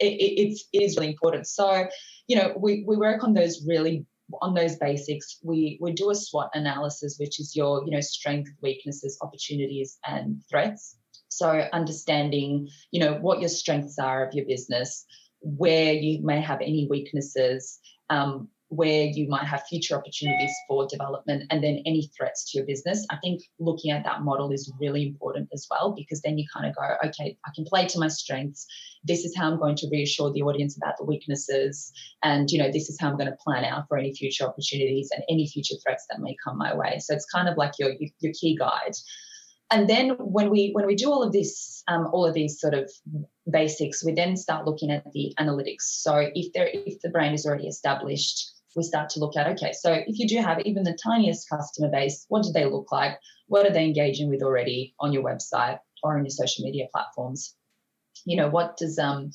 it, 0.00 0.06
it's 0.06 0.64
it 0.72 0.82
is 0.82 0.96
really 0.96 1.10
important 1.10 1.46
so 1.46 1.86
you 2.26 2.36
know 2.36 2.54
we 2.58 2.84
we 2.86 2.96
work 2.96 3.22
on 3.22 3.34
those 3.34 3.66
really 3.66 4.06
on 4.42 4.54
those 4.54 4.76
basics, 4.76 5.38
we, 5.42 5.78
we 5.80 5.92
do 5.92 6.10
a 6.10 6.14
SWOT 6.14 6.50
analysis, 6.54 7.16
which 7.18 7.40
is 7.40 7.54
your, 7.54 7.84
you 7.84 7.90
know, 7.90 8.00
strength, 8.00 8.50
weaknesses, 8.60 9.18
opportunities, 9.22 9.98
and 10.06 10.42
threats. 10.50 10.96
So 11.28 11.68
understanding, 11.72 12.68
you 12.90 13.00
know, 13.00 13.14
what 13.14 13.40
your 13.40 13.48
strengths 13.48 13.98
are 13.98 14.26
of 14.26 14.34
your 14.34 14.46
business, 14.46 15.04
where 15.40 15.92
you 15.92 16.24
may 16.24 16.40
have 16.40 16.60
any 16.60 16.86
weaknesses, 16.88 17.78
um, 18.10 18.48
where 18.68 19.04
you 19.04 19.28
might 19.28 19.44
have 19.44 19.62
future 19.68 19.94
opportunities 19.94 20.50
for 20.66 20.88
development 20.88 21.44
and 21.50 21.62
then 21.62 21.82
any 21.86 22.10
threats 22.16 22.50
to 22.50 22.58
your 22.58 22.66
business. 22.66 23.06
I 23.10 23.16
think 23.22 23.42
looking 23.60 23.92
at 23.92 24.04
that 24.04 24.22
model 24.22 24.50
is 24.50 24.72
really 24.80 25.06
important 25.06 25.48
as 25.52 25.66
well 25.70 25.94
because 25.96 26.20
then 26.22 26.36
you 26.36 26.46
kind 26.52 26.66
of 26.68 26.74
go, 26.74 27.08
okay, 27.08 27.36
I 27.46 27.50
can 27.54 27.64
play 27.64 27.86
to 27.86 27.98
my 28.00 28.08
strengths. 28.08 28.66
This 29.04 29.24
is 29.24 29.36
how 29.36 29.50
I'm 29.50 29.58
going 29.58 29.76
to 29.76 29.88
reassure 29.90 30.32
the 30.32 30.42
audience 30.42 30.76
about 30.76 30.96
the 30.98 31.04
weaknesses. 31.04 31.92
And, 32.24 32.50
you 32.50 32.58
know, 32.58 32.70
this 32.72 32.88
is 32.88 32.98
how 33.00 33.08
I'm 33.08 33.16
going 33.16 33.30
to 33.30 33.36
plan 33.36 33.64
out 33.64 33.84
for 33.88 33.98
any 33.98 34.12
future 34.12 34.44
opportunities 34.44 35.10
and 35.14 35.22
any 35.30 35.46
future 35.46 35.76
threats 35.84 36.04
that 36.10 36.20
may 36.20 36.34
come 36.42 36.58
my 36.58 36.74
way. 36.74 36.98
So 36.98 37.14
it's 37.14 37.26
kind 37.26 37.48
of 37.48 37.56
like 37.56 37.72
your, 37.78 37.92
your 38.18 38.32
key 38.32 38.56
guide. 38.58 38.94
And 39.70 39.88
then 39.88 40.10
when 40.18 40.50
we 40.50 40.70
when 40.74 40.86
we 40.86 40.94
do 40.94 41.10
all 41.10 41.24
of 41.24 41.32
this, 41.32 41.82
um, 41.88 42.08
all 42.12 42.24
of 42.24 42.34
these 42.34 42.60
sort 42.60 42.74
of 42.74 42.88
basics, 43.50 44.04
we 44.04 44.12
then 44.12 44.36
start 44.36 44.64
looking 44.64 44.92
at 44.92 45.10
the 45.12 45.34
analytics. 45.40 45.82
So 45.82 46.30
if 46.34 46.52
there 46.52 46.70
if 46.72 47.00
the 47.00 47.08
brand 47.08 47.34
is 47.34 47.46
already 47.46 47.66
established, 47.66 48.55
we 48.76 48.82
start 48.82 49.08
to 49.10 49.20
look 49.20 49.36
at 49.36 49.48
okay, 49.48 49.72
so 49.72 49.92
if 49.92 50.18
you 50.18 50.28
do 50.28 50.38
have 50.38 50.60
even 50.60 50.84
the 50.84 50.98
tiniest 51.02 51.48
customer 51.48 51.90
base, 51.90 52.26
what 52.28 52.44
do 52.44 52.52
they 52.52 52.66
look 52.66 52.92
like? 52.92 53.18
What 53.48 53.66
are 53.66 53.72
they 53.72 53.84
engaging 53.84 54.28
with 54.28 54.42
already 54.42 54.94
on 55.00 55.12
your 55.12 55.22
website 55.22 55.78
or 56.02 56.16
on 56.16 56.24
your 56.24 56.30
social 56.30 56.64
media 56.64 56.86
platforms? 56.92 57.54
You 58.24 58.36
know, 58.36 58.48
what 58.48 58.76
does 58.76 58.98
um 58.98 59.30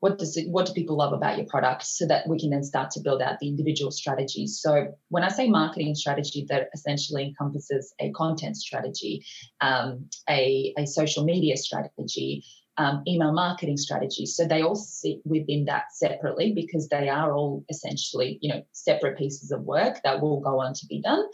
what 0.00 0.18
does 0.18 0.36
it, 0.36 0.48
what 0.48 0.66
do 0.66 0.72
people 0.72 0.96
love 0.96 1.12
about 1.12 1.36
your 1.36 1.46
product 1.46 1.84
so 1.84 2.06
that 2.06 2.28
we 2.28 2.38
can 2.38 2.50
then 2.50 2.62
start 2.62 2.90
to 2.92 3.00
build 3.00 3.20
out 3.20 3.38
the 3.40 3.48
individual 3.48 3.90
strategies 3.90 4.60
so 4.60 4.94
when 5.08 5.24
i 5.24 5.28
say 5.28 5.48
marketing 5.48 5.94
strategy 5.94 6.46
that 6.48 6.68
essentially 6.72 7.24
encompasses 7.24 7.92
a 7.98 8.10
content 8.12 8.56
strategy 8.56 9.24
um, 9.60 10.08
a, 10.28 10.72
a 10.78 10.86
social 10.86 11.24
media 11.24 11.56
strategy 11.56 12.44
um, 12.78 13.02
email 13.06 13.32
marketing 13.32 13.76
strategies. 13.76 14.36
So 14.36 14.46
they 14.46 14.62
all 14.62 14.76
sit 14.76 15.18
within 15.24 15.64
that 15.66 15.92
separately 15.92 16.52
because 16.54 16.88
they 16.88 17.08
are 17.08 17.34
all 17.34 17.64
essentially, 17.68 18.38
you 18.40 18.54
know, 18.54 18.62
separate 18.72 19.18
pieces 19.18 19.50
of 19.50 19.62
work 19.62 20.00
that 20.04 20.22
will 20.22 20.40
go 20.40 20.60
on 20.60 20.74
to 20.74 20.86
be 20.86 21.02
done. 21.02 21.24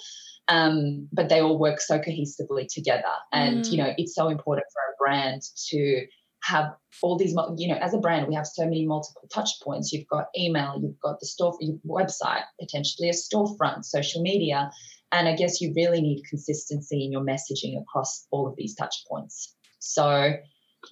Um, 0.48 1.08
but 1.12 1.28
they 1.28 1.40
all 1.40 1.58
work 1.58 1.80
so 1.80 1.98
cohesively 1.98 2.66
together. 2.66 3.12
And, 3.32 3.64
mm. 3.64 3.70
you 3.70 3.78
know, 3.78 3.92
it's 3.96 4.14
so 4.14 4.28
important 4.28 4.66
for 4.72 4.80
a 4.80 4.96
brand 4.98 5.42
to 5.68 6.06
have 6.44 6.74
all 7.02 7.16
these, 7.16 7.34
you 7.56 7.68
know, 7.68 7.76
as 7.76 7.94
a 7.94 7.98
brand, 7.98 8.26
we 8.26 8.34
have 8.34 8.46
so 8.46 8.64
many 8.64 8.86
multiple 8.86 9.28
touch 9.32 9.50
points. 9.62 9.92
You've 9.92 10.08
got 10.08 10.26
email, 10.38 10.78
you've 10.82 11.00
got 11.00 11.20
the 11.20 11.26
store, 11.26 11.56
your 11.60 11.78
website, 11.86 12.42
potentially 12.60 13.08
a 13.08 13.12
storefront, 13.12 13.84
social 13.84 14.22
media. 14.22 14.70
And 15.12 15.28
I 15.28 15.36
guess 15.36 15.60
you 15.60 15.72
really 15.76 16.00
need 16.00 16.24
consistency 16.28 17.04
in 17.04 17.12
your 17.12 17.22
messaging 17.22 17.80
across 17.80 18.26
all 18.30 18.46
of 18.46 18.56
these 18.56 18.74
touch 18.74 19.04
points. 19.08 19.54
So 19.78 20.34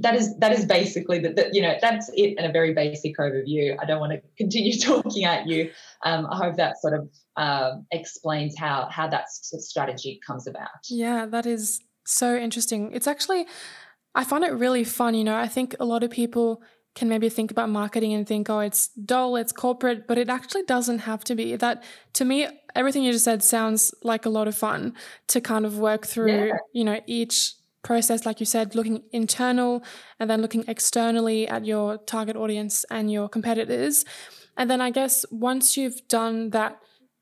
that 0.01 0.15
is 0.15 0.37
that 0.39 0.53
is 0.53 0.65
basically 0.65 1.19
that 1.19 1.37
the, 1.37 1.51
you 1.53 1.63
know 1.63 1.75
that's 1.81 2.11
it 2.15 2.39
in 2.39 2.45
a 2.45 2.53
very 2.53 2.73
basic 2.73 3.17
overview 3.19 3.77
i 3.81 3.85
don't 3.85 4.01
want 4.01 4.13
to 4.13 4.21
continue 4.37 4.79
talking 4.79 5.25
at 5.25 5.47
you 5.47 5.71
um, 6.05 6.27
i 6.31 6.37
hope 6.37 6.57
that 6.57 6.81
sort 6.81 6.95
of 6.95 7.09
uh, 7.37 7.73
explains 7.93 8.57
how 8.59 8.89
how 8.91 9.09
that 9.09 9.29
strategy 9.31 10.21
comes 10.27 10.47
about 10.47 10.69
yeah 10.89 11.27
that 11.27 11.47
is 11.47 11.81
so 12.05 12.37
interesting 12.37 12.91
it's 12.93 13.07
actually 13.07 13.47
I 14.15 14.25
find 14.25 14.45
it 14.45 14.53
really 14.53 14.85
fun. 14.85 15.15
You 15.15 15.25
know, 15.25 15.37
I 15.37 15.49
think 15.49 15.75
a 15.81 15.85
lot 15.85 16.03
of 16.03 16.11
people 16.11 16.63
can 16.95 17.09
maybe 17.09 17.31
think 17.31 17.51
about 17.51 17.71
marketing 17.71 18.13
and 18.13 18.27
think, 18.27 18.51
oh, 18.51 18.61
it's 18.61 18.89
dull, 18.89 19.37
it's 19.37 19.53
corporate, 19.53 20.07
but 20.07 20.19
it 20.19 20.29
actually 20.29 20.65
doesn't 20.65 21.01
have 21.01 21.25
to 21.25 21.35
be. 21.35 21.57
That 21.57 21.83
to 22.15 22.25
me, 22.25 22.47
everything 22.75 23.03
you 23.03 23.13
just 23.13 23.25
said 23.25 23.43
sounds 23.43 23.95
like 24.03 24.27
a 24.27 24.29
lot 24.29 24.49
of 24.49 24.55
fun 24.55 24.95
to 25.29 25.41
kind 25.41 25.65
of 25.65 25.79
work 25.79 26.07
through, 26.07 26.49
yeah. 26.49 26.57
you 26.75 26.85
know, 26.85 27.01
each 27.07 27.55
process, 27.83 28.25
like 28.25 28.41
you 28.41 28.47
said, 28.47 28.75
looking 28.75 29.03
internal 29.13 29.83
and 30.19 30.31
then 30.31 30.41
looking 30.41 30.65
externally 30.69 31.49
at 31.49 31.65
your 31.67 31.99
target 31.99 32.37
audience 32.37 32.85
and 32.91 33.11
your 33.11 33.29
competitors. 33.29 34.05
And 34.57 34.71
then 34.71 34.81
I 34.81 34.91
guess 34.91 35.25
once 35.31 35.77
you've 35.77 36.07
done 36.09 36.51
that 36.51 36.79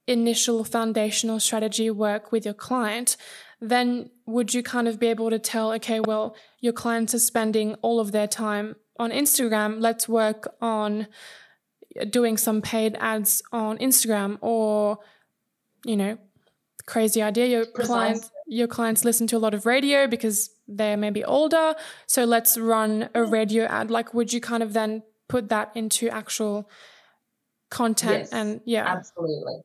initial 0.06 0.64
foundational 0.64 1.40
strategy 1.40 1.90
work 1.90 2.32
with 2.32 2.44
your 2.44 2.54
client, 2.54 3.16
then 3.60 4.10
would 4.26 4.54
you 4.54 4.62
kind 4.62 4.88
of 4.88 4.98
be 4.98 5.06
able 5.06 5.30
to 5.30 5.38
tell, 5.38 5.72
okay, 5.74 6.00
well, 6.00 6.34
your 6.60 6.72
clients 6.72 7.14
are 7.14 7.20
spending 7.20 7.74
all 7.82 8.00
of 8.00 8.12
their 8.12 8.26
time 8.26 8.76
on 8.98 9.10
Instagram, 9.10 9.80
let's 9.80 10.08
work 10.08 10.54
on 10.60 11.06
doing 12.10 12.36
some 12.36 12.60
paid 12.60 12.96
ads 13.00 13.42
on 13.52 13.78
Instagram 13.78 14.38
or, 14.40 14.98
you 15.84 15.96
know, 15.96 16.18
crazy 16.86 17.22
idea. 17.22 17.46
Your 17.46 17.66
clients 17.66 18.30
your 18.50 18.66
clients 18.66 19.04
listen 19.04 19.28
to 19.28 19.36
a 19.36 19.38
lot 19.38 19.54
of 19.54 19.64
radio 19.64 20.08
because 20.08 20.50
they're 20.66 20.96
maybe 20.96 21.24
older. 21.24 21.74
So 22.06 22.24
let's 22.24 22.58
run 22.58 23.08
a 23.14 23.22
radio 23.22 23.64
ad. 23.64 23.92
Like 23.92 24.12
would 24.12 24.32
you 24.32 24.40
kind 24.40 24.62
of 24.62 24.72
then 24.72 25.04
put 25.28 25.48
that 25.50 25.70
into 25.76 26.08
actual 26.08 26.68
content 27.70 28.18
yes, 28.18 28.32
and 28.32 28.60
yeah. 28.64 28.84
Absolutely. 28.86 29.60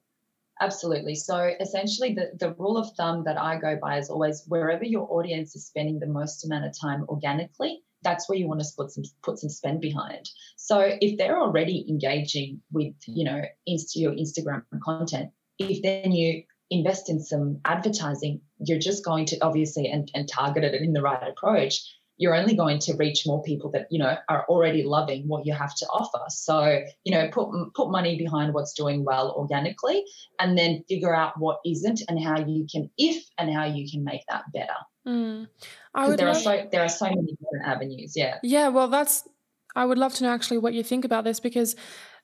Absolutely. 0.62 1.16
So 1.16 1.52
essentially, 1.60 2.14
the, 2.14 2.32
the 2.40 2.54
rule 2.54 2.78
of 2.78 2.96
thumb 2.96 3.24
that 3.26 3.42
I 3.42 3.58
go 3.58 3.78
by 3.82 3.98
is 3.98 4.10
always 4.10 4.44
wherever 4.48 4.86
your 4.86 5.12
audience 5.12 5.56
is 5.56 5.66
spending 5.66 6.00
the 6.00 6.06
most 6.06 6.46
amount 6.46 6.66
of 6.66 6.80
time 6.80 7.06
organically, 7.10 7.82
that's 8.04 8.30
where 8.30 8.38
you 8.38 8.48
want 8.48 8.62
to 8.62 8.68
put 8.78 8.92
some 8.92 9.04
put 9.24 9.40
some 9.40 9.50
spend 9.50 9.82
behind. 9.82 10.30
So 10.56 10.80
if 11.02 11.18
they're 11.18 11.42
already 11.42 11.86
engaging 11.90 12.62
with 12.72 12.94
you 13.08 13.26
know 13.26 13.42
Insta, 13.68 13.96
your 13.96 14.14
Instagram 14.14 14.64
content, 14.82 15.32
if 15.58 15.82
then 15.82 16.12
you 16.12 16.44
invest 16.70 17.10
in 17.10 17.20
some 17.20 17.60
advertising, 17.66 18.42
you're 18.60 18.80
just 18.80 19.06
going 19.06 19.26
to 19.28 19.38
obviously 19.42 19.88
and, 19.88 20.10
and 20.14 20.28
target 20.28 20.64
it 20.64 20.82
in 20.82 20.94
the 20.94 21.02
right 21.02 21.22
approach 21.28 21.82
you're 22.18 22.36
only 22.36 22.56
going 22.56 22.80
to 22.80 22.96
reach 22.96 23.24
more 23.26 23.42
people 23.44 23.70
that 23.72 23.88
you 23.90 24.00
know 24.00 24.16
are 24.30 24.46
already 24.48 24.84
loving 24.84 25.28
what 25.28 25.46
you 25.46 25.54
have 25.54 25.76
to 25.76 25.86
offer. 25.88 26.24
So 26.30 26.82
you 27.04 27.12
know 27.12 27.30
put 27.30 27.50
put 27.74 27.92
money 27.92 28.18
behind 28.18 28.54
what's 28.54 28.74
doing 28.74 29.04
well 29.04 29.34
organically 29.38 30.06
and 30.40 30.58
then 30.58 30.84
figure 30.88 31.14
out 31.14 31.38
what 31.38 31.60
isn't 31.66 32.02
and 32.08 32.22
how 32.22 32.40
you 32.40 32.66
can 32.72 32.90
if 32.98 33.24
and 33.38 33.54
how 33.54 33.66
you 33.66 33.90
can 33.90 34.04
make 34.04 34.22
that 34.30 34.44
better. 34.54 34.74
Mm. 35.08 35.48
There 35.96 36.28
love... 36.28 36.36
are 36.36 36.36
so 36.36 36.68
there 36.72 36.82
are 36.82 36.90
so 36.90 37.06
many 37.06 37.36
different 37.36 37.66
avenues 37.66 38.14
yeah. 38.16 38.40
Yeah 38.42 38.70
well 38.70 38.88
that's 38.88 39.28
i 39.76 39.86
would 39.86 39.98
love 39.98 40.14
to 40.16 40.24
know 40.24 40.32
actually 40.32 40.58
what 40.58 40.74
you 40.74 40.84
think 40.84 41.06
about 41.06 41.24
this 41.26 41.40
because 41.40 41.76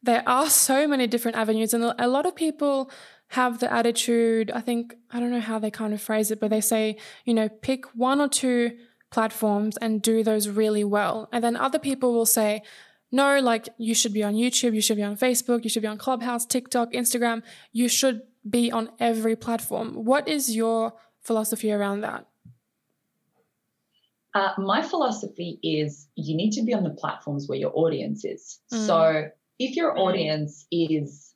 there 0.04 0.24
are 0.26 0.50
so 0.50 0.88
many 0.88 1.06
different 1.06 1.38
avenues 1.38 1.74
and 1.74 1.84
a 1.84 2.08
lot 2.08 2.26
of 2.26 2.36
people 2.36 2.90
have 3.32 3.60
the 3.60 3.72
attitude 3.72 4.52
i 4.52 4.62
think 4.62 4.96
i 5.12 5.20
don't 5.20 5.32
know 5.32 5.42
how 5.42 5.60
they 5.60 5.72
kind 5.72 5.94
of 5.94 6.02
phrase 6.02 6.32
it 6.32 6.40
but 6.40 6.50
they 6.50 6.62
say 6.62 6.96
you 7.26 7.34
know 7.34 7.50
pick 7.50 7.86
one 7.96 8.22
or 8.22 8.28
two 8.28 8.72
platforms 9.12 9.78
and 9.78 10.02
do 10.02 10.24
those 10.24 10.48
really 10.48 10.84
well. 10.84 11.30
And 11.32 11.44
then 11.44 11.56
other 11.56 11.78
people 11.78 12.14
will 12.14 12.26
say, 12.26 12.64
no, 13.12 13.40
like 13.40 13.68
you 13.78 13.94
should 13.94 14.14
be 14.14 14.24
on 14.24 14.34
YouTube, 14.34 14.74
you 14.74 14.82
should 14.82 14.96
be 14.96 15.04
on 15.04 15.18
Facebook, 15.18 15.64
you 15.64 15.70
should 15.70 15.82
be 15.82 15.88
on 15.88 15.98
Clubhouse, 15.98 16.46
TikTok, 16.46 16.94
Instagram. 16.94 17.44
You 17.74 17.90
should 17.90 18.22
be 18.50 18.72
on 18.72 18.90
every 19.00 19.36
platform. 19.36 20.06
What 20.06 20.28
is 20.28 20.56
your 20.56 20.94
philosophy 21.22 21.72
around 21.72 22.02
that? 22.02 22.26
Uh, 24.34 24.54
my 24.58 24.82
philosophy 24.82 25.60
is 25.62 26.08
you 26.16 26.38
need 26.38 26.52
to 26.52 26.64
be 26.64 26.74
on 26.74 26.86
the 26.86 26.92
platforms 26.92 27.50
where 27.50 27.58
your 27.58 27.74
audience 27.76 28.24
is. 28.24 28.60
Mm. 28.74 28.88
So 28.88 29.30
if 29.60 29.76
your 29.76 30.00
audience 30.00 30.66
is, 30.72 31.31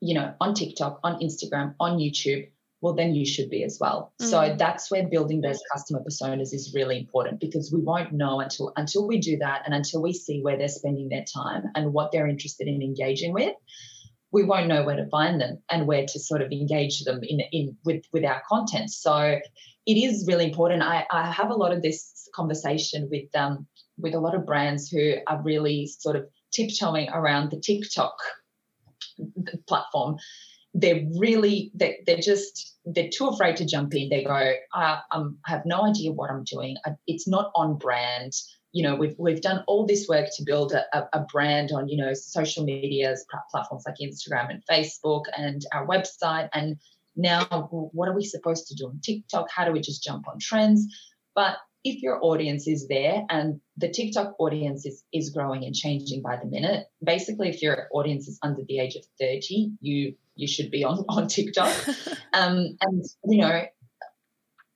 you 0.00 0.14
know, 0.14 0.34
on 0.40 0.54
TikTok, 0.54 1.00
on 1.02 1.20
Instagram, 1.20 1.74
on 1.80 1.98
YouTube, 1.98 2.48
well, 2.80 2.94
then 2.94 3.14
you 3.14 3.26
should 3.26 3.50
be 3.50 3.64
as 3.64 3.78
well. 3.80 4.12
Mm. 4.22 4.26
So 4.26 4.56
that's 4.56 4.90
where 4.90 5.08
building 5.08 5.40
those 5.40 5.60
customer 5.72 6.00
personas 6.00 6.54
is 6.54 6.72
really 6.74 6.98
important 6.98 7.40
because 7.40 7.72
we 7.72 7.80
won't 7.80 8.12
know 8.12 8.40
until 8.40 8.72
until 8.76 9.06
we 9.06 9.18
do 9.18 9.36
that 9.38 9.62
and 9.64 9.74
until 9.74 10.00
we 10.00 10.12
see 10.12 10.40
where 10.42 10.56
they're 10.56 10.68
spending 10.68 11.08
their 11.08 11.24
time 11.24 11.64
and 11.74 11.92
what 11.92 12.12
they're 12.12 12.28
interested 12.28 12.68
in 12.68 12.82
engaging 12.82 13.32
with. 13.32 13.54
We 14.30 14.44
won't 14.44 14.68
know 14.68 14.84
where 14.84 14.96
to 14.96 15.08
find 15.08 15.40
them 15.40 15.62
and 15.70 15.86
where 15.86 16.04
to 16.04 16.20
sort 16.20 16.42
of 16.42 16.52
engage 16.52 17.02
them 17.04 17.20
in, 17.22 17.40
in 17.50 17.76
with, 17.86 18.02
with 18.12 18.26
our 18.26 18.42
content. 18.46 18.90
So 18.90 19.38
it 19.86 19.94
is 19.94 20.26
really 20.28 20.44
important. 20.44 20.82
I, 20.82 21.06
I 21.10 21.32
have 21.32 21.48
a 21.48 21.54
lot 21.54 21.72
of 21.72 21.80
this 21.80 22.28
conversation 22.34 23.08
with 23.10 23.34
um 23.34 23.66
with 23.96 24.14
a 24.14 24.20
lot 24.20 24.34
of 24.34 24.46
brands 24.46 24.88
who 24.88 25.14
are 25.26 25.42
really 25.42 25.86
sort 25.86 26.14
of 26.14 26.26
tiptoeing 26.52 27.08
around 27.08 27.50
the 27.50 27.58
TikTok 27.58 28.14
platform 29.66 30.16
they're 30.74 31.06
really 31.16 31.70
they're, 31.74 31.96
they're 32.06 32.20
just 32.20 32.76
they're 32.84 33.10
too 33.10 33.26
afraid 33.28 33.56
to 33.56 33.66
jump 33.66 33.94
in. 33.94 34.08
They 34.08 34.24
go 34.24 34.52
I, 34.74 35.00
I'm, 35.10 35.38
I 35.46 35.50
have 35.50 35.62
no 35.66 35.82
idea 35.82 36.12
what 36.12 36.30
i'm 36.30 36.44
doing. 36.44 36.76
I, 36.84 36.90
it's 37.06 37.26
not 37.26 37.50
on 37.54 37.78
brand. 37.78 38.32
You 38.72 38.82
know 38.82 38.94
we've 38.94 39.14
we've 39.18 39.40
done 39.40 39.64
all 39.66 39.86
this 39.86 40.06
work 40.08 40.26
to 40.36 40.44
build 40.44 40.72
a, 40.72 40.84
a 41.12 41.24
brand 41.32 41.72
on 41.72 41.88
you 41.88 41.96
know 41.96 42.12
social 42.14 42.64
medias 42.64 43.24
platforms 43.50 43.84
like 43.86 43.96
instagram 44.02 44.50
and 44.50 44.62
facebook 44.70 45.24
and 45.36 45.62
our 45.72 45.86
website. 45.86 46.48
And 46.52 46.76
now 47.16 47.44
what 47.70 48.08
are 48.08 48.14
we 48.14 48.24
supposed 48.24 48.68
to 48.68 48.74
do 48.74 48.86
on 48.86 49.00
tiktok? 49.00 49.48
How 49.50 49.64
do 49.64 49.72
we 49.72 49.80
just 49.80 50.04
jump 50.04 50.28
on 50.28 50.38
trends? 50.38 50.86
But 51.34 51.56
if 51.84 52.02
your 52.02 52.18
audience 52.22 52.66
is 52.66 52.88
there 52.88 53.24
and 53.30 53.60
the 53.76 53.88
TikTok 53.88 54.34
audience 54.38 54.84
is, 54.84 55.04
is 55.12 55.30
growing 55.30 55.64
and 55.64 55.74
changing 55.74 56.22
by 56.22 56.36
the 56.36 56.46
minute, 56.46 56.86
basically, 57.02 57.48
if 57.48 57.62
your 57.62 57.88
audience 57.92 58.28
is 58.28 58.38
under 58.42 58.62
the 58.66 58.78
age 58.78 58.96
of 58.96 59.04
30, 59.20 59.72
you 59.80 60.14
you 60.34 60.46
should 60.46 60.70
be 60.70 60.84
on, 60.84 61.04
on 61.08 61.28
TikTok. 61.28 61.74
um, 62.32 62.76
and, 62.80 63.04
you 63.24 63.38
know, 63.38 63.62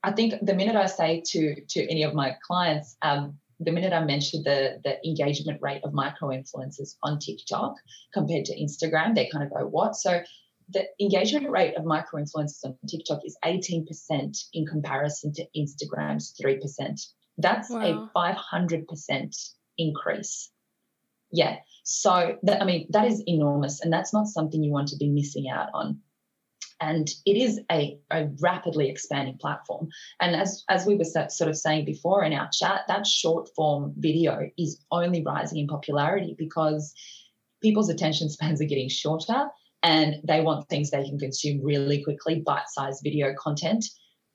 I 0.02 0.12
think 0.12 0.34
the 0.42 0.54
minute 0.54 0.76
I 0.76 0.86
say 0.86 1.22
to 1.26 1.60
to 1.70 1.90
any 1.90 2.02
of 2.02 2.14
my 2.14 2.36
clients, 2.46 2.96
um, 3.02 3.38
the 3.60 3.72
minute 3.72 3.92
I 3.92 4.04
mention 4.04 4.42
the 4.42 4.80
the 4.82 4.96
engagement 5.06 5.60
rate 5.62 5.82
of 5.84 5.92
micro 5.92 6.30
influencers 6.30 6.96
on 7.02 7.18
TikTok 7.18 7.76
compared 8.12 8.44
to 8.46 8.60
Instagram, 8.60 9.14
they 9.14 9.28
kind 9.30 9.44
of 9.44 9.50
go, 9.50 9.66
"What?" 9.66 9.94
So 9.94 10.22
the 10.72 10.84
engagement 11.00 11.50
rate 11.50 11.76
of 11.76 11.84
micro 11.84 12.22
influencers 12.22 12.64
on 12.64 12.76
TikTok 12.88 13.20
is 13.24 13.36
18% 13.44 14.44
in 14.52 14.66
comparison 14.66 15.32
to 15.34 15.46
Instagram's 15.56 16.34
3%. 16.42 17.06
That's 17.38 17.70
wow. 17.70 18.10
a 18.14 18.18
500% 18.18 19.50
increase. 19.78 20.50
Yeah. 21.30 21.56
So 21.84 22.36
that 22.42 22.62
I 22.62 22.64
mean 22.64 22.86
that 22.90 23.06
is 23.06 23.22
enormous, 23.26 23.80
and 23.80 23.92
that's 23.92 24.12
not 24.12 24.26
something 24.26 24.62
you 24.62 24.70
want 24.70 24.88
to 24.88 24.96
be 24.96 25.08
missing 25.08 25.48
out 25.48 25.68
on. 25.72 26.00
And 26.80 27.08
it 27.24 27.36
is 27.36 27.60
a, 27.70 27.98
a 28.10 28.28
rapidly 28.40 28.90
expanding 28.90 29.38
platform. 29.38 29.88
And 30.20 30.36
as 30.36 30.64
as 30.68 30.84
we 30.84 30.96
were 30.96 31.04
sort 31.04 31.48
of 31.48 31.56
saying 31.56 31.86
before 31.86 32.22
in 32.22 32.32
our 32.34 32.50
chat, 32.52 32.82
that 32.88 33.06
short 33.06 33.48
form 33.56 33.94
video 33.96 34.50
is 34.58 34.78
only 34.90 35.22
rising 35.24 35.58
in 35.58 35.68
popularity 35.68 36.34
because 36.36 36.92
people's 37.62 37.88
attention 37.88 38.28
spans 38.30 38.60
are 38.60 38.66
getting 38.66 38.88
shorter 38.88 39.48
and 39.82 40.16
they 40.24 40.40
want 40.40 40.68
things 40.68 40.90
they 40.90 41.04
can 41.04 41.18
consume 41.18 41.64
really 41.64 42.02
quickly, 42.02 42.40
bite-sized 42.40 43.00
video 43.02 43.34
content. 43.38 43.84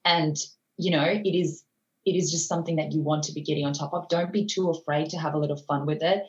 And 0.05 0.35
you 0.77 0.91
know, 0.91 1.03
it 1.05 1.37
is 1.37 1.63
it 2.05 2.15
is 2.15 2.31
just 2.31 2.47
something 2.47 2.77
that 2.77 2.93
you 2.93 3.01
want 3.01 3.23
to 3.23 3.33
be 3.33 3.41
getting 3.41 3.65
on 3.65 3.73
top 3.73 3.93
of. 3.93 4.07
Don't 4.09 4.31
be 4.31 4.45
too 4.45 4.69
afraid 4.69 5.09
to 5.09 5.17
have 5.17 5.33
a 5.33 5.37
little 5.37 5.57
fun 5.67 5.85
with 5.85 6.01
it 6.01 6.23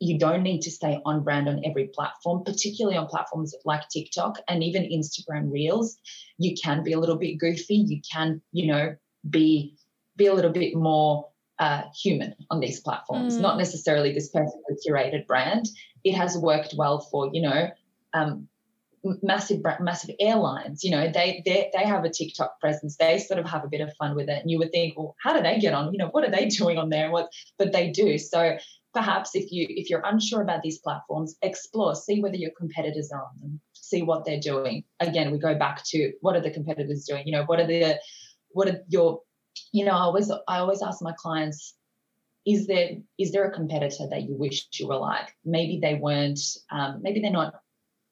you 0.00 0.18
don't 0.18 0.42
need 0.42 0.62
to 0.62 0.70
stay 0.70 0.98
on 1.04 1.22
brand 1.22 1.46
on 1.46 1.60
every 1.64 1.88
platform, 1.88 2.42
particularly 2.42 2.96
on 2.96 3.06
platforms 3.06 3.54
like 3.66 3.86
TikTok 3.90 4.38
and 4.48 4.64
even 4.64 4.82
Instagram 4.82 5.52
Reels. 5.52 5.98
You 6.38 6.56
can 6.60 6.82
be 6.82 6.94
a 6.94 6.98
little 6.98 7.18
bit 7.18 7.38
goofy. 7.38 7.84
You 7.86 8.00
can, 8.10 8.40
you 8.50 8.72
know, 8.72 8.96
be 9.28 9.76
be 10.16 10.26
a 10.26 10.34
little 10.34 10.50
bit 10.50 10.74
more 10.74 11.28
uh, 11.58 11.82
human 12.02 12.34
on 12.50 12.60
these 12.60 12.80
platforms. 12.80 13.36
Mm. 13.36 13.42
Not 13.42 13.58
necessarily 13.58 14.12
this 14.12 14.30
perfectly 14.30 14.76
curated 14.86 15.26
brand. 15.26 15.68
It 16.02 16.14
has 16.14 16.36
worked 16.36 16.74
well 16.78 17.00
for 17.10 17.28
you 17.34 17.42
know 17.42 17.68
um, 18.12 18.48
massive 19.22 19.60
massive 19.80 20.14
airlines. 20.20 20.84
You 20.84 20.92
know, 20.92 21.10
they 21.12 21.42
they 21.44 21.70
they 21.74 21.84
have 21.84 22.04
a 22.04 22.10
TikTok 22.10 22.60
presence. 22.60 22.96
They 22.96 23.18
sort 23.18 23.40
of 23.40 23.46
have 23.46 23.64
a 23.64 23.68
bit 23.68 23.80
of 23.80 23.94
fun 23.96 24.14
with 24.14 24.28
it, 24.28 24.40
and 24.42 24.50
you 24.50 24.58
would 24.58 24.72
think, 24.72 24.96
well, 24.96 25.16
how 25.22 25.32
do 25.32 25.42
they 25.42 25.58
get 25.58 25.74
on? 25.74 25.92
You 25.92 25.98
know, 25.98 26.08
what 26.08 26.24
are 26.24 26.30
they 26.30 26.46
doing 26.60 26.78
on 26.78 26.90
there? 26.90 27.10
What, 27.10 27.30
but 27.58 27.72
they 27.72 27.90
do. 27.90 28.18
So 28.18 28.58
perhaps 28.92 29.34
if 29.34 29.52
you 29.52 29.66
if 29.68 29.88
you're 29.88 30.02
unsure 30.04 30.42
about 30.42 30.62
these 30.62 30.78
platforms 30.78 31.36
explore 31.42 31.94
see 31.94 32.20
whether 32.20 32.36
your 32.36 32.50
competitors 32.58 33.10
are 33.12 33.22
on 33.22 33.40
them 33.40 33.60
see 33.72 34.02
what 34.02 34.24
they're 34.24 34.40
doing 34.40 34.84
again 34.98 35.30
we 35.30 35.38
go 35.38 35.54
back 35.54 35.82
to 35.84 36.12
what 36.20 36.36
are 36.36 36.40
the 36.40 36.50
competitors 36.50 37.04
doing 37.04 37.22
you 37.26 37.32
know 37.32 37.44
what 37.44 37.60
are 37.60 37.66
the 37.66 37.96
what 38.50 38.68
are 38.68 38.80
your 38.88 39.20
you 39.72 39.84
know 39.84 39.92
i 39.92 40.00
always 40.00 40.30
i 40.30 40.58
always 40.58 40.82
ask 40.82 41.02
my 41.02 41.14
clients 41.16 41.74
is 42.46 42.66
there 42.66 42.96
is 43.18 43.32
there 43.32 43.44
a 43.44 43.52
competitor 43.52 44.08
that 44.10 44.22
you 44.22 44.34
wish 44.34 44.66
you 44.74 44.88
were 44.88 44.96
like 44.96 45.34
maybe 45.44 45.78
they 45.80 45.94
weren't 45.94 46.40
um, 46.70 47.00
maybe 47.02 47.20
they're 47.20 47.30
not 47.30 47.54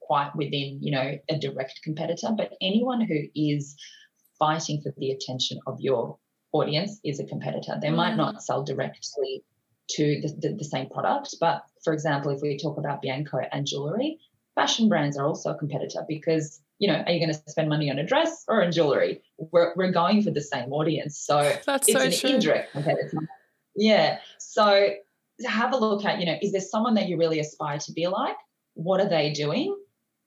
quite 0.09 0.35
within 0.35 0.79
you 0.83 0.91
know 0.91 1.09
a 1.29 1.39
direct 1.39 1.81
competitor 1.85 2.29
but 2.37 2.55
anyone 2.61 3.01
who 3.01 3.21
is 3.35 3.77
fighting 4.39 4.81
for 4.83 4.93
the 4.99 5.11
attention 5.11 5.59
of 5.67 5.81
your 5.81 6.19
audience 6.53 7.01
is 7.05 7.21
a 7.21 7.25
competitor. 7.25 7.79
They 7.81 7.89
mm. 7.89 7.97
might 7.97 8.17
not 8.17 8.43
sell 8.43 8.65
directly 8.65 9.45
to 9.91 10.21
the, 10.21 10.29
the, 10.41 10.55
the, 10.55 10.65
same 10.65 10.89
product, 10.89 11.35
but 11.41 11.63
for 11.83 11.93
example, 11.93 12.31
if 12.31 12.41
we 12.43 12.59
talk 12.59 12.79
about 12.79 13.03
Bianco 13.03 13.39
and 13.53 13.67
jewelry, 13.67 14.19
fashion 14.55 14.89
brands 14.89 15.17
are 15.17 15.27
also 15.27 15.51
a 15.51 15.59
competitor 15.59 16.05
because 16.07 16.61
you 16.79 16.87
know, 16.87 17.03
are 17.07 17.11
you 17.11 17.19
going 17.19 17.35
to 17.35 17.51
spend 17.51 17.69
money 17.69 17.91
on 17.91 17.99
a 17.99 18.07
dress 18.07 18.45
or 18.47 18.63
on 18.63 18.71
jewelry? 18.71 19.21
We're, 19.37 19.75
we're 19.75 19.91
going 19.91 20.23
for 20.23 20.31
the 20.31 20.41
same 20.41 20.73
audience. 20.73 21.19
So 21.19 21.39
That's 21.67 21.89
it's 21.89 21.99
so 21.99 22.05
an 22.05 22.13
true. 22.13 22.31
indirect 22.37 22.73
competitor. 22.73 23.19
Yeah. 23.75 24.19
So 24.39 24.91
have 25.45 25.73
a 25.73 25.77
look 25.77 26.05
at, 26.05 26.21
you 26.21 26.27
know, 26.27 26.37
is 26.41 26.53
there 26.53 26.61
someone 26.61 26.95
that 26.95 27.09
you 27.09 27.17
really 27.17 27.41
aspire 27.41 27.79
to 27.79 27.93
be 27.93 28.07
like? 28.07 28.37
What 28.75 29.01
are 29.01 29.09
they 29.09 29.33
doing? 29.33 29.77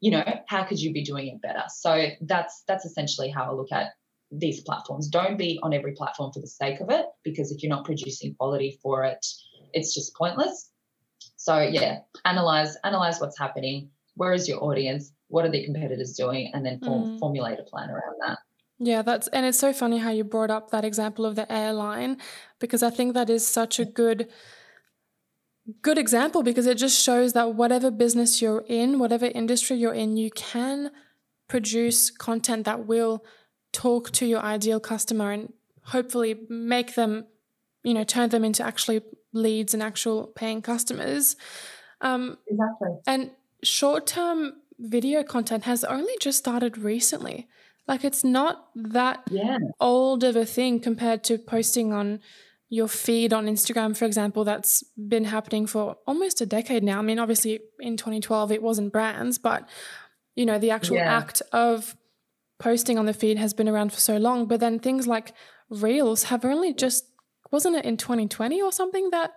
You 0.02 0.12
know, 0.12 0.24
how 0.48 0.64
could 0.64 0.82
you 0.82 0.92
be 0.92 1.04
doing 1.04 1.28
it 1.28 1.42
better? 1.42 1.64
So 1.70 2.08
that's 2.22 2.64
that's 2.68 2.86
essentially 2.86 3.30
how 3.30 3.46
I 3.46 3.54
look 3.54 3.72
at 3.72 3.92
these 4.32 4.62
platforms. 4.62 5.08
Don't 5.08 5.38
be 5.38 5.60
on 5.64 5.74
every 5.74 5.94
platform 5.94 6.32
for 6.34 6.40
the 6.40 6.48
sake 6.48 6.80
of 6.82 6.90
it, 6.90 7.06
because 7.24 7.52
if 7.52 7.62
you're 7.62 7.70
not 7.70 7.86
producing 7.86 8.36
quality 8.36 8.80
for 8.82 9.04
it, 9.06 9.26
it's 9.74 9.94
just 9.94 10.16
pointless. 10.16 10.72
So 11.38 11.60
yeah, 11.60 12.00
analyze 12.26 12.78
analyze 12.84 13.20
what's 13.22 13.38
happening. 13.38 13.90
Where 14.16 14.34
is 14.34 14.48
your 14.48 14.64
audience? 14.64 15.14
What 15.28 15.46
are 15.46 15.50
the 15.50 15.64
competitors 15.64 16.14
doing? 16.14 16.52
And 16.54 16.66
then 16.66 16.80
form, 16.80 17.04
mm. 17.04 17.20
formulate 17.20 17.60
a 17.60 17.64
plan 17.64 17.90
around 17.90 18.16
that. 18.20 18.40
Yeah, 18.80 19.04
that's 19.04 19.28
and 19.28 19.46
it's 19.46 19.60
so 19.60 19.74
funny 19.74 20.00
how 20.00 20.10
you 20.10 20.24
brought 20.24 20.50
up 20.50 20.72
that 20.72 20.84
example 20.84 21.26
of 21.26 21.36
the 21.36 21.52
airline 21.52 22.18
because 22.60 22.82
I 22.82 22.90
think 22.90 23.14
that 23.14 23.30
is 23.30 23.46
such 23.46 23.80
a 23.80 23.86
good 23.86 24.28
good 25.82 25.98
example 25.98 26.44
because 26.44 26.66
it 26.66 26.78
just 26.78 27.02
shows 27.02 27.34
that 27.34 27.56
whatever 27.56 27.92
business 27.92 28.42
you're 28.42 28.64
in, 28.68 29.00
whatever 29.00 29.26
industry 29.26 29.78
you're 29.78 29.94
in, 29.94 30.18
you 30.18 30.32
can 30.32 30.92
produce 31.48 32.10
content 32.10 32.66
that 32.66 32.86
will 32.86 33.24
talk 33.72 34.12
to 34.12 34.26
your 34.26 34.42
ideal 34.42 34.80
customer 34.80 35.32
and 35.32 35.54
hopefully 35.84 36.36
make 36.50 36.96
them, 36.96 37.26
you 37.84 37.94
know, 37.94 38.04
turn 38.04 38.30
them 38.30 38.44
into 38.44 38.64
actually 38.64 39.02
leads 39.34 39.74
and 39.74 39.84
actual 39.84 40.28
paying 40.28 40.62
customers. 40.62 41.36
Um, 42.02 42.38
exactly. 42.48 42.90
And 43.08 43.32
short 43.64 44.08
term 44.08 44.54
video 44.80 45.24
content 45.24 45.64
has 45.66 45.84
only 45.84 46.14
just 46.20 46.40
started 46.40 46.78
recently. 46.78 47.48
Like 47.88 48.04
it's 48.04 48.24
not 48.24 48.70
that 48.76 49.24
yeah. 49.30 49.58
old 49.80 50.24
of 50.24 50.36
a 50.36 50.46
thing 50.46 50.80
compared 50.80 51.24
to 51.26 51.38
posting 51.38 51.94
on 51.94 52.20
your 52.72 52.88
feed 52.88 53.34
on 53.34 53.48
Instagram, 53.48 53.96
for 53.96 54.06
example, 54.06 54.46
that's 54.46 54.82
been 54.96 55.26
happening 55.26 55.68
for 55.68 55.98
almost 56.08 56.40
a 56.40 56.46
decade 56.46 56.86
now. 56.86 57.00
I 57.00 57.02
mean, 57.02 57.20
obviously 57.20 57.60
in 57.82 57.98
2012 57.98 58.54
it 58.54 58.64
wasn't 58.64 58.94
brands, 58.94 59.38
but 59.38 59.68
you 60.38 60.46
know, 60.46 60.58
the 60.58 60.72
actual 60.72 60.96
yeah. 60.96 61.18
act 61.18 61.42
of 61.52 61.98
posting 62.60 62.98
on 62.98 63.06
the 63.06 63.14
feed 63.14 63.38
has 63.38 63.54
been 63.54 63.68
around 63.68 63.92
for 63.92 64.00
so 64.00 64.16
long. 64.16 64.48
But 64.48 64.62
then 64.62 64.80
things 64.80 65.06
like 65.06 65.34
Reels 65.70 66.24
have 66.24 66.46
only 66.46 66.74
just 66.74 67.06
wasn't 67.52 67.76
it 67.76 67.84
in 67.84 67.98
2020 67.98 68.62
or 68.62 68.72
something 68.72 69.10
that 69.10 69.32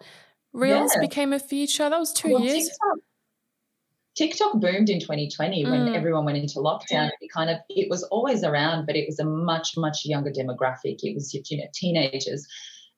Reels 0.52 0.92
yeah. 0.94 1.00
became 1.00 1.32
a 1.32 1.40
feature? 1.40 1.90
That 1.90 1.98
was 1.98 2.12
two 2.12 2.34
well, 2.34 2.40
years. 2.40 2.68
TikTok, 2.68 2.98
TikTok 4.14 4.60
boomed 4.60 4.90
in 4.90 5.00
2020 5.00 5.64
mm. 5.64 5.70
when 5.72 5.92
everyone 5.92 6.24
went 6.24 6.38
into 6.38 6.60
lockdown. 6.60 7.10
It 7.20 7.32
kind 7.34 7.50
of 7.50 7.58
it 7.68 7.90
was 7.90 8.04
always 8.04 8.44
around, 8.44 8.86
but 8.86 8.94
it 8.94 9.06
was 9.08 9.18
a 9.18 9.24
much 9.24 9.76
much 9.76 10.04
younger 10.04 10.30
demographic. 10.30 10.98
It 11.02 11.16
was 11.16 11.34
you 11.34 11.58
know 11.58 11.64
teenagers. 11.74 12.46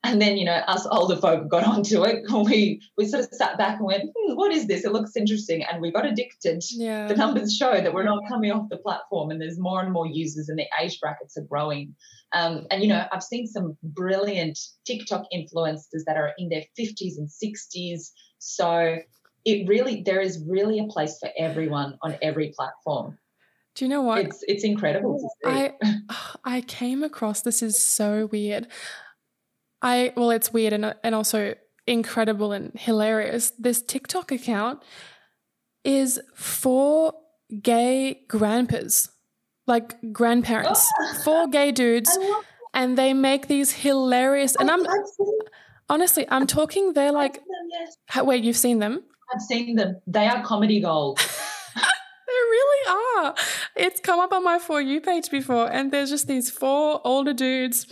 And 0.07 0.23
then, 0.23 0.37
you 0.37 0.45
know, 0.45 0.55
us 0.55 0.87
older 0.91 1.17
folk 1.17 1.49
got 1.49 1.65
onto 1.67 2.05
it. 2.05 2.25
We 2.31 2.81
we 2.97 3.07
sort 3.07 3.25
of 3.25 3.31
sat 3.33 3.59
back 3.59 3.79
and 3.79 3.87
went, 3.87 4.05
hmm, 4.17 4.35
what 4.35 4.53
is 4.53 4.67
this? 4.67 4.85
It 4.85 4.93
looks 4.93 5.17
interesting. 5.17 5.65
And 5.65 5.83
we 5.83 5.91
got 5.91 6.07
addicted. 6.07 6.63
Yeah. 6.71 7.09
The 7.09 7.17
numbers 7.17 7.55
show 7.55 7.73
that 7.73 7.93
we're 7.93 8.05
not 8.05 8.23
coming 8.29 8.53
off 8.53 8.69
the 8.71 8.77
platform 8.77 9.31
and 9.31 9.41
there's 9.41 9.59
more 9.59 9.83
and 9.83 9.93
more 9.93 10.07
users 10.07 10.49
and 10.49 10.59
the 10.59 10.67
age 10.81 10.99
brackets 11.01 11.37
are 11.37 11.43
growing. 11.43 11.95
Um, 12.33 12.67
and, 12.71 12.83
you 12.83 12.89
know, 12.89 13.07
I've 13.13 13.23
seen 13.23 13.47
some 13.47 13.77
brilliant 13.83 14.59
TikTok 14.87 15.27
influencers 15.35 16.05
that 16.07 16.17
are 16.17 16.33
in 16.39 16.49
their 16.49 16.65
50s 16.79 17.19
and 17.19 17.29
60s. 17.29 18.11
So 18.39 18.99
it 19.45 19.69
really, 19.69 20.03
there 20.05 20.21
is 20.21 20.43
really 20.47 20.79
a 20.79 20.85
place 20.85 21.19
for 21.19 21.31
everyone 21.39 21.99
on 22.03 22.17
every 22.23 22.53
platform. 22.57 23.19
Do 23.77 23.85
you 23.85 23.91
know 23.91 24.01
what? 24.01 24.21
It's 24.21 24.43
it's 24.49 24.65
incredible 24.65 25.19
to 25.19 25.51
see. 25.51 25.59
I 25.59 25.75
I 26.45 26.61
came 26.63 27.05
across 27.05 27.43
this 27.43 27.63
is 27.63 27.79
so 27.79 28.27
weird. 28.33 28.69
I 29.87 30.13
well, 30.17 30.31
it's 30.31 30.53
weird 30.53 30.73
and 30.73 30.95
and 31.05 31.15
also 31.15 31.55
incredible 31.87 32.51
and 32.53 32.73
hilarious. 32.75 33.53
This 33.57 33.81
TikTok 33.81 34.33
account 34.33 34.83
is 35.85 36.21
for 36.35 37.15
gay 37.63 38.23
grandpas, 38.27 39.11
like 39.69 39.95
grandparents, 40.13 40.85
ah, 40.85 41.15
oh, 41.15 41.23
for 41.23 41.49
gay 41.49 41.71
dudes, 41.71 42.19
and 42.75 42.99
they 42.99 43.13
make 43.15 43.47
these 43.47 43.71
hilarious. 43.71 44.57
And 44.57 44.73
I'm 44.73 44.85
honestly, 45.89 46.27
I'm 46.29 46.49
talking. 46.49 46.93
They're 46.95 47.13
like, 47.13 47.35
them, 47.35 47.67
yes. 47.71 47.97
how, 48.07 48.25
wait, 48.25 48.43
you've 48.43 48.57
seen 48.57 48.81
them? 48.81 49.05
I've 49.33 49.43
seen 49.43 49.77
them. 49.77 50.01
They 50.09 50.27
are 50.27 50.43
comedy 50.43 50.81
gold. 50.81 51.19
they 51.77 52.41
really 52.57 52.83
are. 52.99 53.35
It's 53.77 54.01
come 54.01 54.19
up 54.19 54.33
on 54.33 54.43
my 54.43 54.59
for 54.59 54.81
you 54.81 55.01
page 55.01 55.31
before, 55.31 55.71
and 55.71 55.93
there's 55.93 56.11
just 56.11 56.27
these 56.27 56.51
four 56.51 57.01
older 57.05 57.33
dudes 57.33 57.87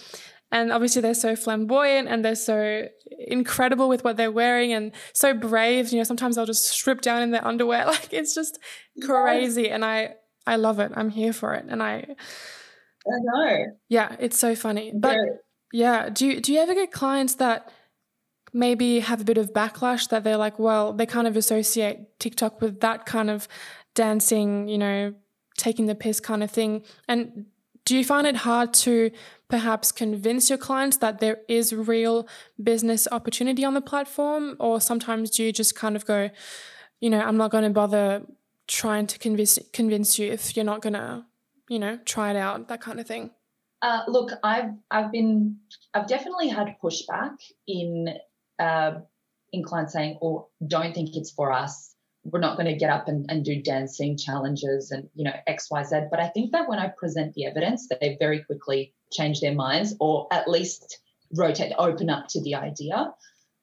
and 0.54 0.70
obviously, 0.70 1.02
they're 1.02 1.14
so 1.14 1.34
flamboyant 1.34 2.06
and 2.06 2.24
they're 2.24 2.36
so 2.36 2.86
incredible 3.26 3.88
with 3.88 4.04
what 4.04 4.16
they're 4.16 4.30
wearing 4.30 4.72
and 4.72 4.92
so 5.12 5.34
brave. 5.34 5.90
You 5.90 5.98
know, 5.98 6.04
sometimes 6.04 6.36
they'll 6.36 6.46
just 6.46 6.68
strip 6.68 7.00
down 7.00 7.22
in 7.22 7.32
their 7.32 7.44
underwear. 7.44 7.86
Like 7.94 8.12
it's 8.12 8.36
just 8.36 8.60
crazy. 9.02 9.62
Yes. 9.62 9.72
And 9.72 9.84
I, 9.84 10.14
I 10.46 10.54
love 10.54 10.78
it. 10.78 10.92
I'm 10.94 11.10
here 11.10 11.32
for 11.32 11.54
it. 11.54 11.64
And 11.68 11.82
I, 11.82 12.06
I 12.06 13.16
know. 13.24 13.64
Yeah, 13.88 14.14
it's 14.20 14.38
so 14.38 14.54
funny. 14.54 14.92
But 14.94 15.18
yeah, 15.72 16.08
do 16.08 16.24
you, 16.24 16.40
do 16.40 16.52
you 16.52 16.60
ever 16.60 16.72
get 16.72 16.92
clients 16.92 17.34
that 17.36 17.72
maybe 18.52 19.00
have 19.00 19.20
a 19.20 19.24
bit 19.24 19.38
of 19.38 19.52
backlash 19.52 20.08
that 20.10 20.22
they're 20.22 20.36
like, 20.36 20.60
well, 20.60 20.92
they 20.92 21.04
kind 21.04 21.26
of 21.26 21.36
associate 21.36 22.20
TikTok 22.20 22.60
with 22.60 22.78
that 22.78 23.06
kind 23.06 23.28
of 23.28 23.48
dancing, 23.96 24.68
you 24.68 24.78
know, 24.78 25.14
taking 25.56 25.86
the 25.86 25.96
piss 25.96 26.20
kind 26.20 26.44
of 26.44 26.50
thing. 26.52 26.84
And 27.08 27.46
do 27.84 27.96
you 27.96 28.04
find 28.04 28.26
it 28.26 28.36
hard 28.36 28.72
to 28.74 29.10
perhaps 29.54 29.92
convince 29.92 30.50
your 30.50 30.58
clients 30.58 30.96
that 30.96 31.20
there 31.20 31.38
is 31.46 31.72
real 31.72 32.26
business 32.60 33.06
opportunity 33.12 33.64
on 33.64 33.72
the 33.72 33.80
platform? 33.80 34.56
Or 34.58 34.80
sometimes 34.80 35.30
do 35.30 35.44
you 35.44 35.52
just 35.52 35.76
kind 35.76 35.94
of 35.94 36.04
go, 36.04 36.30
you 36.98 37.08
know, 37.08 37.20
I'm 37.20 37.36
not 37.36 37.52
going 37.52 37.62
to 37.62 37.70
bother 37.70 38.22
trying 38.66 39.06
to 39.06 39.16
convince 39.16 39.60
convince 39.72 40.18
you 40.18 40.32
if 40.32 40.56
you're 40.56 40.64
not 40.64 40.80
going 40.82 40.94
to, 40.94 41.24
you 41.68 41.78
know, 41.78 42.00
try 42.04 42.30
it 42.30 42.36
out, 42.36 42.66
that 42.66 42.80
kind 42.80 42.98
of 42.98 43.06
thing? 43.06 43.30
Uh, 43.80 44.02
look, 44.08 44.32
I've 44.42 44.72
I've 44.90 45.12
been 45.12 45.58
I've 45.94 46.08
definitely 46.08 46.48
had 46.48 46.74
pushback 46.82 47.36
in 47.68 48.08
uh, 48.58 48.92
in 49.52 49.62
clients 49.62 49.92
saying, 49.92 50.18
"Oh, 50.20 50.48
don't 50.66 50.92
think 50.92 51.14
it's 51.14 51.30
for 51.30 51.52
us." 51.52 51.94
we're 52.24 52.40
not 52.40 52.56
going 52.56 52.66
to 52.66 52.74
get 52.74 52.90
up 52.90 53.06
and, 53.06 53.26
and 53.30 53.44
do 53.44 53.60
dancing 53.60 54.16
challenges 54.16 54.90
and 54.90 55.08
you 55.14 55.24
know 55.24 55.34
xyz 55.48 56.10
but 56.10 56.20
i 56.20 56.28
think 56.28 56.52
that 56.52 56.68
when 56.68 56.78
i 56.78 56.88
present 56.88 57.34
the 57.34 57.44
evidence 57.44 57.88
they 58.00 58.16
very 58.18 58.42
quickly 58.44 58.94
change 59.14 59.40
their 59.40 59.55
minds 59.55 59.94
or 60.00 60.27
at 60.33 60.48
least 60.48 60.98
rotate 61.37 61.72
open 61.79 62.11
up 62.11 62.27
to 62.29 62.40
the 62.42 62.55
idea 62.55 63.12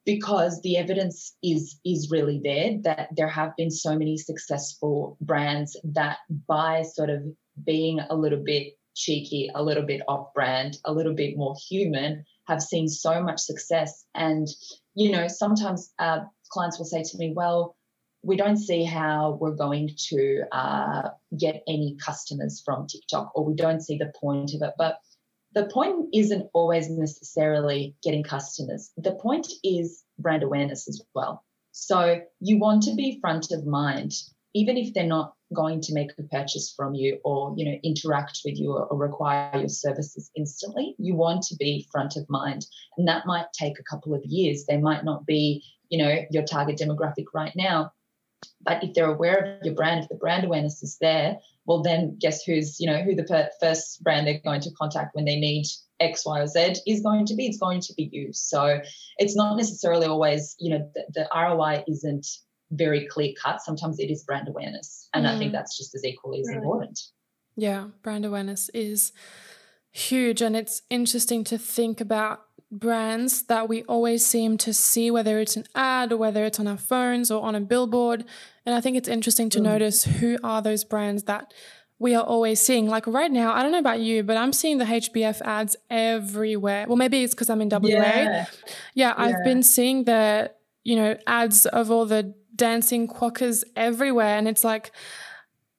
because 0.04 0.60
the 0.62 0.76
evidence 0.76 1.36
is 1.42 1.78
is 1.84 2.10
really 2.10 2.40
there 2.42 2.78
that 2.82 3.08
there 3.16 3.28
have 3.28 3.54
been 3.56 3.70
so 3.70 3.96
many 3.96 4.16
successful 4.16 5.16
brands 5.20 5.78
that 5.84 6.18
by 6.48 6.82
sort 6.82 7.10
of 7.10 7.22
being 7.64 8.00
a 8.10 8.16
little 8.16 8.42
bit 8.42 8.74
cheeky 8.94 9.50
a 9.54 9.62
little 9.62 9.84
bit 9.84 10.02
off 10.08 10.34
brand 10.34 10.76
a 10.84 10.92
little 10.92 11.14
bit 11.14 11.36
more 11.36 11.54
human 11.68 12.24
have 12.46 12.60
seen 12.60 12.88
so 12.88 13.22
much 13.22 13.40
success 13.40 14.04
and 14.14 14.48
you 14.94 15.10
know 15.10 15.28
sometimes 15.28 15.92
uh, 15.98 16.20
clients 16.50 16.78
will 16.78 16.84
say 16.84 17.02
to 17.02 17.16
me 17.16 17.32
well 17.34 17.76
we 18.22 18.36
don't 18.36 18.56
see 18.56 18.84
how 18.84 19.36
we're 19.40 19.56
going 19.56 19.90
to 19.96 20.44
uh, 20.52 21.08
get 21.36 21.62
any 21.66 21.96
customers 22.04 22.62
from 22.64 22.86
TikTok, 22.86 23.32
or 23.34 23.44
we 23.44 23.54
don't 23.54 23.80
see 23.80 23.98
the 23.98 24.12
point 24.20 24.54
of 24.54 24.62
it. 24.62 24.74
But 24.78 24.98
the 25.54 25.66
point 25.66 26.08
isn't 26.14 26.48
always 26.54 26.88
necessarily 26.88 27.94
getting 28.02 28.22
customers. 28.22 28.90
The 28.96 29.14
point 29.14 29.46
is 29.62 30.02
brand 30.18 30.42
awareness 30.42 30.88
as 30.88 31.02
well. 31.14 31.44
So 31.72 32.20
you 32.40 32.58
want 32.58 32.82
to 32.84 32.94
be 32.94 33.18
front 33.20 33.50
of 33.50 33.66
mind, 33.66 34.12
even 34.54 34.76
if 34.76 34.92
they're 34.92 35.06
not 35.06 35.34
going 35.54 35.80
to 35.82 35.94
make 35.94 36.10
a 36.18 36.22
purchase 36.24 36.72
from 36.74 36.94
you 36.94 37.18
or 37.24 37.54
you 37.56 37.64
know 37.64 37.78
interact 37.82 38.40
with 38.44 38.58
you 38.58 38.72
or, 38.72 38.96
require 38.96 39.58
your 39.58 39.68
services 39.68 40.30
instantly. 40.36 40.94
You 40.98 41.14
want 41.14 41.42
to 41.44 41.56
be 41.56 41.86
front 41.92 42.16
of 42.16 42.28
mind, 42.28 42.66
and 42.96 43.06
that 43.08 43.26
might 43.26 43.46
take 43.52 43.78
a 43.78 43.84
couple 43.84 44.14
of 44.14 44.24
years. 44.24 44.64
They 44.66 44.78
might 44.78 45.04
not 45.04 45.26
be 45.26 45.62
you 45.88 45.98
know 45.98 46.24
your 46.30 46.44
target 46.44 46.78
demographic 46.78 47.26
right 47.34 47.52
now 47.56 47.92
but 48.60 48.82
if 48.82 48.94
they're 48.94 49.12
aware 49.12 49.58
of 49.58 49.64
your 49.64 49.74
brand, 49.74 50.02
if 50.02 50.08
the 50.08 50.14
brand 50.14 50.44
awareness 50.44 50.82
is 50.82 50.96
there, 51.00 51.38
well, 51.66 51.82
then 51.82 52.16
guess 52.20 52.42
who's, 52.42 52.80
you 52.80 52.86
know, 52.90 53.02
who 53.02 53.14
the 53.14 53.24
per- 53.24 53.50
first 53.60 54.02
brand 54.02 54.26
they're 54.26 54.40
going 54.44 54.60
to 54.62 54.70
contact 54.72 55.14
when 55.14 55.24
they 55.24 55.38
need 55.38 55.66
X, 56.00 56.26
Y, 56.26 56.40
or 56.40 56.46
Z 56.46 56.74
is 56.86 57.00
going 57.00 57.26
to 57.26 57.34
be? 57.34 57.46
It's 57.46 57.58
going 57.58 57.80
to 57.80 57.94
be 57.94 58.08
you. 58.12 58.32
So 58.32 58.80
it's 59.18 59.36
not 59.36 59.56
necessarily 59.56 60.06
always, 60.06 60.56
you 60.58 60.70
know, 60.70 60.90
the, 60.94 61.04
the 61.14 61.28
ROI 61.34 61.84
isn't 61.86 62.26
very 62.72 63.06
clear 63.06 63.32
cut. 63.40 63.60
Sometimes 63.62 63.98
it 63.98 64.10
is 64.10 64.24
brand 64.24 64.48
awareness. 64.48 65.08
And 65.14 65.26
mm. 65.26 65.30
I 65.30 65.38
think 65.38 65.50
mm. 65.50 65.54
that's 65.54 65.76
just 65.76 65.94
as 65.94 66.04
equally 66.04 66.40
as 66.40 66.48
important. 66.48 66.98
Yeah, 67.56 67.88
brand 68.02 68.24
awareness 68.24 68.70
is 68.70 69.12
huge. 69.90 70.42
And 70.42 70.56
it's 70.56 70.82
interesting 70.90 71.44
to 71.44 71.58
think 71.58 72.00
about 72.00 72.42
brands 72.72 73.42
that 73.42 73.68
we 73.68 73.82
always 73.84 74.26
seem 74.26 74.56
to 74.56 74.72
see, 74.72 75.10
whether 75.10 75.38
it's 75.38 75.56
an 75.56 75.66
ad 75.74 76.10
or 76.10 76.16
whether 76.16 76.44
it's 76.44 76.58
on 76.58 76.66
our 76.66 76.78
phones 76.78 77.30
or 77.30 77.42
on 77.42 77.54
a 77.54 77.60
billboard. 77.60 78.24
And 78.64 78.74
I 78.74 78.80
think 78.80 78.96
it's 78.96 79.08
interesting 79.08 79.50
to 79.50 79.58
mm. 79.58 79.64
notice 79.64 80.04
who 80.04 80.38
are 80.42 80.62
those 80.62 80.82
brands 80.82 81.24
that 81.24 81.52
we 81.98 82.14
are 82.14 82.24
always 82.24 82.60
seeing. 82.60 82.88
Like 82.88 83.06
right 83.06 83.30
now, 83.30 83.54
I 83.54 83.62
don't 83.62 83.72
know 83.72 83.78
about 83.78 84.00
you, 84.00 84.22
but 84.22 84.38
I'm 84.38 84.54
seeing 84.54 84.78
the 84.78 84.86
HBF 84.86 85.42
ads 85.42 85.76
everywhere. 85.90 86.86
Well, 86.88 86.96
maybe 86.96 87.22
it's 87.22 87.34
because 87.34 87.50
I'm 87.50 87.60
in 87.60 87.68
WA. 87.68 87.80
Yeah. 87.82 88.02
yeah, 88.02 88.46
yeah, 88.94 89.14
I've 89.16 89.44
been 89.44 89.62
seeing 89.62 90.04
the, 90.04 90.50
you 90.82 90.96
know, 90.96 91.16
ads 91.26 91.66
of 91.66 91.90
all 91.90 92.06
the 92.06 92.34
dancing 92.56 93.06
quokkas 93.06 93.64
everywhere. 93.76 94.38
And 94.38 94.48
it's 94.48 94.64
like, 94.64 94.92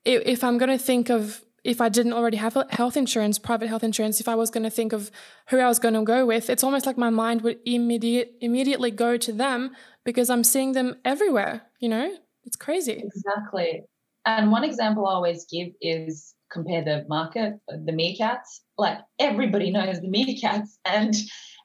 if 0.05 0.43
I'm 0.43 0.57
going 0.57 0.69
to 0.69 0.83
think 0.83 1.09
of 1.09 1.42
if 1.63 1.79
I 1.79 1.89
didn't 1.89 2.13
already 2.13 2.37
have 2.37 2.57
health 2.71 2.97
insurance, 2.97 3.39
private 3.39 3.69
health 3.69 3.83
insurance, 3.83 4.19
if 4.19 4.27
I 4.27 4.35
was 4.35 4.49
going 4.49 4.63
to 4.63 4.69
think 4.69 4.91
of 4.91 5.09
who 5.47 5.59
I 5.59 5.67
was 5.67 5.79
going 5.79 5.93
to 5.93 6.03
go 6.03 6.25
with, 6.25 6.49
it's 6.49 6.63
almost 6.63 6.85
like 6.85 6.97
my 6.97 7.09
mind 7.09 7.41
would 7.41 7.59
immediate 7.65 8.33
immediately 8.41 8.91
go 8.91 9.17
to 9.17 9.31
them 9.31 9.71
because 10.03 10.29
I'm 10.29 10.43
seeing 10.43 10.73
them 10.73 10.95
everywhere. 11.05 11.63
You 11.79 11.89
know, 11.89 12.13
it's 12.43 12.57
crazy. 12.57 13.03
Exactly. 13.03 13.83
And 14.25 14.51
one 14.51 14.63
example 14.63 15.07
I 15.07 15.13
always 15.13 15.45
give 15.45 15.69
is 15.81 16.33
compare 16.51 16.83
the 16.83 17.05
market, 17.09 17.53
the 17.67 17.91
meerkats. 17.91 18.61
Like 18.77 18.99
everybody 19.19 19.71
knows 19.71 20.01
the 20.01 20.07
meerkats, 20.07 20.77
and 20.85 21.15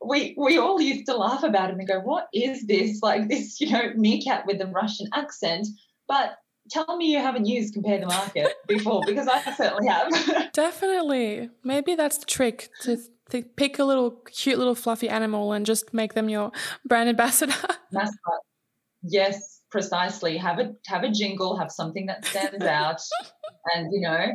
we 0.04 0.34
we 0.38 0.58
all 0.58 0.80
used 0.80 1.06
to 1.06 1.16
laugh 1.16 1.42
about 1.42 1.70
it 1.70 1.76
and 1.76 1.88
go, 1.88 2.00
"What 2.00 2.28
is 2.32 2.66
this? 2.66 3.00
Like 3.02 3.28
this, 3.28 3.60
you 3.60 3.70
know, 3.70 3.92
meerkat 3.96 4.46
with 4.46 4.60
a 4.60 4.66
Russian 4.66 5.08
accent?" 5.14 5.66
But 6.06 6.36
tell 6.70 6.96
me 6.96 7.06
you 7.06 7.18
haven't 7.18 7.46
used 7.46 7.74
compare 7.74 7.98
the 8.00 8.06
market 8.06 8.54
before 8.68 9.02
because 9.06 9.28
I 9.28 9.40
certainly 9.54 9.88
have. 9.88 10.52
Definitely. 10.52 11.50
Maybe 11.64 11.94
that's 11.94 12.18
the 12.18 12.26
trick 12.26 12.70
to, 12.82 12.98
to 13.30 13.42
pick 13.42 13.78
a 13.78 13.84
little 13.84 14.10
cute 14.10 14.58
little 14.58 14.74
fluffy 14.74 15.08
animal 15.08 15.52
and 15.52 15.66
just 15.66 15.92
make 15.94 16.14
them 16.14 16.28
your 16.28 16.52
brand 16.84 17.08
ambassador. 17.08 17.54
Mascot. 17.92 18.40
Yes, 19.02 19.60
precisely. 19.70 20.36
Have 20.36 20.58
a 20.58 20.74
have 20.86 21.04
a 21.04 21.10
jingle, 21.10 21.56
have 21.56 21.70
something 21.70 22.06
that 22.06 22.24
stands 22.24 22.64
out. 22.64 23.00
and 23.74 23.92
you 23.92 24.00
know, 24.00 24.32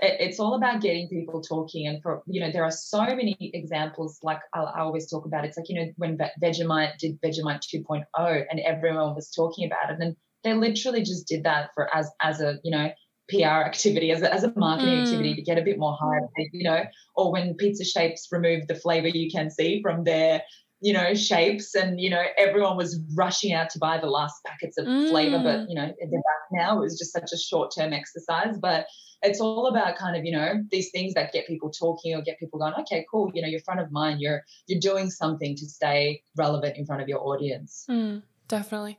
it, 0.00 0.16
it's 0.20 0.40
all 0.40 0.54
about 0.54 0.80
getting 0.80 1.08
people 1.08 1.40
talking 1.42 1.86
and 1.86 2.02
for 2.02 2.22
you 2.26 2.40
know 2.40 2.50
there 2.50 2.64
are 2.64 2.70
so 2.70 3.04
many 3.04 3.36
examples 3.40 4.18
like 4.22 4.40
I, 4.54 4.60
I 4.60 4.80
always 4.80 5.10
talk 5.10 5.26
about 5.26 5.44
it's 5.44 5.56
like 5.56 5.68
you 5.68 5.76
know 5.76 5.92
when 5.96 6.18
vegemite 6.42 6.98
did 6.98 7.20
vegemite 7.20 7.62
2.0 7.74 8.44
and 8.50 8.60
everyone 8.60 9.14
was 9.14 9.30
talking 9.30 9.66
about 9.66 9.90
it 9.90 10.00
and 10.00 10.16
they 10.44 10.54
literally 10.54 11.02
just 11.02 11.26
did 11.26 11.44
that 11.44 11.70
for 11.74 11.94
as 11.94 12.10
as 12.22 12.40
a 12.40 12.58
you 12.62 12.70
know 12.70 12.90
PR 13.28 13.62
activity, 13.66 14.10
as 14.10 14.22
a, 14.22 14.32
as 14.32 14.42
a 14.42 14.52
marketing 14.56 14.94
mm. 14.94 15.02
activity 15.02 15.34
to 15.34 15.42
get 15.42 15.58
a 15.58 15.62
bit 15.62 15.78
more 15.78 15.96
hype, 16.00 16.48
you 16.52 16.64
know, 16.64 16.82
or 17.14 17.30
when 17.30 17.54
pizza 17.54 17.84
shapes 17.84 18.28
removed 18.32 18.68
the 18.68 18.74
flavor 18.74 19.08
you 19.08 19.30
can 19.30 19.50
see 19.50 19.82
from 19.82 20.04
their, 20.04 20.42
you 20.80 20.92
know, 20.92 21.12
shapes 21.14 21.74
and, 21.74 22.00
you 22.00 22.08
know, 22.08 22.22
everyone 22.38 22.76
was 22.76 23.00
rushing 23.14 23.52
out 23.52 23.68
to 23.70 23.78
buy 23.78 23.98
the 23.98 24.06
last 24.06 24.36
packets 24.46 24.78
of 24.78 24.86
mm. 24.86 25.10
flavor, 25.10 25.38
but, 25.38 25.60
mm. 25.60 25.66
you 25.68 25.74
know, 25.74 25.92
they're 25.98 26.10
back 26.10 26.48
now. 26.52 26.78
It 26.78 26.80
was 26.80 26.98
just 26.98 27.12
such 27.12 27.30
a 27.32 27.36
short 27.36 27.70
term 27.76 27.92
exercise, 27.92 28.56
but 28.60 28.86
it's 29.20 29.40
all 29.40 29.66
about 29.66 29.96
kind 29.96 30.16
of, 30.16 30.24
you 30.24 30.32
know, 30.32 30.62
these 30.70 30.90
things 30.90 31.12
that 31.14 31.32
get 31.32 31.46
people 31.46 31.70
talking 31.70 32.14
or 32.14 32.22
get 32.22 32.38
people 32.38 32.60
going, 32.60 32.72
okay, 32.80 33.04
cool, 33.10 33.30
you 33.34 33.42
know, 33.42 33.48
you're 33.48 33.60
front 33.60 33.80
of 33.80 33.92
mind, 33.92 34.20
you're, 34.20 34.42
you're 34.68 34.80
doing 34.80 35.10
something 35.10 35.54
to 35.56 35.66
stay 35.66 36.22
relevant 36.36 36.78
in 36.78 36.86
front 36.86 37.02
of 37.02 37.08
your 37.08 37.20
audience. 37.20 37.84
Mm. 37.90 38.22
Definitely. 38.48 38.98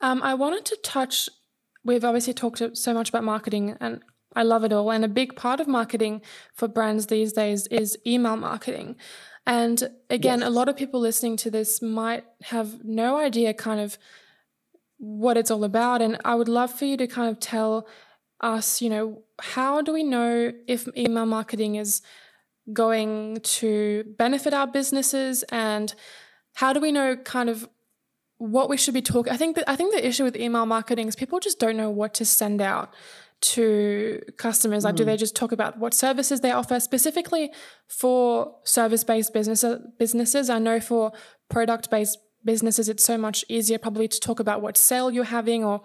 Um, 0.00 0.22
I 0.22 0.34
wanted 0.34 0.64
to 0.66 0.78
touch, 0.82 1.28
we've 1.84 2.04
obviously 2.04 2.34
talked 2.34 2.62
so 2.76 2.94
much 2.94 3.10
about 3.10 3.24
marketing 3.24 3.76
and 3.80 4.02
I 4.34 4.42
love 4.42 4.64
it 4.64 4.72
all. 4.72 4.90
And 4.90 5.04
a 5.04 5.08
big 5.08 5.36
part 5.36 5.60
of 5.60 5.68
marketing 5.68 6.22
for 6.54 6.68
brands 6.68 7.06
these 7.06 7.32
days 7.32 7.66
is 7.68 7.98
email 8.06 8.36
marketing. 8.36 8.96
And 9.46 9.90
again, 10.10 10.40
yes. 10.40 10.48
a 10.48 10.50
lot 10.50 10.68
of 10.68 10.76
people 10.76 11.00
listening 11.00 11.36
to 11.38 11.50
this 11.50 11.80
might 11.80 12.24
have 12.42 12.84
no 12.84 13.16
idea 13.18 13.54
kind 13.54 13.80
of 13.80 13.98
what 14.98 15.36
it's 15.36 15.50
all 15.50 15.64
about. 15.64 16.02
And 16.02 16.18
I 16.24 16.34
would 16.34 16.48
love 16.48 16.72
for 16.72 16.84
you 16.84 16.96
to 16.98 17.06
kind 17.06 17.30
of 17.30 17.40
tell 17.40 17.88
us, 18.40 18.82
you 18.82 18.90
know, 18.90 19.22
how 19.40 19.80
do 19.80 19.92
we 19.92 20.02
know 20.02 20.52
if 20.66 20.88
email 20.96 21.26
marketing 21.26 21.76
is 21.76 22.02
going 22.72 23.38
to 23.42 24.04
benefit 24.18 24.52
our 24.52 24.66
businesses 24.66 25.42
and 25.44 25.94
how 26.54 26.72
do 26.72 26.80
we 26.80 26.92
know 26.92 27.16
kind 27.16 27.48
of 27.48 27.68
what 28.38 28.68
we 28.68 28.76
should 28.76 28.94
be 28.94 29.02
talking. 29.02 29.32
I 29.32 29.36
think 29.36 29.56
that 29.56 29.68
I 29.68 29.76
think 29.76 29.92
the 29.92 30.06
issue 30.06 30.24
with 30.24 30.36
email 30.36 30.64
marketing 30.64 31.08
is 31.08 31.16
people 31.16 31.40
just 31.40 31.58
don't 31.58 31.76
know 31.76 31.90
what 31.90 32.14
to 32.14 32.24
send 32.24 32.60
out 32.60 32.94
to 33.40 34.20
customers. 34.36 34.84
Like, 34.84 34.94
mm. 34.94 34.98
do 34.98 35.04
they 35.04 35.16
just 35.16 35.36
talk 35.36 35.52
about 35.52 35.78
what 35.78 35.94
services 35.94 36.40
they 36.40 36.50
offer 36.50 36.80
specifically 36.80 37.52
for 37.86 38.56
service-based 38.64 39.32
business 39.32 39.64
businesses? 39.98 40.50
I 40.50 40.58
know 40.58 40.80
for 40.80 41.12
product-based 41.48 42.18
businesses, 42.44 42.88
it's 42.88 43.04
so 43.04 43.18
much 43.18 43.44
easier 43.48 43.78
probably 43.78 44.08
to 44.08 44.20
talk 44.20 44.40
about 44.40 44.62
what 44.62 44.76
sale 44.76 45.10
you're 45.10 45.24
having 45.24 45.64
or 45.64 45.82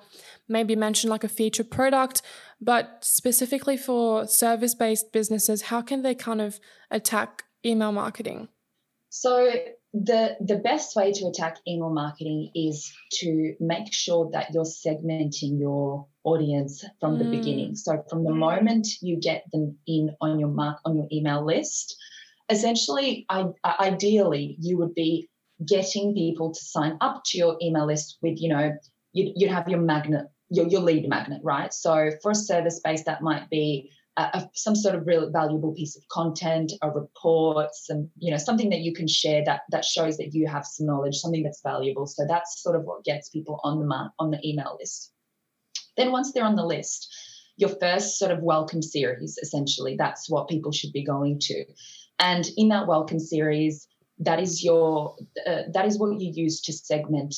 maybe 0.48 0.76
mention 0.76 1.10
like 1.10 1.24
a 1.24 1.28
featured 1.28 1.70
product. 1.70 2.22
But 2.62 3.00
specifically 3.02 3.78
for 3.78 4.28
service-based 4.28 5.12
businesses, 5.12 5.64
how 5.64 5.82
can 5.82 6.02
they 6.02 6.16
kind 6.16 6.42
of 6.42 6.60
attack 6.90 7.44
email 7.66 7.92
marketing? 7.92 8.48
So 9.10 9.48
the 9.94 10.36
the 10.40 10.58
best 10.58 10.96
way 10.96 11.12
to 11.12 11.28
attack 11.28 11.58
email 11.68 11.92
marketing 11.92 12.50
is 12.56 12.92
to 13.12 13.56
make 13.60 13.94
sure 13.94 14.30
that 14.32 14.54
you're 14.54 14.64
segmenting 14.64 15.60
your 15.60 16.08
audience 16.24 16.84
from 17.00 17.16
mm. 17.16 17.20
the 17.20 17.26
beginning. 17.26 17.76
So 17.76 18.04
from 18.10 18.24
the 18.24 18.34
moment 18.34 18.88
you 19.02 19.18
get 19.18 19.46
them 19.52 19.78
in 19.86 20.16
on 20.20 20.40
your 20.40 20.50
mark 20.50 20.80
on 20.86 20.98
your 20.98 21.08
email 21.12 21.46
list 21.46 21.96
essentially 22.50 23.26
I, 23.30 23.46
ideally 23.80 24.56
you 24.60 24.78
would 24.78 24.94
be 24.94 25.30
getting 25.66 26.14
people 26.14 26.54
to 26.54 26.60
sign 26.60 26.98
up 27.02 27.24
to 27.28 27.38
your 27.38 27.58
email 27.62 27.86
list 27.86 28.18
with 28.22 28.42
you 28.42 28.50
know 28.50 28.78
you'd, 29.14 29.34
you'd 29.36 29.52
have 29.52 29.70
your 29.70 29.80
magnet 29.80 30.26
your, 30.50 30.68
your 30.68 30.82
lead 30.82 31.08
magnet 31.08 31.42
right? 31.44 31.74
So 31.74 32.12
for 32.22 32.32
a 32.32 32.36
service 32.36 32.80
base 32.84 33.04
that 33.06 33.22
might 33.22 33.50
be 33.50 33.92
a, 34.18 34.48
some 34.54 34.76
sort 34.76 34.96
of 34.96 35.08
real 35.08 35.32
valuable 35.32 35.74
piece 35.74 35.96
of 35.96 36.08
content, 36.10 36.72
a 36.82 36.90
report, 36.90 37.70
some 37.74 38.10
you 38.18 38.32
know 38.32 38.38
something 38.38 38.70
that 38.70 38.82
you 38.82 38.94
can 38.94 39.08
share 39.08 39.44
that 39.46 39.62
that 39.72 39.86
shows 39.86 40.18
that 40.18 40.34
you 40.34 40.48
have 40.48 40.66
some 40.66 40.86
knowledge, 40.86 41.16
something 41.16 41.44
that's 41.44 41.62
valuable. 41.64 42.06
So 42.06 42.26
that's 42.28 42.62
sort 42.62 42.76
of 42.76 42.84
what 42.84 43.04
gets 43.04 43.30
people 43.30 43.60
on 43.64 43.80
the 43.80 44.10
on 44.20 44.32
the 44.32 44.40
email 44.48 44.78
list. 44.80 45.12
Then 45.98 46.12
once 46.12 46.32
they're 46.32 46.46
on 46.46 46.56
the 46.56 46.66
list, 46.66 47.08
your 47.58 47.70
first 47.70 48.18
sort 48.18 48.32
of 48.32 48.42
welcome 48.42 48.82
series, 48.82 49.38
essentially, 49.42 49.96
that's 49.98 50.30
what 50.30 50.48
people 50.48 50.72
should 50.72 50.94
be 50.94 51.04
going 51.04 51.40
to, 51.42 51.66
and 52.20 52.46
in 52.56 52.70
that 52.70 52.88
welcome 52.88 53.20
series, 53.20 53.88
that 54.20 54.40
is 54.40 54.64
your 54.64 55.16
uh, 55.48 55.64
that 55.74 55.86
is 55.86 55.98
what 55.98 56.20
you 56.20 56.32
use 56.36 56.62
to 56.62 56.74
segment 56.74 57.36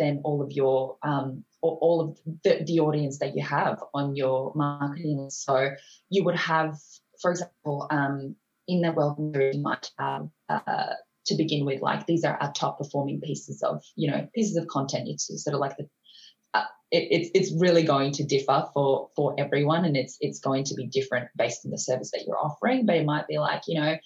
then 0.00 0.22
all 0.24 0.42
of 0.42 0.50
your 0.50 0.96
um, 1.02 1.44
all 1.62 2.00
of 2.00 2.18
the, 2.42 2.64
the 2.64 2.80
audience 2.80 3.18
that 3.18 3.36
you 3.36 3.44
have 3.44 3.82
on 3.92 4.16
your 4.16 4.52
marketing. 4.56 5.28
So 5.30 5.70
you 6.08 6.24
would 6.24 6.36
have, 6.36 6.78
for 7.20 7.30
example, 7.30 7.86
um, 7.90 8.34
in 8.66 8.80
the 8.80 8.92
welcome 8.92 9.34
you 9.34 9.60
might 9.60 9.90
have 9.98 10.28
uh, 10.48 10.94
to 11.26 11.34
begin 11.36 11.66
with, 11.66 11.82
like 11.82 12.06
these 12.06 12.24
are 12.24 12.36
our 12.40 12.52
top 12.52 12.78
performing 12.78 13.20
pieces 13.20 13.62
of, 13.62 13.82
you 13.94 14.10
know, 14.10 14.26
pieces 14.34 14.56
of 14.56 14.66
content. 14.68 15.08
It's 15.08 15.26
sort 15.44 15.54
of 15.54 15.60
like 15.60 15.76
the 15.76 15.88
uh, 16.54 16.64
it, 16.90 17.08
it's 17.10 17.30
it's 17.34 17.60
really 17.60 17.82
going 17.82 18.12
to 18.12 18.24
differ 18.24 18.66
for 18.72 19.10
for 19.14 19.34
everyone, 19.38 19.84
and 19.84 19.96
it's 19.96 20.16
it's 20.20 20.40
going 20.40 20.64
to 20.64 20.74
be 20.74 20.86
different 20.86 21.28
based 21.36 21.64
on 21.64 21.70
the 21.70 21.78
service 21.78 22.10
that 22.12 22.24
you're 22.26 22.38
offering. 22.38 22.86
But 22.86 22.96
it 22.96 23.04
might 23.04 23.28
be 23.28 23.38
like 23.38 23.62
you 23.66 23.80
know, 23.80 23.96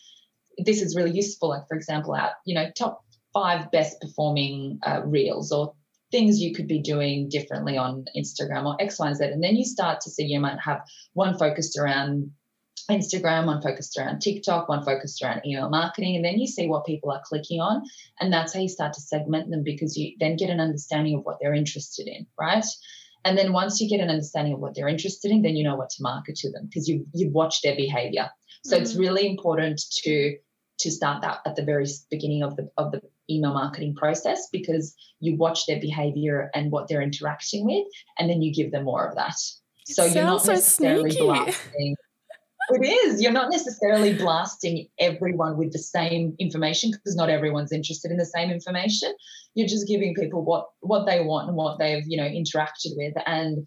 this 0.58 0.82
is 0.82 0.96
really 0.96 1.12
useful. 1.12 1.50
Like 1.50 1.68
for 1.68 1.76
example, 1.76 2.14
our 2.14 2.32
you 2.44 2.54
know 2.56 2.66
top 2.76 3.04
five 3.32 3.70
best 3.70 4.00
performing 4.00 4.78
uh, 4.86 5.02
reels 5.04 5.52
or 5.52 5.74
things 6.14 6.40
you 6.40 6.54
could 6.54 6.68
be 6.68 6.78
doing 6.78 7.28
differently 7.28 7.76
on 7.76 8.04
Instagram 8.16 8.66
or 8.66 8.76
X, 8.80 9.00
Y, 9.00 9.08
and 9.08 9.16
Z. 9.16 9.24
And 9.24 9.42
then 9.42 9.56
you 9.56 9.64
start 9.64 10.00
to 10.02 10.10
see 10.10 10.24
you 10.24 10.38
might 10.38 10.60
have 10.60 10.80
one 11.14 11.36
focused 11.36 11.76
around 11.76 12.30
Instagram, 12.88 13.46
one 13.46 13.60
focused 13.60 13.98
around 13.98 14.20
TikTok, 14.20 14.68
one 14.68 14.84
focused 14.84 15.20
around 15.24 15.44
email 15.44 15.68
marketing, 15.68 16.14
and 16.14 16.24
then 16.24 16.38
you 16.38 16.46
see 16.46 16.68
what 16.68 16.86
people 16.86 17.10
are 17.10 17.22
clicking 17.24 17.60
on. 17.60 17.82
And 18.20 18.32
that's 18.32 18.54
how 18.54 18.60
you 18.60 18.68
start 18.68 18.92
to 18.92 19.00
segment 19.00 19.50
them 19.50 19.64
because 19.64 19.96
you 19.96 20.14
then 20.20 20.36
get 20.36 20.50
an 20.50 20.60
understanding 20.60 21.16
of 21.16 21.24
what 21.24 21.38
they're 21.40 21.52
interested 21.52 22.06
in, 22.06 22.28
right? 22.38 22.64
And 23.24 23.36
then 23.36 23.52
once 23.52 23.80
you 23.80 23.88
get 23.88 24.04
an 24.04 24.10
understanding 24.10 24.54
of 24.54 24.60
what 24.60 24.76
they're 24.76 24.86
interested 24.86 25.32
in, 25.32 25.42
then 25.42 25.56
you 25.56 25.64
know 25.64 25.74
what 25.74 25.90
to 25.90 26.02
market 26.02 26.36
to 26.36 26.52
them 26.52 26.66
because 26.66 26.86
you 26.86 27.06
you've 27.12 27.32
watched 27.32 27.64
their 27.64 27.74
behavior. 27.74 28.30
So 28.62 28.76
mm-hmm. 28.76 28.82
it's 28.84 28.94
really 28.94 29.26
important 29.26 29.80
to 30.04 30.36
to 30.78 30.90
start 30.90 31.22
that 31.22 31.40
at 31.44 31.56
the 31.56 31.64
very 31.64 31.86
beginning 32.08 32.44
of 32.44 32.54
the 32.54 32.70
of 32.76 32.92
the 32.92 33.02
email 33.30 33.52
marketing 33.52 33.94
process 33.94 34.48
because 34.52 34.94
you 35.20 35.36
watch 35.36 35.66
their 35.66 35.80
behavior 35.80 36.50
and 36.54 36.70
what 36.70 36.88
they're 36.88 37.02
interacting 37.02 37.64
with, 37.64 37.86
and 38.18 38.28
then 38.28 38.42
you 38.42 38.52
give 38.52 38.72
them 38.72 38.84
more 38.84 39.06
of 39.06 39.14
that. 39.16 39.36
So 39.86 40.04
you're 40.04 40.24
not 40.24 40.46
necessarily 40.46 41.10
so 41.10 41.26
blasting. 41.26 41.96
It 42.70 42.86
is. 42.86 43.20
You're 43.20 43.32
not 43.32 43.50
necessarily 43.50 44.14
blasting 44.14 44.88
everyone 44.98 45.58
with 45.58 45.72
the 45.72 45.78
same 45.78 46.34
information 46.38 46.92
because 46.92 47.14
not 47.14 47.28
everyone's 47.28 47.72
interested 47.72 48.10
in 48.10 48.16
the 48.16 48.24
same 48.24 48.50
information. 48.50 49.12
You're 49.54 49.68
just 49.68 49.86
giving 49.86 50.14
people 50.14 50.42
what 50.42 50.68
what 50.80 51.04
they 51.04 51.20
want 51.20 51.48
and 51.48 51.56
what 51.56 51.78
they've 51.78 52.04
you 52.06 52.16
know 52.16 52.24
interacted 52.28 52.96
with. 52.96 53.14
And 53.26 53.66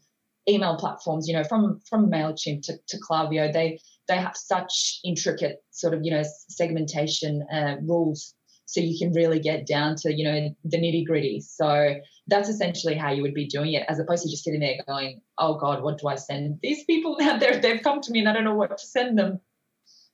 email 0.50 0.78
platforms, 0.78 1.28
you 1.28 1.34
know, 1.34 1.44
from 1.44 1.80
from 1.90 2.10
Mailchimp 2.10 2.64
to, 2.64 2.74
to 2.88 2.98
Klaviyo, 2.98 3.52
they 3.52 3.80
they 4.08 4.18
have 4.18 4.36
such 4.36 5.00
intricate 5.04 5.58
sort 5.72 5.94
of 5.94 6.02
you 6.04 6.12
know 6.12 6.24
segmentation 6.50 7.46
uh, 7.52 7.76
rules 7.82 8.34
so 8.68 8.82
you 8.82 9.00
can 9.00 9.14
really 9.14 9.40
get 9.40 9.66
down 9.66 9.96
to 9.96 10.14
you 10.14 10.26
know 10.26 10.56
the 10.66 10.78
nitty 10.78 11.06
gritty. 11.06 11.40
So 11.42 11.96
that's 12.28 12.50
essentially 12.50 12.96
how 12.96 13.12
you 13.12 13.22
would 13.22 13.34
be 13.34 13.48
doing 13.48 13.74
it 13.74 13.86
as 13.88 13.98
opposed 13.98 14.24
to 14.24 14.30
just 14.30 14.44
sitting 14.44 14.60
there 14.60 14.84
going 14.86 15.22
oh 15.38 15.58
god 15.58 15.82
what 15.82 15.98
do 15.98 16.08
i 16.08 16.16
send 16.16 16.60
these 16.62 16.84
people 16.84 17.18
out 17.22 17.40
there? 17.40 17.60
They've 17.60 17.82
come 17.82 18.02
to 18.02 18.12
me 18.12 18.20
and 18.20 18.30
i 18.30 18.34
don't 18.34 18.44
know 18.44 18.56
what 18.56 18.78
to 18.78 18.86
send 18.86 19.18
them. 19.18 19.40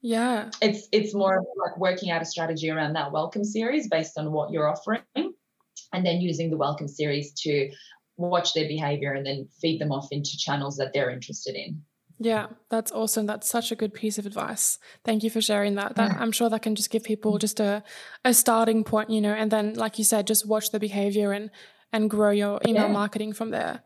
Yeah. 0.01 0.51
It's 0.61 0.87
it's 0.91 1.15
more 1.15 1.43
like 1.57 1.77
working 1.77 2.11
out 2.11 2.21
a 2.21 2.25
strategy 2.25 2.69
around 2.69 2.93
that 2.93 3.11
welcome 3.11 3.43
series 3.43 3.89
based 3.89 4.17
on 4.17 4.31
what 4.31 4.51
you're 4.51 4.69
offering 4.69 5.01
and 5.15 6.05
then 6.05 6.21
using 6.21 6.51
the 6.51 6.57
welcome 6.57 6.87
series 6.87 7.33
to 7.41 7.71
watch 8.17 8.53
their 8.53 8.67
behavior 8.67 9.13
and 9.13 9.25
then 9.25 9.47
feed 9.59 9.81
them 9.81 9.91
off 9.91 10.09
into 10.11 10.37
channels 10.37 10.77
that 10.77 10.93
they're 10.93 11.09
interested 11.09 11.55
in 11.55 11.81
yeah, 12.19 12.47
that's 12.69 12.91
awesome. 12.91 13.25
That's 13.25 13.49
such 13.49 13.71
a 13.71 13.75
good 13.75 13.93
piece 13.93 14.17
of 14.17 14.25
advice. 14.25 14.77
Thank 15.03 15.23
you 15.23 15.29
for 15.29 15.41
sharing 15.41 15.75
that. 15.75 15.95
That 15.95 16.11
I'm 16.19 16.31
sure 16.31 16.49
that 16.49 16.61
can 16.61 16.75
just 16.75 16.89
give 16.89 17.03
people 17.03 17.37
just 17.37 17.59
a 17.59 17.83
a 18.23 18.33
starting 18.33 18.83
point, 18.83 19.09
you 19.09 19.21
know, 19.21 19.33
and 19.33 19.51
then 19.51 19.73
like 19.73 19.97
you 19.97 20.05
said, 20.05 20.27
just 20.27 20.47
watch 20.47 20.71
the 20.71 20.79
behavior 20.79 21.31
and 21.31 21.49
and 21.91 22.09
grow 22.09 22.31
your 22.31 22.59
email 22.67 22.87
yeah. 22.87 22.91
marketing 22.91 23.33
from 23.33 23.51
there. 23.51 23.83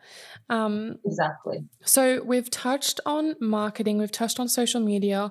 Um, 0.49 0.97
exactly. 1.05 1.65
So 1.83 2.23
we've 2.23 2.49
touched 2.49 3.01
on 3.05 3.35
marketing, 3.41 3.97
we've 3.97 4.11
touched 4.11 4.39
on 4.39 4.47
social 4.47 4.79
media, 4.79 5.29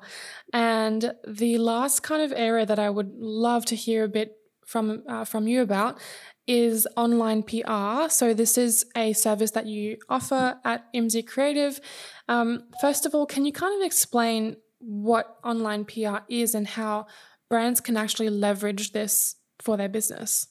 and 0.52 1.14
the 1.26 1.56
last 1.56 2.02
kind 2.02 2.22
of 2.22 2.32
area 2.36 2.66
that 2.66 2.78
I 2.78 2.90
would 2.90 3.12
love 3.16 3.64
to 3.66 3.76
hear 3.76 4.04
a 4.04 4.08
bit 4.08 4.36
from 4.66 5.02
uh, 5.08 5.24
from 5.24 5.48
you 5.48 5.62
about 5.62 5.98
is 6.46 6.86
online 6.96 7.42
PR. 7.42 8.08
So 8.08 8.34
this 8.34 8.56
is 8.56 8.84
a 8.96 9.12
service 9.12 9.52
that 9.52 9.66
you 9.66 9.98
offer 10.08 10.58
at 10.64 10.92
Imsy 10.94 11.26
Creative. 11.26 11.80
Um, 12.28 12.64
first 12.80 13.06
of 13.06 13.14
all, 13.14 13.26
can 13.26 13.44
you 13.44 13.52
kind 13.52 13.80
of 13.80 13.84
explain 13.84 14.56
what 14.78 15.36
online 15.42 15.84
PR 15.84 16.18
is 16.28 16.54
and 16.54 16.66
how 16.66 17.06
brands 17.48 17.80
can 17.80 17.96
actually 17.96 18.30
leverage 18.30 18.92
this 18.92 19.36
for 19.60 19.76
their 19.76 19.88
business? 19.88 20.48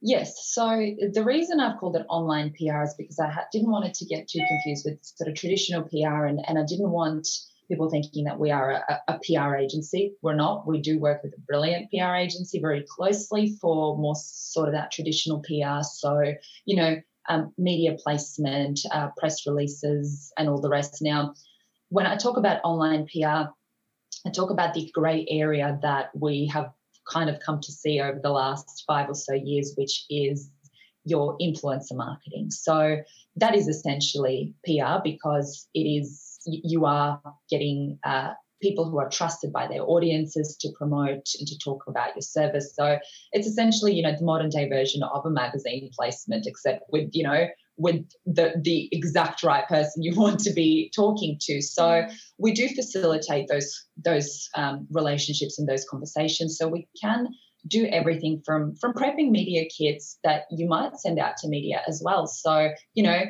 Yes. 0.00 0.52
So 0.52 0.68
the 1.12 1.24
reason 1.24 1.58
I've 1.58 1.78
called 1.78 1.96
it 1.96 2.06
online 2.08 2.52
PR 2.52 2.82
is 2.82 2.94
because 2.96 3.18
I 3.18 3.34
didn't 3.50 3.70
want 3.70 3.86
it 3.86 3.94
to 3.94 4.04
get 4.04 4.28
too 4.28 4.40
confused 4.46 4.86
with 4.88 4.98
sort 5.02 5.28
of 5.28 5.34
traditional 5.34 5.82
PR, 5.82 6.26
and, 6.26 6.40
and 6.46 6.58
I 6.58 6.64
didn't 6.66 6.90
want 6.90 7.26
people 7.68 7.90
thinking 7.90 8.24
that 8.24 8.38
we 8.38 8.50
are 8.50 8.72
a, 8.72 9.02
a, 9.08 9.18
PR 9.18 9.56
agency. 9.56 10.14
We're 10.22 10.34
not. 10.34 10.66
We 10.66 10.80
do 10.80 10.98
work 10.98 11.22
with 11.22 11.34
a 11.34 11.40
brilliant 11.40 11.90
PR 11.90 12.14
agency 12.14 12.60
very 12.60 12.84
closely 12.88 13.56
for 13.60 13.96
more 13.98 14.14
sort 14.16 14.68
of 14.68 14.74
that 14.74 14.90
traditional 14.90 15.40
PR. 15.40 15.82
So, 15.82 16.34
you 16.64 16.76
know, 16.76 16.96
um, 17.28 17.52
media 17.58 17.96
placement, 18.02 18.80
uh, 18.90 19.08
press 19.16 19.46
releases, 19.46 20.32
and 20.38 20.48
all 20.48 20.60
the 20.60 20.70
rest. 20.70 21.02
Now, 21.02 21.34
when 21.90 22.06
I 22.06 22.16
talk 22.16 22.38
about 22.38 22.60
online 22.64 23.06
PR, 23.06 23.50
I 24.26 24.30
talk 24.32 24.50
about 24.50 24.74
the 24.74 24.90
grey 24.92 25.26
area 25.28 25.78
that 25.82 26.10
we 26.14 26.46
have 26.52 26.72
kind 27.10 27.30
of 27.30 27.40
come 27.40 27.60
to 27.60 27.72
see 27.72 28.00
over 28.00 28.18
the 28.22 28.30
last 28.30 28.84
five 28.86 29.08
or 29.08 29.14
so 29.14 29.34
years, 29.34 29.74
which 29.76 30.04
is 30.10 30.50
your 31.04 31.36
influencer 31.38 31.94
marketing. 31.94 32.50
So 32.50 32.98
that 33.36 33.54
is 33.54 33.68
essentially 33.68 34.54
PR 34.64 35.02
because 35.02 35.68
it 35.74 35.80
is 35.80 36.27
you 36.64 36.84
are 36.84 37.20
getting 37.50 37.98
uh, 38.04 38.30
people 38.60 38.88
who 38.90 38.98
are 38.98 39.08
trusted 39.08 39.52
by 39.52 39.66
their 39.66 39.82
audiences 39.82 40.56
to 40.60 40.68
promote 40.76 41.26
and 41.38 41.46
to 41.46 41.58
talk 41.58 41.84
about 41.86 42.14
your 42.14 42.22
service. 42.22 42.74
So 42.74 42.98
it's 43.32 43.46
essentially, 43.46 43.94
you 43.94 44.02
know, 44.02 44.14
the 44.16 44.24
modern 44.24 44.50
day 44.50 44.68
version 44.68 45.02
of 45.02 45.24
a 45.24 45.30
magazine 45.30 45.90
placement, 45.96 46.46
except 46.46 46.82
with, 46.90 47.10
you 47.12 47.24
know, 47.24 47.46
with 47.76 48.04
the 48.26 48.54
the 48.60 48.88
exact 48.90 49.44
right 49.44 49.66
person 49.68 50.02
you 50.02 50.14
want 50.16 50.40
to 50.40 50.52
be 50.52 50.90
talking 50.94 51.38
to. 51.42 51.62
So 51.62 52.06
we 52.38 52.52
do 52.52 52.68
facilitate 52.68 53.48
those 53.48 53.86
those 53.96 54.48
um, 54.54 54.86
relationships 54.90 55.58
and 55.58 55.68
those 55.68 55.86
conversations. 55.88 56.58
So 56.58 56.68
we 56.68 56.88
can 57.00 57.28
do 57.66 57.86
everything 57.86 58.42
from 58.44 58.74
from 58.76 58.92
prepping 58.94 59.30
media 59.30 59.66
kits 59.76 60.18
that 60.24 60.42
you 60.50 60.66
might 60.66 60.98
send 60.98 61.18
out 61.18 61.36
to 61.38 61.48
media 61.48 61.82
as 61.86 62.02
well. 62.04 62.26
So 62.26 62.70
you 62.94 63.02
know 63.04 63.22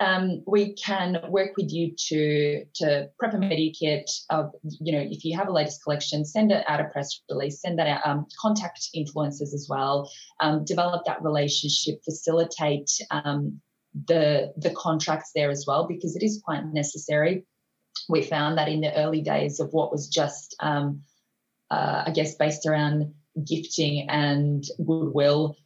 um, 0.00 0.42
we 0.46 0.74
can 0.74 1.18
work 1.28 1.56
with 1.56 1.72
you 1.72 1.94
to 2.08 2.64
to 2.74 3.08
prep 3.18 3.34
a 3.34 3.38
media 3.38 3.72
kit 3.72 4.10
of 4.30 4.52
you 4.62 4.92
know 4.92 5.06
if 5.10 5.24
you 5.24 5.36
have 5.36 5.48
a 5.48 5.52
latest 5.52 5.82
collection 5.82 6.24
send 6.24 6.52
it 6.52 6.64
out 6.68 6.80
a 6.80 6.84
press 6.84 7.20
release 7.30 7.60
send 7.60 7.78
that 7.78 7.86
out 7.86 8.06
um, 8.06 8.26
contact 8.40 8.88
influencers 8.94 9.54
as 9.54 9.66
well 9.70 10.10
um, 10.40 10.64
develop 10.64 11.04
that 11.06 11.22
relationship 11.22 12.02
facilitate 12.04 12.90
um, 13.10 13.60
the 14.06 14.52
the 14.58 14.70
contracts 14.70 15.30
there 15.34 15.50
as 15.50 15.64
well 15.66 15.86
because 15.86 16.14
it 16.16 16.22
is 16.22 16.42
quite 16.44 16.66
necessary. 16.66 17.46
We 18.08 18.22
found 18.22 18.58
that 18.58 18.68
in 18.68 18.82
the 18.82 18.94
early 18.94 19.22
days 19.22 19.58
of 19.58 19.72
what 19.72 19.90
was 19.90 20.08
just 20.08 20.54
um, 20.60 21.02
uh, 21.70 22.04
i 22.06 22.10
guess 22.10 22.34
based 22.34 22.66
around 22.66 23.12
gifting 23.44 24.08
and 24.08 24.64
goodwill 24.86 25.56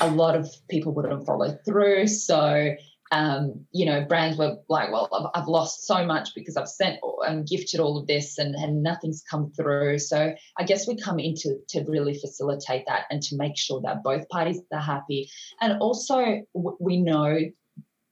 a 0.00 0.10
lot 0.10 0.36
of 0.36 0.50
people 0.68 0.92
wouldn't 0.92 1.26
follow 1.26 1.58
through. 1.64 2.06
So 2.06 2.74
um, 3.12 3.66
you 3.72 3.86
know, 3.86 4.04
brands 4.04 4.36
were 4.36 4.56
like, 4.68 4.90
well, 4.90 5.08
I've, 5.12 5.42
I've, 5.42 5.48
lost 5.48 5.86
so 5.86 6.04
much 6.04 6.30
because 6.34 6.56
I've 6.56 6.68
sent 6.68 6.98
and 7.26 7.46
gifted 7.46 7.78
all 7.78 7.98
of 7.98 8.06
this 8.06 8.38
and, 8.38 8.54
and 8.54 8.82
nothing's 8.82 9.22
come 9.30 9.52
through. 9.52 9.98
So 9.98 10.34
I 10.58 10.64
guess 10.64 10.88
we 10.88 10.96
come 10.96 11.20
in 11.20 11.34
to, 11.36 11.58
to 11.68 11.84
really 11.86 12.18
facilitate 12.18 12.84
that 12.88 13.04
and 13.10 13.22
to 13.22 13.36
make 13.36 13.56
sure 13.56 13.80
that 13.82 14.02
both 14.02 14.28
parties 14.28 14.60
are 14.72 14.80
happy. 14.80 15.30
And 15.60 15.78
also, 15.80 16.42
we 16.54 17.00
know 17.00 17.38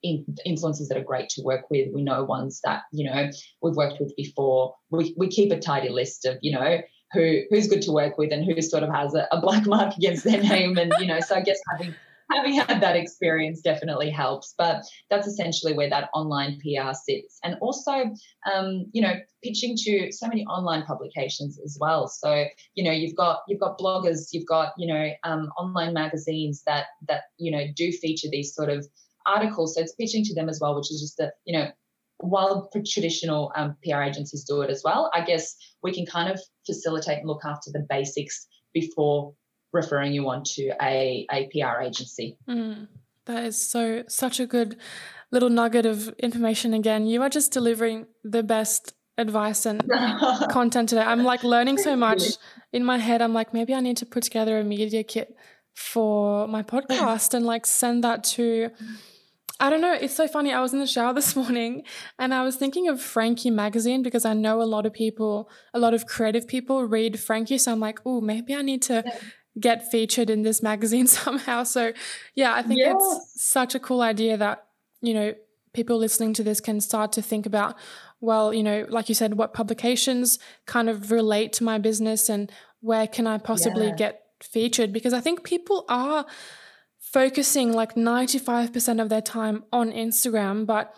influencers 0.04 0.88
that 0.88 0.98
are 0.98 1.04
great 1.04 1.28
to 1.30 1.42
work 1.42 1.70
with. 1.70 1.88
We 1.92 2.02
know 2.02 2.24
ones 2.24 2.60
that, 2.64 2.82
you 2.92 3.10
know, 3.10 3.30
we've 3.62 3.74
worked 3.74 4.00
with 4.00 4.14
before. 4.16 4.74
We, 4.90 5.14
we 5.16 5.28
keep 5.28 5.50
a 5.50 5.58
tidy 5.58 5.88
list 5.88 6.24
of, 6.24 6.38
you 6.40 6.52
know, 6.52 6.80
who 7.12 7.42
who's 7.50 7.68
good 7.68 7.82
to 7.82 7.92
work 7.92 8.18
with 8.18 8.32
and 8.32 8.44
who 8.44 8.60
sort 8.60 8.82
of 8.82 8.92
has 8.92 9.14
a, 9.14 9.26
a 9.32 9.40
black 9.40 9.66
mark 9.66 9.96
against 9.96 10.24
their 10.24 10.42
name. 10.42 10.76
And, 10.78 10.92
you 11.00 11.06
know, 11.06 11.20
so 11.20 11.34
I 11.34 11.40
guess 11.40 11.58
having 11.72 11.94
having 12.30 12.54
had 12.54 12.80
that 12.80 12.96
experience 12.96 13.60
definitely 13.60 14.10
helps. 14.10 14.54
But 14.56 14.84
that's 15.10 15.26
essentially 15.26 15.74
where 15.74 15.90
that 15.90 16.10
online 16.14 16.60
PR 16.60 16.92
sits. 16.92 17.38
And 17.42 17.56
also, 17.60 17.92
um, 18.52 18.86
you 18.92 19.02
know, 19.02 19.14
pitching 19.42 19.76
to 19.76 20.12
so 20.12 20.26
many 20.28 20.44
online 20.46 20.84
publications 20.84 21.58
as 21.64 21.76
well. 21.80 22.08
So, 22.08 22.44
you 22.74 22.84
know, 22.84 22.92
you've 22.92 23.16
got 23.16 23.40
you've 23.48 23.60
got 23.60 23.78
bloggers, 23.78 24.28
you've 24.32 24.46
got, 24.46 24.72
you 24.78 24.92
know, 24.92 25.10
um, 25.24 25.50
online 25.58 25.92
magazines 25.92 26.62
that 26.66 26.86
that, 27.08 27.22
you 27.38 27.50
know, 27.50 27.64
do 27.76 27.92
feature 27.92 28.28
these 28.30 28.54
sort 28.54 28.70
of 28.70 28.86
articles. 29.26 29.74
So 29.74 29.80
it's 29.80 29.94
pitching 29.94 30.24
to 30.24 30.34
them 30.34 30.48
as 30.48 30.60
well, 30.60 30.74
which 30.74 30.90
is 30.90 31.00
just 31.00 31.20
a, 31.20 31.32
you 31.44 31.58
know, 31.58 31.70
while 32.18 32.70
traditional 32.86 33.52
um, 33.56 33.76
PR 33.84 34.02
agencies 34.02 34.44
do 34.44 34.62
it 34.62 34.70
as 34.70 34.82
well, 34.84 35.10
I 35.14 35.24
guess 35.24 35.56
we 35.82 35.92
can 35.92 36.06
kind 36.06 36.32
of 36.32 36.40
facilitate 36.66 37.18
and 37.18 37.28
look 37.28 37.44
after 37.44 37.70
the 37.70 37.86
basics 37.88 38.46
before 38.72 39.34
referring 39.74 40.12
you 40.12 40.28
on 40.28 40.42
to 40.44 40.72
a, 40.80 41.26
a 41.30 41.48
PR 41.52 41.82
agency. 41.82 42.38
Mm, 42.48 42.88
that 43.26 43.44
is 43.44 43.70
so 43.70 44.04
such 44.08 44.40
a 44.40 44.46
good 44.46 44.76
little 45.30 45.50
nugget 45.50 45.84
of 45.84 46.08
information 46.18 46.72
again. 46.72 47.06
You 47.06 47.22
are 47.22 47.28
just 47.28 47.52
delivering 47.52 48.06
the 48.22 48.42
best 48.42 48.94
advice 49.18 49.66
and 49.66 49.82
content 50.50 50.88
today. 50.88 51.02
I'm 51.02 51.24
like 51.24 51.44
learning 51.44 51.78
so 51.78 51.96
much 51.96 52.22
in 52.72 52.84
my 52.84 52.98
head. 52.98 53.20
I'm 53.20 53.34
like, 53.34 53.52
maybe 53.52 53.74
I 53.74 53.80
need 53.80 53.96
to 53.98 54.06
put 54.06 54.22
together 54.22 54.58
a 54.58 54.64
media 54.64 55.04
kit 55.04 55.36
for 55.74 56.46
my 56.48 56.62
podcast 56.74 57.34
and 57.34 57.44
like 57.44 57.66
send 57.66 58.04
that 58.04 58.24
to 58.24 58.70
I 59.60 59.70
don't 59.70 59.80
know. 59.80 59.94
It's 59.94 60.16
so 60.16 60.26
funny. 60.26 60.52
I 60.52 60.60
was 60.60 60.72
in 60.72 60.80
the 60.80 60.86
shower 60.86 61.14
this 61.14 61.36
morning 61.36 61.84
and 62.18 62.34
I 62.34 62.42
was 62.42 62.56
thinking 62.56 62.88
of 62.88 63.00
Frankie 63.00 63.50
magazine 63.50 64.02
because 64.02 64.24
I 64.24 64.34
know 64.34 64.60
a 64.60 64.64
lot 64.64 64.84
of 64.84 64.92
people, 64.92 65.48
a 65.72 65.78
lot 65.78 65.94
of 65.94 66.06
creative 66.06 66.48
people 66.48 66.84
read 66.84 67.20
Frankie. 67.20 67.58
So 67.58 67.70
I'm 67.70 67.80
like, 67.80 68.00
oh, 68.04 68.20
maybe 68.20 68.54
I 68.54 68.62
need 68.62 68.82
to 68.82 69.04
get 69.58 69.90
featured 69.90 70.30
in 70.30 70.42
this 70.42 70.62
magazine 70.62 71.06
somehow. 71.22 71.62
So, 71.62 71.92
yeah, 72.34 72.54
I 72.54 72.62
think 72.62 72.80
yes. 72.80 72.94
it's 72.96 73.42
such 73.42 73.74
a 73.74 73.80
cool 73.80 74.02
idea 74.02 74.36
that, 74.36 74.66
you 75.00 75.14
know, 75.14 75.34
people 75.72 75.98
listening 75.98 76.32
to 76.34 76.42
this 76.42 76.60
can 76.60 76.80
start 76.80 77.12
to 77.12 77.22
think 77.22 77.46
about, 77.46 77.76
well, 78.20 78.54
you 78.54 78.62
know, 78.62 78.86
like 78.88 79.08
you 79.08 79.14
said, 79.14 79.34
what 79.34 79.52
publications 79.52 80.38
kind 80.66 80.88
of 80.88 81.10
relate 81.10 81.52
to 81.54 81.64
my 81.64 81.78
business 81.78 82.28
and 82.28 82.50
where 82.80 83.06
can 83.06 83.26
I 83.26 83.38
possibly 83.38 83.88
yeah. 83.88 83.94
get 83.94 84.22
featured? 84.40 84.92
Because 84.92 85.12
I 85.12 85.20
think 85.20 85.42
people 85.42 85.84
are 85.88 86.24
focusing 86.98 87.72
like 87.72 87.94
95% 87.94 89.00
of 89.00 89.08
their 89.08 89.20
time 89.20 89.64
on 89.72 89.92
Instagram, 89.92 90.64
but 90.64 90.94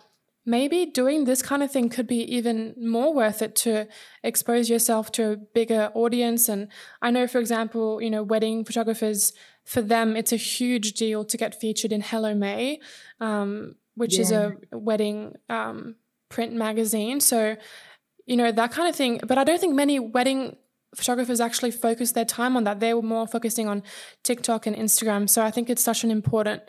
maybe 0.47 0.85
doing 0.85 1.25
this 1.25 1.41
kind 1.41 1.61
of 1.61 1.69
thing 1.69 1.89
could 1.89 2.07
be 2.07 2.21
even 2.35 2.73
more 2.79 3.13
worth 3.13 3.41
it 3.41 3.53
to 3.53 3.85
expose 4.23 4.69
yourself 4.69 5.11
to 5.11 5.31
a 5.31 5.35
bigger 5.35 5.91
audience. 5.93 6.47
And 6.49 6.69
i 7.01 7.11
know 7.11 7.27
for 7.27 7.39
example 7.39 8.01
you 8.01 8.09
know 8.09 8.23
wedding 8.23 8.63
photographers 8.63 9.33
for 9.65 9.81
them 9.81 10.15
it's 10.15 10.31
a 10.31 10.37
huge 10.37 10.93
deal 10.93 11.25
to 11.25 11.37
get 11.37 11.59
featured 11.59 11.91
in 11.91 12.01
hello 12.01 12.33
may 12.33 12.79
um, 13.19 13.75
which 13.95 14.15
yeah. 14.15 14.21
is 14.21 14.31
a 14.31 14.53
wedding 14.71 15.35
um, 15.49 15.95
print 16.29 16.53
magazine. 16.53 17.19
So 17.19 17.57
you 18.25 18.37
know 18.37 18.51
that 18.51 18.71
kind 18.71 18.89
of 18.89 18.95
thing. 18.95 19.19
But 19.27 19.37
i 19.37 19.43
don't 19.43 19.59
think 19.59 19.75
many 19.75 19.99
wedding 19.99 20.55
photographers 20.95 21.41
actually 21.41 21.71
focus 21.71 22.13
their 22.13 22.25
time 22.25 22.55
on 22.55 22.63
that. 22.63 22.79
They 22.79 22.93
were 22.93 23.01
more 23.01 23.27
focusing 23.27 23.67
on 23.67 23.83
tiktok 24.23 24.65
and 24.65 24.75
instagram. 24.75 25.29
So 25.29 25.43
i 25.43 25.51
think 25.51 25.69
it's 25.69 25.83
such 25.83 26.05
an 26.05 26.11
important 26.11 26.63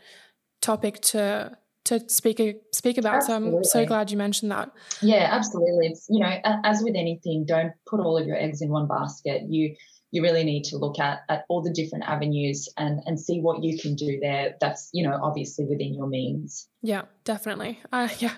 topic 0.61 1.01
to 1.13 1.57
to 1.89 2.09
speak 2.09 2.41
speak 2.73 2.99
about. 2.99 3.17
Absolutely. 3.17 3.51
So 3.51 3.57
I'm 3.57 3.65
so 3.65 3.87
glad 3.87 4.11
you 4.11 4.17
mentioned 4.17 4.51
that. 4.53 4.71
Yeah, 5.03 5.29
absolutely. 5.31 5.89
It's 5.89 6.07
you 6.09 6.21
know, 6.21 6.33
as 6.65 6.83
with 6.83 6.95
anything, 6.97 7.45
don't 7.47 7.73
put 7.87 8.01
all 8.01 8.17
of 8.17 8.27
your 8.27 8.37
eggs 8.37 8.63
in 8.63 8.71
one 8.71 8.87
basket. 8.87 9.43
You 9.49 9.75
you 10.11 10.23
really 10.23 10.45
need 10.45 10.65
to 10.65 10.79
look 10.79 10.99
at 10.99 11.21
at 11.29 11.45
all 11.49 11.63
the 11.63 11.73
different 11.73 12.05
avenues 12.05 12.69
and 12.77 13.01
and 13.07 13.19
see 13.19 13.41
what 13.41 13.63
you 13.63 13.79
can 13.79 13.95
do 13.95 14.19
there. 14.21 14.55
That's 14.61 14.91
you 14.93 15.09
know 15.09 15.19
obviously 15.23 15.65
within 15.65 15.95
your 15.95 16.07
means. 16.07 16.69
Yeah, 16.83 17.03
definitely. 17.25 17.81
Uh, 17.93 18.09
yeah, 18.19 18.35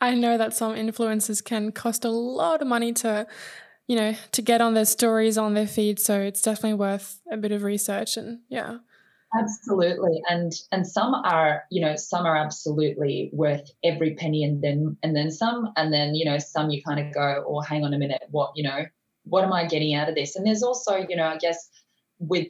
I 0.00 0.14
know 0.14 0.36
that 0.36 0.54
some 0.54 0.74
influencers 0.74 1.44
can 1.44 1.72
cost 1.72 2.04
a 2.04 2.10
lot 2.10 2.60
of 2.60 2.68
money 2.68 2.92
to 2.94 3.26
you 3.86 3.96
know, 3.96 4.14
to 4.30 4.40
get 4.40 4.60
on 4.60 4.74
their 4.74 4.84
stories 4.84 5.36
on 5.36 5.54
their 5.54 5.66
feed. 5.66 5.98
So 5.98 6.20
it's 6.20 6.42
definitely 6.42 6.74
worth 6.74 7.20
a 7.28 7.36
bit 7.36 7.50
of 7.50 7.64
research 7.64 8.16
and 8.16 8.38
yeah. 8.48 8.76
Absolutely. 9.38 10.20
And 10.28 10.52
and 10.72 10.84
some 10.86 11.14
are, 11.14 11.62
you 11.70 11.80
know, 11.80 11.94
some 11.96 12.26
are 12.26 12.36
absolutely 12.36 13.30
worth 13.32 13.70
every 13.84 14.14
penny 14.16 14.42
and 14.42 14.60
then 14.62 14.96
and 15.04 15.14
then 15.14 15.30
some. 15.30 15.72
And 15.76 15.92
then, 15.92 16.14
you 16.16 16.24
know, 16.24 16.38
some 16.38 16.70
you 16.70 16.82
kind 16.82 16.98
of 17.06 17.14
go, 17.14 17.44
oh, 17.46 17.60
hang 17.60 17.84
on 17.84 17.94
a 17.94 17.98
minute, 17.98 18.22
what, 18.30 18.52
you 18.56 18.64
know, 18.64 18.84
what 19.24 19.44
am 19.44 19.52
I 19.52 19.66
getting 19.66 19.94
out 19.94 20.08
of 20.08 20.16
this? 20.16 20.34
And 20.34 20.44
there's 20.46 20.62
also, 20.64 20.96
you 21.08 21.14
know, 21.16 21.26
I 21.26 21.36
guess 21.38 21.68
with 22.18 22.48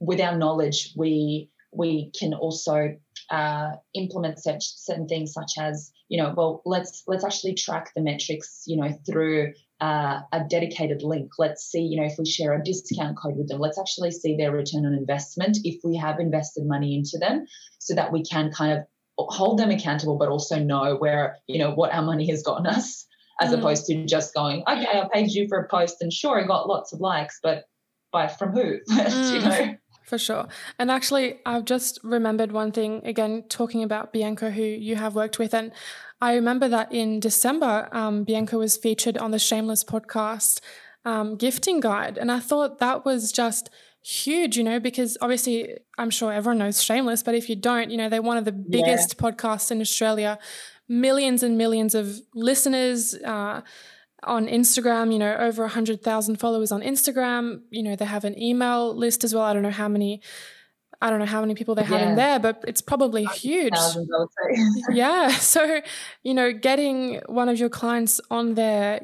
with 0.00 0.20
our 0.20 0.36
knowledge, 0.36 0.92
we 0.96 1.50
we 1.72 2.10
can 2.18 2.34
also 2.34 2.96
uh, 3.30 3.72
implement 3.94 4.38
such 4.40 4.64
certain 4.64 5.06
things 5.06 5.32
such 5.32 5.52
as 5.60 5.92
you 6.08 6.18
know 6.20 6.34
well 6.36 6.62
let's 6.66 7.04
let's 7.06 7.24
actually 7.24 7.54
track 7.54 7.92
the 7.94 8.00
metrics 8.02 8.64
you 8.66 8.76
know 8.76 8.90
through 9.06 9.52
uh, 9.80 10.20
a 10.32 10.44
dedicated 10.48 11.02
link. 11.02 11.32
Let's 11.38 11.64
see, 11.64 11.80
you 11.80 12.00
know, 12.00 12.06
if 12.06 12.18
we 12.18 12.26
share 12.26 12.54
a 12.54 12.62
discount 12.62 13.16
code 13.18 13.36
with 13.36 13.48
them, 13.48 13.60
let's 13.60 13.78
actually 13.78 14.10
see 14.10 14.36
their 14.36 14.52
return 14.52 14.86
on 14.86 14.94
investment 14.94 15.58
if 15.64 15.80
we 15.82 15.96
have 15.96 16.20
invested 16.20 16.66
money 16.66 16.94
into 16.94 17.18
them 17.18 17.46
so 17.78 17.94
that 17.94 18.12
we 18.12 18.22
can 18.22 18.50
kind 18.52 18.78
of 18.78 18.84
hold 19.18 19.58
them 19.58 19.70
accountable, 19.70 20.16
but 20.16 20.28
also 20.28 20.58
know 20.58 20.96
where, 20.96 21.38
you 21.46 21.58
know, 21.58 21.72
what 21.72 21.92
our 21.92 22.02
money 22.02 22.28
has 22.30 22.42
gotten 22.42 22.66
us 22.66 23.06
as 23.40 23.50
mm. 23.50 23.58
opposed 23.58 23.86
to 23.86 24.04
just 24.06 24.34
going, 24.34 24.62
okay, 24.68 24.86
I 24.86 25.08
paid 25.12 25.30
you 25.30 25.48
for 25.48 25.58
a 25.58 25.68
post 25.68 25.96
and 26.00 26.12
sure, 26.12 26.42
I 26.42 26.46
got 26.46 26.68
lots 26.68 26.92
of 26.92 27.00
likes, 27.00 27.38
but 27.42 27.64
by 28.12 28.28
from 28.28 28.52
who? 28.52 28.78
Mm. 28.90 29.32
you 29.32 29.40
know? 29.40 29.76
For 30.10 30.18
sure. 30.18 30.48
And 30.76 30.90
actually, 30.90 31.38
I've 31.46 31.64
just 31.64 32.00
remembered 32.02 32.50
one 32.50 32.72
thing 32.72 33.00
again, 33.04 33.44
talking 33.48 33.84
about 33.84 34.12
Bianca, 34.12 34.50
who 34.50 34.64
you 34.64 34.96
have 34.96 35.14
worked 35.14 35.38
with. 35.38 35.54
And 35.54 35.70
I 36.20 36.34
remember 36.34 36.68
that 36.68 36.92
in 36.92 37.20
December, 37.20 37.88
um, 37.92 38.24
Bianca 38.24 38.58
was 38.58 38.76
featured 38.76 39.16
on 39.16 39.30
the 39.30 39.38
Shameless 39.38 39.84
podcast 39.84 40.58
um, 41.04 41.36
gifting 41.36 41.78
guide. 41.78 42.18
And 42.18 42.32
I 42.32 42.40
thought 42.40 42.80
that 42.80 43.04
was 43.04 43.30
just 43.30 43.70
huge, 44.02 44.56
you 44.56 44.64
know, 44.64 44.80
because 44.80 45.16
obviously 45.20 45.78
I'm 45.96 46.10
sure 46.10 46.32
everyone 46.32 46.58
knows 46.58 46.82
Shameless, 46.82 47.22
but 47.22 47.36
if 47.36 47.48
you 47.48 47.54
don't, 47.54 47.92
you 47.92 47.96
know, 47.96 48.08
they're 48.08 48.20
one 48.20 48.36
of 48.36 48.44
the 48.44 48.50
biggest 48.50 49.14
yeah. 49.14 49.30
podcasts 49.30 49.70
in 49.70 49.80
Australia, 49.80 50.40
millions 50.88 51.44
and 51.44 51.56
millions 51.56 51.94
of 51.94 52.20
listeners. 52.34 53.14
Uh, 53.14 53.60
on 54.24 54.46
Instagram, 54.46 55.12
you 55.12 55.18
know, 55.18 55.34
over 55.36 55.62
100,000 55.62 56.36
followers 56.36 56.72
on 56.72 56.82
Instagram. 56.82 57.62
You 57.70 57.82
know, 57.82 57.96
they 57.96 58.04
have 58.04 58.24
an 58.24 58.40
email 58.40 58.94
list 58.94 59.24
as 59.24 59.34
well. 59.34 59.44
I 59.44 59.52
don't 59.52 59.62
know 59.62 59.70
how 59.70 59.88
many 59.88 60.20
I 61.02 61.08
don't 61.08 61.18
know 61.18 61.26
how 61.26 61.40
many 61.40 61.54
people 61.54 61.74
they 61.74 61.82
have 61.82 62.00
yeah. 62.00 62.10
in 62.10 62.16
there, 62.16 62.38
but 62.38 62.62
it's 62.66 62.82
probably 62.82 63.24
huge. 63.24 63.72
yeah. 64.90 65.28
So, 65.28 65.80
you 66.22 66.34
know, 66.34 66.52
getting 66.52 67.22
one 67.26 67.48
of 67.48 67.58
your 67.58 67.70
clients 67.70 68.20
on 68.30 68.54
their 68.54 69.00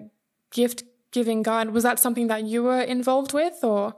gift 0.52 0.84
giving 1.10 1.42
guide, 1.42 1.70
was 1.70 1.84
that 1.84 1.98
something 1.98 2.26
that 2.26 2.44
you 2.44 2.62
were 2.62 2.82
involved 2.82 3.32
with 3.32 3.64
or? 3.64 3.94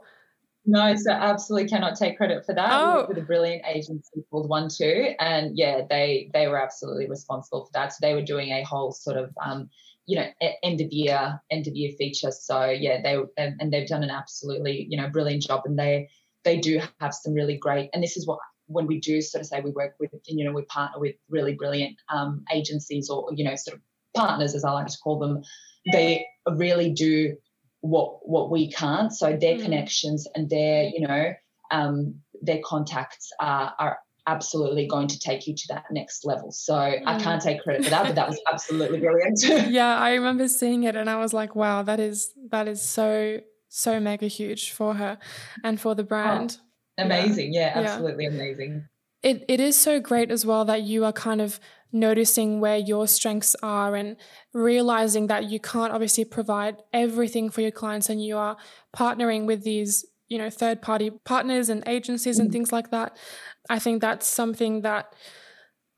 No, 0.65 0.95
so 0.95 1.11
absolutely 1.11 1.67
cannot 1.67 1.97
take 1.97 2.15
credit 2.15 2.45
for 2.45 2.53
that. 2.53 2.69
Oh. 2.71 2.87
We 2.87 2.97
worked 2.97 3.09
with 3.09 3.17
a 3.17 3.21
brilliant 3.23 3.63
agency 3.67 4.23
called 4.29 4.47
One 4.47 4.69
Two, 4.69 5.13
and 5.19 5.57
yeah, 5.57 5.81
they 5.89 6.29
they 6.33 6.47
were 6.47 6.61
absolutely 6.61 7.09
responsible 7.09 7.65
for 7.65 7.71
that. 7.73 7.91
So 7.91 7.97
they 8.01 8.13
were 8.13 8.21
doing 8.21 8.49
a 8.49 8.63
whole 8.63 8.91
sort 8.91 9.17
of 9.17 9.33
um, 9.43 9.69
you 10.09 10.17
know 10.17 10.27
end 10.63 10.81
of 10.81 10.91
year 10.91 11.39
end 11.51 11.67
of 11.67 11.75
year 11.75 11.91
feature. 11.97 12.31
So 12.31 12.65
yeah, 12.65 13.01
they 13.01 13.17
and 13.37 13.71
they've 13.71 13.87
done 13.87 14.03
an 14.03 14.09
absolutely 14.09 14.87
you 14.89 14.97
know 14.97 15.09
brilliant 15.09 15.43
job, 15.43 15.61
and 15.65 15.77
they 15.77 16.09
they 16.43 16.57
do 16.57 16.81
have 16.99 17.13
some 17.13 17.33
really 17.33 17.57
great, 17.57 17.89
and 17.93 18.01
this 18.01 18.17
is 18.17 18.25
what 18.25 18.39
when 18.69 18.85
we 18.85 18.99
do 18.99 19.21
sort 19.21 19.41
of 19.41 19.47
say 19.47 19.61
we 19.61 19.71
work 19.71 19.95
with, 19.99 20.11
you 20.27 20.45
know, 20.45 20.53
we 20.53 20.61
partner 20.63 20.99
with 20.99 21.15
really 21.27 21.55
brilliant 21.55 21.97
um, 22.09 22.45
agencies 22.53 23.09
or, 23.09 23.27
you 23.33 23.43
know, 23.43 23.55
sort 23.55 23.75
of 23.75 23.81
partners, 24.15 24.53
as 24.53 24.63
I 24.63 24.71
like 24.71 24.87
to 24.87 24.97
call 25.03 25.19
them, 25.19 25.41
they 25.91 26.25
really 26.47 26.91
do 26.91 27.35
what 27.81 28.19
what 28.29 28.51
we 28.51 28.71
can't. 28.71 29.11
So 29.11 29.35
their 29.35 29.55
mm. 29.55 29.63
connections 29.63 30.27
and 30.35 30.49
their, 30.49 30.83
you 30.83 31.07
know, 31.07 31.33
um, 31.71 32.15
their 32.41 32.59
contacts 32.63 33.31
are, 33.39 33.73
are 33.79 33.97
absolutely 34.29 34.87
going 34.87 35.07
to 35.07 35.19
take 35.19 35.47
you 35.47 35.55
to 35.55 35.67
that 35.69 35.85
next 35.91 36.25
level. 36.25 36.51
So 36.51 36.73
mm. 36.73 37.01
I 37.05 37.19
can't 37.19 37.41
take 37.41 37.61
credit 37.61 37.83
for 37.83 37.89
that, 37.89 38.05
but 38.05 38.15
that 38.15 38.27
was 38.27 38.39
absolutely 38.51 38.99
brilliant. 38.99 39.39
yeah, 39.69 39.97
I 39.97 40.13
remember 40.13 40.47
seeing 40.47 40.83
it 40.83 40.95
and 40.95 41.09
I 41.09 41.17
was 41.17 41.33
like, 41.33 41.55
wow, 41.55 41.83
that 41.83 41.99
is 41.99 42.33
that 42.51 42.67
is 42.67 42.81
so 42.81 43.39
so 43.69 43.99
mega 43.99 44.27
huge 44.27 44.71
for 44.71 44.95
her 44.95 45.17
and 45.63 45.79
for 45.79 45.95
the 45.95 46.03
oh, 46.03 46.07
brand. 46.07 46.57
Oh, 46.97 47.03
amazing. 47.03 47.53
Yeah, 47.53 47.79
yeah 47.79 47.89
absolutely 47.89 48.25
yeah. 48.25 48.31
amazing. 48.31 48.85
It, 49.21 49.43
it 49.49 49.59
is 49.59 49.75
so 49.75 49.99
great 49.99 50.31
as 50.31 50.45
well 50.45 50.63
that 50.65 50.83
you 50.83 51.03
are 51.03 51.11
kind 51.11 51.41
of 51.41 51.59
noticing 51.91 52.61
where 52.61 52.77
your 52.77 53.07
strengths 53.07 53.55
are 53.61 53.95
and 53.95 54.15
realizing 54.53 55.27
that 55.27 55.49
you 55.49 55.59
can't 55.59 55.91
obviously 55.91 56.23
provide 56.23 56.77
everything 56.93 57.49
for 57.49 57.61
your 57.61 57.71
clients 57.71 58.09
and 58.09 58.23
you 58.23 58.37
are 58.37 58.55
partnering 58.95 59.45
with 59.45 59.63
these 59.63 60.05
you 60.29 60.37
know 60.37 60.49
third 60.49 60.81
party 60.81 61.09
partners 61.25 61.69
and 61.69 61.83
agencies 61.87 62.39
and 62.39 62.51
things 62.51 62.71
like 62.71 62.91
that 62.91 63.17
i 63.69 63.79
think 63.79 64.01
that's 64.01 64.27
something 64.27 64.81
that 64.81 65.13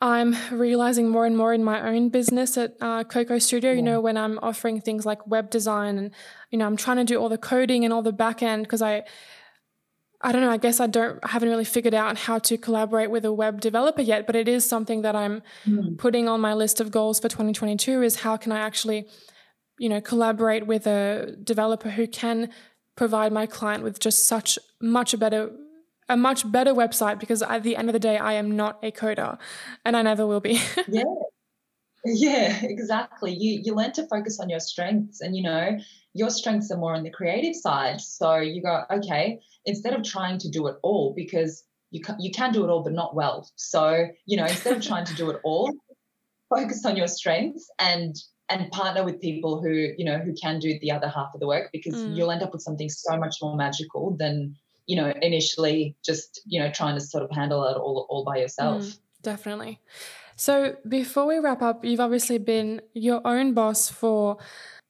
I'm 0.01 0.35
realizing 0.51 1.09
more 1.09 1.27
and 1.27 1.37
more 1.37 1.53
in 1.53 1.63
my 1.63 1.87
own 1.87 2.09
business 2.09 2.57
at 2.57 2.75
uh, 2.81 3.03
Coco 3.03 3.37
Studio. 3.37 3.69
Yeah. 3.69 3.77
You 3.77 3.83
know, 3.83 4.01
when 4.01 4.17
I'm 4.17 4.39
offering 4.41 4.81
things 4.81 5.05
like 5.05 5.25
web 5.27 5.51
design, 5.51 5.99
and 5.99 6.11
you 6.49 6.57
know, 6.57 6.65
I'm 6.65 6.75
trying 6.75 6.97
to 6.97 7.03
do 7.03 7.17
all 7.19 7.29
the 7.29 7.37
coding 7.37 7.85
and 7.85 7.93
all 7.93 8.01
the 8.01 8.11
back 8.11 8.41
end 8.41 8.63
because 8.63 8.81
I, 8.81 9.03
I 10.19 10.31
don't 10.31 10.41
know. 10.41 10.49
I 10.49 10.57
guess 10.57 10.79
I 10.79 10.87
don't 10.87 11.19
I 11.21 11.27
haven't 11.27 11.49
really 11.49 11.65
figured 11.65 11.93
out 11.93 12.17
how 12.17 12.39
to 12.39 12.57
collaborate 12.57 13.11
with 13.11 13.25
a 13.25 13.31
web 13.31 13.61
developer 13.61 14.01
yet. 14.01 14.25
But 14.25 14.35
it 14.35 14.47
is 14.47 14.67
something 14.67 15.03
that 15.03 15.15
I'm 15.15 15.43
mm. 15.67 15.95
putting 15.99 16.27
on 16.27 16.41
my 16.41 16.55
list 16.55 16.81
of 16.81 16.89
goals 16.89 17.19
for 17.19 17.29
2022. 17.29 18.01
Is 18.01 18.17
how 18.17 18.37
can 18.37 18.51
I 18.51 18.59
actually, 18.59 19.07
you 19.77 19.87
know, 19.87 20.01
collaborate 20.01 20.65
with 20.65 20.87
a 20.87 21.35
developer 21.43 21.91
who 21.91 22.07
can 22.07 22.49
provide 22.95 23.31
my 23.31 23.45
client 23.45 23.83
with 23.83 23.99
just 23.99 24.27
such 24.27 24.57
much 24.81 25.13
a 25.13 25.17
better 25.17 25.51
a 26.11 26.17
much 26.17 26.49
better 26.51 26.73
website 26.73 27.19
because 27.19 27.41
at 27.41 27.63
the 27.63 27.75
end 27.77 27.89
of 27.89 27.93
the 27.93 27.99
day, 27.99 28.17
I 28.17 28.33
am 28.33 28.55
not 28.55 28.79
a 28.83 28.91
coder 28.91 29.39
and 29.85 29.95
I 29.95 30.01
never 30.01 30.27
will 30.27 30.41
be. 30.41 30.61
yeah. 30.87 31.03
Yeah, 32.03 32.59
exactly. 32.63 33.31
You 33.31 33.61
you 33.63 33.75
learn 33.75 33.91
to 33.93 34.07
focus 34.07 34.39
on 34.39 34.49
your 34.49 34.59
strengths 34.59 35.21
and 35.21 35.35
you 35.35 35.43
know, 35.43 35.77
your 36.13 36.29
strengths 36.31 36.71
are 36.71 36.77
more 36.77 36.95
on 36.95 37.03
the 37.03 37.11
creative 37.11 37.55
side. 37.55 38.01
So 38.01 38.37
you 38.37 38.61
go, 38.61 38.83
okay, 38.91 39.39
instead 39.65 39.93
of 39.93 40.03
trying 40.03 40.39
to 40.39 40.49
do 40.49 40.67
it 40.67 40.77
all 40.81 41.13
because 41.15 41.63
you 41.91 42.01
can, 42.01 42.15
you 42.19 42.31
can 42.31 42.51
do 42.51 42.63
it 42.63 42.69
all 42.69 42.83
but 42.83 42.93
not 42.93 43.15
well. 43.15 43.47
So, 43.55 44.07
you 44.25 44.35
know, 44.35 44.45
instead 44.45 44.75
of 44.75 44.83
trying 44.83 45.05
to 45.05 45.15
do 45.15 45.29
it 45.29 45.39
all, 45.43 45.71
focus 46.49 46.85
on 46.85 46.97
your 46.97 47.07
strengths 47.07 47.69
and 47.79 48.15
and 48.49 48.69
partner 48.71 49.05
with 49.05 49.21
people 49.21 49.61
who, 49.61 49.93
you 49.97 50.03
know, 50.03 50.17
who 50.17 50.33
can 50.33 50.59
do 50.59 50.77
the 50.81 50.91
other 50.91 51.07
half 51.07 51.29
of 51.33 51.39
the 51.39 51.47
work 51.47 51.69
because 51.71 51.95
mm. 51.95 52.15
you'll 52.15 52.31
end 52.31 52.43
up 52.43 52.51
with 52.51 52.61
something 52.61 52.89
so 52.89 53.15
much 53.15 53.37
more 53.41 53.55
magical 53.55 54.17
than 54.17 54.55
you 54.87 54.95
know, 54.95 55.13
initially 55.21 55.95
just, 56.03 56.41
you 56.45 56.59
know, 56.59 56.71
trying 56.71 56.95
to 56.95 57.01
sort 57.01 57.23
of 57.23 57.31
handle 57.31 57.65
it 57.65 57.77
all, 57.77 58.05
all 58.09 58.23
by 58.23 58.37
yourself. 58.37 58.83
Mm, 58.83 58.99
definitely. 59.21 59.79
So 60.35 60.75
before 60.87 61.27
we 61.27 61.37
wrap 61.37 61.61
up, 61.61 61.85
you've 61.85 61.99
obviously 61.99 62.37
been 62.37 62.81
your 62.93 63.21
own 63.25 63.53
boss 63.53 63.89
for 63.89 64.37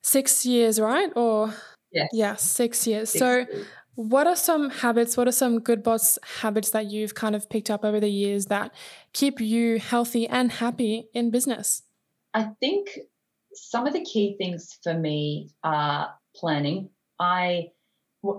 six 0.01 0.45
years, 0.45 0.79
right? 0.79 1.11
Or 1.15 1.53
yes. 1.91 2.09
yeah, 2.13 2.35
six 2.35 2.87
years. 2.87 3.09
Six 3.09 3.19
so 3.19 3.37
years. 3.39 3.67
what 3.95 4.27
are 4.27 4.35
some 4.35 4.69
habits, 4.69 5.17
what 5.17 5.27
are 5.27 5.33
some 5.33 5.59
good 5.59 5.83
boss 5.83 6.17
habits 6.39 6.69
that 6.71 6.85
you've 6.85 7.15
kind 7.15 7.35
of 7.35 7.49
picked 7.49 7.69
up 7.69 7.83
over 7.83 7.99
the 7.99 8.09
years 8.09 8.45
that 8.45 8.73
keep 9.13 9.41
you 9.41 9.79
healthy 9.79 10.27
and 10.27 10.53
happy 10.53 11.09
in 11.13 11.31
business? 11.31 11.83
I 12.33 12.51
think 12.59 12.99
some 13.53 13.85
of 13.85 13.93
the 13.93 14.05
key 14.05 14.35
things 14.37 14.79
for 14.81 14.93
me 14.93 15.49
are 15.63 16.13
planning. 16.35 16.89
I 17.19 17.71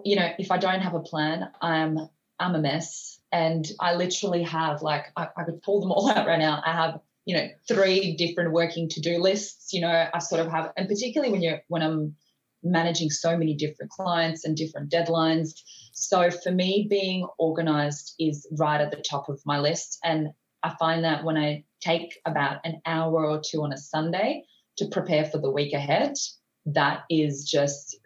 you 0.05 0.17
know, 0.17 0.31
if 0.39 0.51
I 0.51 0.59
don't 0.59 0.81
have 0.81 0.95
a 0.95 1.01
plan, 1.01 1.51
I'm 1.61 1.99
I'm 2.39 2.55
a 2.55 2.61
mess. 2.61 3.21
And 3.31 3.67
I 3.81 3.95
literally 3.95 4.43
have 4.43 4.83
like 4.83 5.07
I, 5.17 5.29
I 5.37 5.45
could 5.45 5.63
pull 5.63 5.81
them 5.81 5.93
all 5.93 6.11
out 6.15 6.27
right 6.27 6.39
now. 6.39 6.63
I 6.65 6.73
have 6.73 7.01
you 7.25 7.37
know 7.37 7.49
three 7.69 8.17
different 8.17 8.53
working 8.53 8.89
to-do 8.89 9.19
lists. 9.19 9.73
You 9.73 9.83
know, 9.83 10.09
I 10.13 10.19
sort 10.19 10.41
of 10.41 10.51
have, 10.51 10.73
and 10.77 10.89
particularly 10.89 11.33
when 11.33 11.43
you're 11.43 11.61
when 11.69 11.83
I'm 11.83 12.17
managing 12.63 13.11
so 13.11 13.37
many 13.37 13.55
different 13.55 13.91
clients 13.91 14.45
and 14.45 14.57
different 14.57 14.91
deadlines. 14.91 15.61
So 15.93 16.31
for 16.31 16.51
me, 16.51 16.87
being 16.89 17.27
organized 17.39 18.15
is 18.19 18.47
right 18.53 18.81
at 18.81 18.91
the 18.91 19.03
top 19.03 19.29
of 19.29 19.41
my 19.45 19.59
list. 19.59 19.99
And 20.05 20.29
I 20.63 20.75
find 20.79 21.05
that 21.05 21.25
when 21.25 21.37
I 21.37 21.65
take 21.81 22.19
about 22.25 22.61
an 22.65 22.81
hour 22.87 23.27
or 23.27 23.41
two 23.45 23.63
on 23.63 23.73
a 23.73 23.77
Sunday 23.77 24.45
to 24.77 24.87
prepare 24.87 25.25
for 25.25 25.39
the 25.39 25.51
week 25.51 25.73
ahead, 25.73 26.15
that 26.67 27.03
is 27.11 27.49
just 27.51 27.97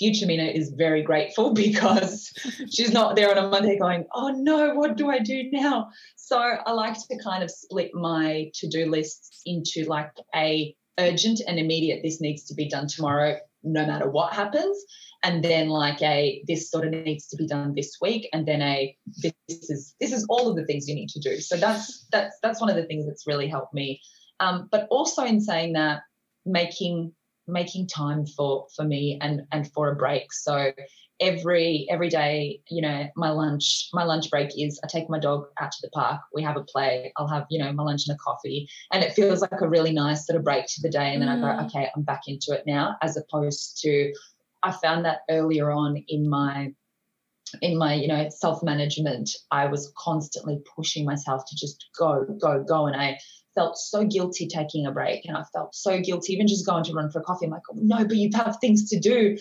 future 0.00 0.26
Mina 0.26 0.44
is 0.44 0.70
very 0.70 1.02
grateful 1.02 1.52
because 1.66 2.32
she's 2.72 2.92
not 2.92 3.14
there 3.14 3.30
on 3.30 3.38
a 3.38 3.48
Monday 3.48 3.78
going, 3.78 4.06
oh 4.14 4.30
no, 4.30 4.74
what 4.74 4.96
do 4.96 5.10
I 5.10 5.20
do 5.20 5.48
now? 5.52 5.90
So 6.16 6.38
I 6.38 6.72
like 6.72 6.94
to 6.94 7.18
kind 7.22 7.44
of 7.44 7.50
split 7.50 7.94
my 7.94 8.50
to-do 8.54 8.86
lists 8.86 9.42
into 9.44 9.84
like 9.84 10.10
a 10.34 10.74
urgent 10.98 11.40
and 11.46 11.58
immediate, 11.58 12.00
this 12.02 12.20
needs 12.20 12.44
to 12.44 12.54
be 12.54 12.68
done 12.68 12.86
tomorrow, 12.88 13.36
no 13.62 13.86
matter 13.86 14.08
what 14.08 14.32
happens. 14.32 14.82
And 15.22 15.44
then 15.44 15.68
like 15.68 16.00
a 16.00 16.42
this 16.46 16.70
sort 16.70 16.86
of 16.86 16.92
needs 16.92 17.28
to 17.28 17.36
be 17.36 17.46
done 17.46 17.74
this 17.74 17.98
week, 18.00 18.26
and 18.32 18.48
then 18.48 18.62
a 18.62 18.96
this 19.18 19.34
is 19.48 19.94
this 20.00 20.12
is 20.12 20.24
all 20.30 20.48
of 20.48 20.56
the 20.56 20.64
things 20.64 20.88
you 20.88 20.94
need 20.94 21.10
to 21.10 21.20
do. 21.20 21.40
So 21.40 21.58
that's 21.58 22.06
that's 22.10 22.38
that's 22.42 22.58
one 22.58 22.70
of 22.70 22.76
the 22.76 22.86
things 22.86 23.04
that's 23.06 23.26
really 23.26 23.46
helped 23.46 23.74
me. 23.74 24.00
Um, 24.40 24.68
but 24.72 24.86
also 24.90 25.22
in 25.24 25.42
saying 25.42 25.74
that, 25.74 26.00
making 26.46 27.12
making 27.50 27.86
time 27.86 28.26
for 28.26 28.66
for 28.74 28.84
me 28.84 29.18
and 29.20 29.42
and 29.52 29.70
for 29.72 29.90
a 29.90 29.96
break 29.96 30.32
so 30.32 30.72
every 31.20 31.86
every 31.90 32.08
day 32.08 32.60
you 32.68 32.80
know 32.80 33.06
my 33.14 33.30
lunch 33.30 33.88
my 33.92 34.04
lunch 34.04 34.30
break 34.30 34.50
is 34.56 34.80
i 34.82 34.86
take 34.86 35.08
my 35.10 35.18
dog 35.18 35.44
out 35.60 35.70
to 35.70 35.78
the 35.82 35.90
park 35.90 36.20
we 36.34 36.42
have 36.42 36.56
a 36.56 36.64
play 36.64 37.12
i'll 37.16 37.28
have 37.28 37.44
you 37.50 37.62
know 37.62 37.70
my 37.72 37.82
lunch 37.82 38.02
and 38.08 38.14
a 38.14 38.18
coffee 38.18 38.66
and 38.92 39.04
it 39.04 39.12
feels 39.12 39.42
like 39.42 39.60
a 39.60 39.68
really 39.68 39.92
nice 39.92 40.26
sort 40.26 40.38
of 40.38 40.44
break 40.44 40.64
to 40.66 40.80
the 40.80 40.88
day 40.88 41.12
and 41.12 41.20
then 41.20 41.28
mm. 41.28 41.36
i 41.36 41.40
go 41.40 41.62
mm. 41.62 41.66
okay 41.66 41.88
i'm 41.94 42.02
back 42.02 42.22
into 42.26 42.52
it 42.52 42.64
now 42.66 42.96
as 43.02 43.18
opposed 43.18 43.78
to 43.82 44.12
i 44.62 44.72
found 44.72 45.04
that 45.04 45.20
earlier 45.28 45.70
on 45.70 46.02
in 46.08 46.28
my 46.28 46.72
in 47.60 47.76
my 47.76 47.94
you 47.94 48.08
know 48.08 48.28
self 48.30 48.62
management 48.62 49.28
i 49.50 49.66
was 49.66 49.92
constantly 49.98 50.58
pushing 50.74 51.04
myself 51.04 51.42
to 51.46 51.56
just 51.56 51.86
go 51.98 52.24
go 52.40 52.62
go 52.62 52.86
and 52.86 52.96
i 52.96 53.18
felt 53.54 53.78
so 53.78 54.04
guilty 54.04 54.46
taking 54.46 54.86
a 54.86 54.92
break 54.92 55.24
and 55.24 55.36
I 55.36 55.42
felt 55.52 55.74
so 55.74 56.00
guilty 56.00 56.32
even 56.32 56.46
just 56.46 56.66
going 56.66 56.84
to 56.84 56.92
run 56.92 57.10
for 57.10 57.20
coffee. 57.20 57.46
I'm 57.46 57.52
like, 57.52 57.62
oh, 57.70 57.76
no, 57.76 58.04
but 58.04 58.16
you 58.16 58.30
have 58.34 58.58
things 58.60 58.88
to 58.90 58.98
do. 58.98 59.36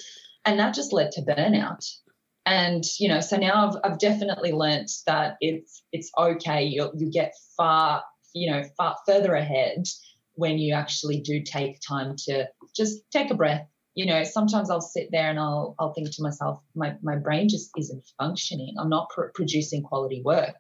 And 0.46 0.60
that 0.60 0.74
just 0.74 0.94
led 0.94 1.12
to 1.14 1.22
burnout. 1.22 1.86
And, 2.46 2.84
you 3.00 3.08
know, 3.08 3.20
so 3.20 3.38
now 3.38 3.68
I've, 3.68 3.92
I've 3.92 4.00
definitely 4.00 4.52
learnt 4.52 4.92
that 5.06 5.36
it's 5.40 5.84
it's 5.92 6.10
okay. 6.18 6.64
You 6.64 6.92
you 6.98 7.12
get 7.12 7.36
far, 7.56 8.04
you 8.34 8.50
know, 8.50 8.64
far 8.78 8.96
further 9.06 9.36
ahead 9.36 9.84
when 10.34 10.58
you 10.58 10.74
actually 10.74 11.20
do 11.20 11.44
take 11.44 11.80
time 11.88 12.16
to 12.26 12.48
just 12.76 13.00
take 13.12 13.30
a 13.30 13.36
breath. 13.36 13.68
You 13.94 14.06
know, 14.06 14.24
sometimes 14.24 14.70
I'll 14.70 14.82
sit 14.82 15.10
there 15.12 15.30
and 15.30 15.38
I'll 15.38 15.76
I'll 15.78 15.94
think 15.94 16.10
to 16.12 16.24
myself, 16.24 16.62
my 16.76 16.96
my 17.04 17.18
brain 17.18 17.50
just 17.50 17.70
isn't 17.78 18.04
functioning. 18.18 18.74
I'm 18.80 18.90
not 18.90 19.10
pr- 19.10 19.32
producing 19.36 19.84
quality 19.84 20.24
work 20.24 20.56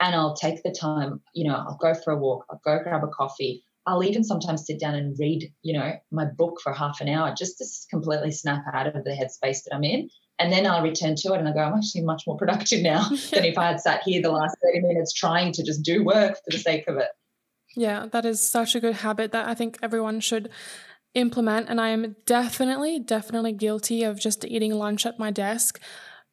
and 0.00 0.14
I'll 0.14 0.34
take 0.34 0.62
the 0.62 0.74
time, 0.78 1.20
you 1.34 1.48
know, 1.48 1.54
I'll 1.54 1.78
go 1.80 1.94
for 1.94 2.12
a 2.12 2.16
walk, 2.16 2.44
I'll 2.50 2.60
go 2.64 2.82
grab 2.82 3.04
a 3.04 3.08
coffee. 3.08 3.64
I'll 3.86 4.04
even 4.04 4.22
sometimes 4.22 4.64
sit 4.64 4.78
down 4.78 4.94
and 4.94 5.18
read, 5.18 5.52
you 5.62 5.76
know, 5.76 5.94
my 6.12 6.24
book 6.24 6.60
for 6.62 6.72
half 6.72 7.00
an 7.00 7.08
hour 7.08 7.34
just 7.36 7.58
to 7.58 7.64
completely 7.90 8.30
snap 8.30 8.62
out 8.72 8.86
of 8.86 9.04
the 9.04 9.10
headspace 9.10 9.64
that 9.64 9.74
I'm 9.74 9.82
in. 9.82 10.08
And 10.38 10.52
then 10.52 10.66
I'll 10.66 10.82
return 10.82 11.14
to 11.16 11.34
it 11.34 11.38
and 11.38 11.48
I 11.48 11.52
go, 11.52 11.60
I'm 11.60 11.74
actually 11.74 12.02
much 12.02 12.22
more 12.26 12.36
productive 12.36 12.80
now 12.80 13.08
than 13.32 13.44
if 13.44 13.58
I 13.58 13.66
had 13.66 13.80
sat 13.80 14.02
here 14.04 14.22
the 14.22 14.30
last 14.30 14.56
30 14.64 14.80
minutes 14.86 15.12
trying 15.12 15.52
to 15.54 15.64
just 15.64 15.82
do 15.82 16.04
work 16.04 16.36
for 16.36 16.50
the 16.50 16.58
sake 16.58 16.86
of 16.88 16.96
it. 16.96 17.08
Yeah, 17.76 18.06
that 18.12 18.24
is 18.24 18.48
such 18.48 18.74
a 18.74 18.80
good 18.80 18.96
habit 18.96 19.32
that 19.32 19.48
I 19.48 19.54
think 19.54 19.78
everyone 19.82 20.20
should 20.20 20.50
implement. 21.14 21.68
And 21.68 21.80
I 21.80 21.88
am 21.88 22.16
definitely, 22.26 22.98
definitely 22.98 23.52
guilty 23.52 24.04
of 24.04 24.20
just 24.20 24.44
eating 24.44 24.74
lunch 24.74 25.06
at 25.06 25.18
my 25.18 25.30
desk. 25.30 25.80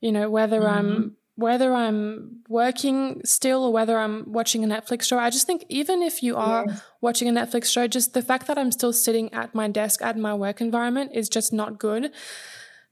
You 0.02 0.12
know, 0.12 0.30
whether 0.30 0.62
mm-hmm. 0.62 0.78
I'm 0.78 1.18
whether 1.40 1.74
I'm 1.74 2.42
working 2.50 3.22
still 3.24 3.64
or 3.64 3.72
whether 3.72 3.98
I'm 3.98 4.32
watching 4.32 4.64
a 4.64 4.68
Netflix 4.68 5.04
show, 5.04 5.18
I 5.18 5.30
just 5.30 5.48
think 5.48 5.66
even 5.70 6.02
if 6.02 6.22
you 6.22 6.36
are 6.36 6.66
yeah. 6.68 6.76
watching 7.00 7.30
a 7.30 7.32
Netflix 7.32 7.72
show, 7.72 7.88
just 7.88 8.14
the 8.14 8.22
fact 8.22 8.48
that 8.48 8.58
I'm 8.58 8.72
still 8.72 8.92
sitting 8.92 9.34
at 9.34 9.56
my 9.56 9.70
desk 9.70 10.02
at 10.02 10.18
my 10.18 10.34
work 10.34 10.60
environment 10.60 11.12
is 11.14 11.30
just 11.30 11.54
not 11.54 11.80
good. 11.80 12.12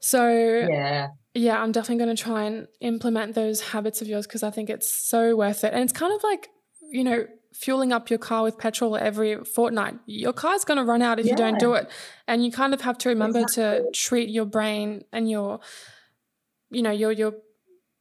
So, 0.00 0.28
yeah. 0.30 1.08
Yeah, 1.34 1.62
I'm 1.62 1.72
definitely 1.72 2.04
going 2.04 2.16
to 2.16 2.22
try 2.22 2.44
and 2.44 2.66
implement 2.80 3.34
those 3.34 3.60
habits 3.60 4.00
of 4.00 4.08
yours 4.08 4.26
because 4.26 4.42
I 4.42 4.50
think 4.50 4.70
it's 4.70 4.90
so 4.90 5.36
worth 5.36 5.62
it. 5.62 5.74
And 5.74 5.82
it's 5.82 5.92
kind 5.92 6.12
of 6.12 6.22
like, 6.24 6.48
you 6.90 7.04
know, 7.04 7.26
fueling 7.52 7.92
up 7.92 8.08
your 8.08 8.18
car 8.18 8.42
with 8.42 8.58
petrol 8.58 8.96
every 8.96 9.44
fortnight. 9.44 9.94
Your 10.06 10.32
car's 10.32 10.64
going 10.64 10.78
to 10.78 10.84
run 10.84 11.02
out 11.02 11.20
if 11.20 11.26
yeah. 11.26 11.32
you 11.32 11.36
don't 11.36 11.58
do 11.60 11.74
it. 11.74 11.88
And 12.26 12.44
you 12.44 12.50
kind 12.50 12.72
of 12.72 12.80
have 12.80 12.98
to 12.98 13.10
remember 13.10 13.40
exactly. 13.40 13.84
to 13.84 13.90
treat 13.92 14.30
your 14.30 14.46
brain 14.46 15.04
and 15.12 15.30
your 15.30 15.60
you 16.70 16.82
know, 16.82 16.90
your 16.90 17.12
your 17.12 17.34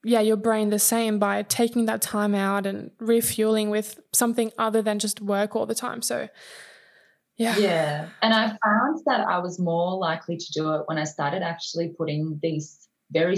yeah, 0.08 0.22
your 0.22 0.38
brain 0.38 0.70
the 0.70 0.80
same 0.80 1.20
by 1.20 1.43
taking 1.43 1.86
that 1.86 2.01
time 2.01 2.34
out 2.34 2.66
and 2.66 2.91
refueling 2.99 3.70
with 3.70 3.99
something 4.14 4.51
other 4.58 4.82
than 4.82 4.99
just 4.99 5.22
work 5.22 5.55
all 5.55 5.66
the 5.66 5.76
time. 5.76 6.01
So, 6.01 6.30
yeah. 7.38 7.58
Yeah. 7.58 8.10
And 8.22 8.34
I 8.34 8.47
found 8.47 9.01
that 9.05 9.28
I 9.28 9.39
was 9.39 9.60
more 9.60 9.97
likely 9.97 10.38
to 10.38 10.51
do 10.53 10.74
it 10.76 10.84
when 10.86 10.97
I 10.97 11.03
started 11.03 11.43
actually 11.43 11.89
putting 11.89 12.39
these 12.41 12.88
very 13.12 13.38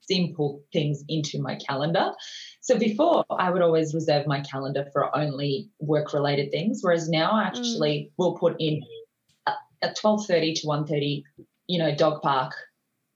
simple 0.00 0.64
things 0.72 1.04
into 1.08 1.40
my 1.40 1.54
calendar. 1.56 2.12
So 2.60 2.78
before 2.78 3.24
I 3.30 3.50
would 3.50 3.62
always 3.62 3.94
reserve 3.94 4.26
my 4.26 4.40
calendar 4.40 4.86
for 4.92 5.16
only 5.16 5.70
work 5.78 6.12
related 6.12 6.50
things, 6.50 6.80
whereas 6.82 7.08
now 7.08 7.32
I 7.32 7.44
actually 7.44 8.10
mm. 8.10 8.12
will 8.16 8.36
put 8.36 8.56
in 8.58 8.82
at 9.82 9.96
12:30 9.96 10.60
to 10.60 10.66
1:30, 10.66 11.22
you 11.66 11.78
know, 11.78 11.94
dog 11.94 12.22
park 12.22 12.54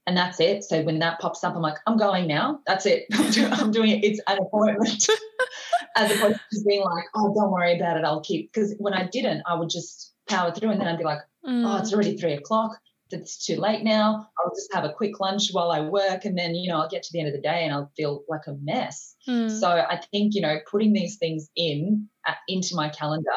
and 0.07 0.17
that's 0.17 0.41
it. 0.41 0.65
So 0.65 0.83
when 0.83 0.99
that 0.99 1.21
pops 1.21 1.45
up, 1.45 1.55
I'm 1.55 1.63
like, 1.63 1.79
I'm 1.87 1.97
going 1.97 2.27
now. 2.27 2.61
That's 2.67 2.87
it. 2.87 3.05
I'm, 3.13 3.31
doing, 3.31 3.53
I'm 3.53 3.71
doing 3.71 3.91
it. 3.91 4.05
It's 4.05 4.21
an 4.27 4.39
appointment, 4.39 5.09
as 5.97 6.11
opposed 6.11 6.41
to 6.53 6.65
being 6.67 6.83
like, 6.83 7.05
oh, 7.15 7.33
don't 7.35 7.51
worry 7.51 7.77
about 7.77 7.97
it. 7.97 8.05
I'll 8.05 8.23
keep. 8.23 8.53
Because 8.53 8.75
when 8.79 8.95
I 8.95 9.09
didn't, 9.11 9.43
I 9.47 9.55
would 9.55 9.71
just 9.71 10.13
power 10.29 10.53
through, 10.53 10.71
and 10.71 10.81
then 10.81 10.89
I'd 10.89 10.99
be 10.99 11.05
like, 11.05 11.21
mm. 11.47 11.65
oh, 11.67 11.79
it's 11.79 11.93
already 11.93 12.17
three 12.17 12.35
o'clock. 12.35 12.79
It's 13.11 13.45
too 13.45 13.57
late 13.57 13.85
now. 13.85 14.27
I'll 14.39 14.55
just 14.55 14.73
have 14.73 14.85
a 14.85 14.93
quick 14.93 15.21
lunch 15.21 15.51
while 15.53 15.71
I 15.71 15.81
work, 15.81 16.25
and 16.25 16.37
then 16.37 16.55
you 16.55 16.71
know 16.71 16.81
I'll 16.81 16.89
get 16.89 17.03
to 17.03 17.11
the 17.13 17.21
end 17.21 17.29
of 17.29 17.35
the 17.35 17.43
day 17.43 17.65
and 17.65 17.73
I'll 17.73 17.93
feel 17.95 18.25
like 18.27 18.47
a 18.47 18.55
mess. 18.63 19.15
Mm. 19.29 19.51
So 19.61 19.69
I 19.69 20.01
think 20.11 20.35
you 20.35 20.41
know 20.41 20.59
putting 20.71 20.95
these 20.95 21.19
things 21.19 21.51
in 21.55 22.09
uh, 22.27 22.33
into 22.49 22.75
my 22.75 22.89
calendar. 22.89 23.29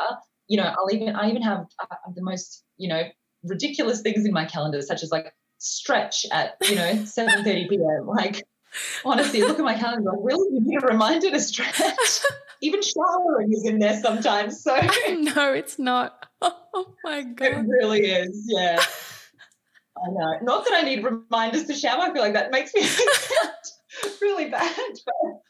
You 0.47 0.57
know, 0.57 0.63
I'll 0.63 0.93
even 0.93 1.15
I 1.15 1.29
even 1.29 1.41
have 1.41 1.65
uh, 1.81 1.95
the 2.15 2.23
most 2.23 2.63
you 2.77 2.87
know 2.87 3.03
ridiculous 3.43 4.01
things 4.01 4.25
in 4.25 4.31
my 4.31 4.45
calendar, 4.45 4.81
such 4.81 5.03
as 5.03 5.11
like 5.11 5.33
stretch 5.65 6.25
at 6.31 6.57
you 6.69 6.75
know 6.75 6.93
7:30 6.93 7.69
p.m. 7.69 8.07
Like 8.07 8.43
honestly, 9.03 9.41
look 9.41 9.59
at 9.59 9.65
my 9.65 9.75
calendar. 9.75 10.11
Like, 10.11 10.19
really, 10.21 10.55
you 10.55 10.61
need 10.61 10.83
a 10.83 10.87
reminder 10.87 11.31
to 11.31 11.39
stretch. 11.39 12.21
Even 12.61 12.81
showering 12.81 13.51
is 13.51 13.65
in 13.65 13.79
there 13.79 13.99
sometimes. 14.01 14.61
So 14.61 14.75
no, 15.09 15.53
it's 15.53 15.79
not. 15.79 16.25
Oh 16.77 16.93
my 17.05 17.23
god, 17.23 17.47
it 17.47 17.67
really 17.69 18.01
is. 18.01 18.51
Yeah. 18.53 18.83
I 19.97 20.11
know. 20.11 20.39
Not 20.41 20.65
that 20.65 20.73
I 20.73 20.81
need 20.81 21.05
reminders 21.05 21.63
to 21.67 21.73
shower. 21.73 22.01
I 22.01 22.11
feel 22.11 22.21
like 22.21 22.33
that 22.33 22.51
makes 22.51 22.73
me 22.73 22.81
really 24.21 24.49
bad. 24.49 24.75
But... 25.05 25.41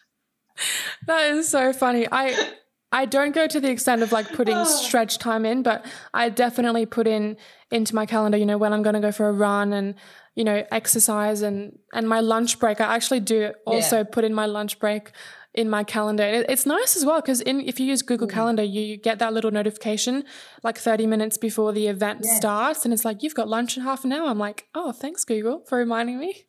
That 1.08 1.32
is 1.32 1.50
so 1.50 1.74
funny. 1.74 2.08
I 2.12 2.52
I 2.92 3.06
don't 3.06 3.34
go 3.34 3.48
to 3.48 3.60
the 3.60 3.72
extent 3.72 4.04
of 4.04 4.12
like 4.12 4.32
putting 4.34 4.64
stretch 4.66 5.18
time 5.18 5.46
in, 5.46 5.64
but 5.64 5.84
I 6.14 6.30
definitely 6.30 6.86
put 6.86 7.08
in 7.08 7.38
into 7.72 7.96
my 7.96 8.06
calendar, 8.06 8.38
you 8.38 8.46
know, 8.46 8.58
when 8.58 8.74
I'm 8.74 8.84
going 8.84 8.94
to 8.94 9.00
go 9.00 9.12
for 9.12 9.28
a 9.28 9.34
run 9.34 9.74
and, 9.74 9.96
you 10.36 10.44
know, 10.44 10.66
exercise 10.72 11.42
and 11.42 11.78
and 11.94 12.08
my 12.08 12.20
lunch 12.20 12.60
break. 12.60 12.82
I 12.82 12.96
actually 12.96 13.22
do 13.22 13.54
also 13.66 13.98
yeah. 13.98 14.04
put 14.04 14.24
in 14.24 14.34
my 14.34 14.46
lunch 14.46 14.80
break 14.80 15.12
in 15.56 15.70
my 15.70 15.84
calendar. 15.84 16.24
it's 16.24 16.66
nice 16.66 16.98
as 16.98 17.06
well 17.06 17.22
because 17.22 17.40
in 17.40 17.62
if 17.62 17.80
you 17.80 17.86
use 17.86 18.02
Google 18.02 18.28
mm. 18.28 18.32
Calendar, 18.32 18.62
you 18.64 18.98
get 18.98 19.20
that 19.20 19.34
little 19.34 19.52
notification 19.52 20.26
like 20.64 20.78
30 20.78 21.08
minutes 21.08 21.38
before 21.38 21.72
the 21.72 21.88
event 21.88 22.26
starts, 22.26 22.84
and 22.84 22.94
it's 22.94 23.06
like 23.06 23.24
you've 23.24 23.36
got 23.36 23.48
lunch 23.48 23.78
in 23.78 23.84
half 23.84 24.04
an 24.04 24.12
hour. 24.12 24.28
I'm 24.28 24.38
like, 24.38 24.68
oh, 24.76 24.92
thanks 24.92 25.24
Google 25.24 25.64
for 25.68 25.78
reminding 25.78 26.20
me. 26.20 26.46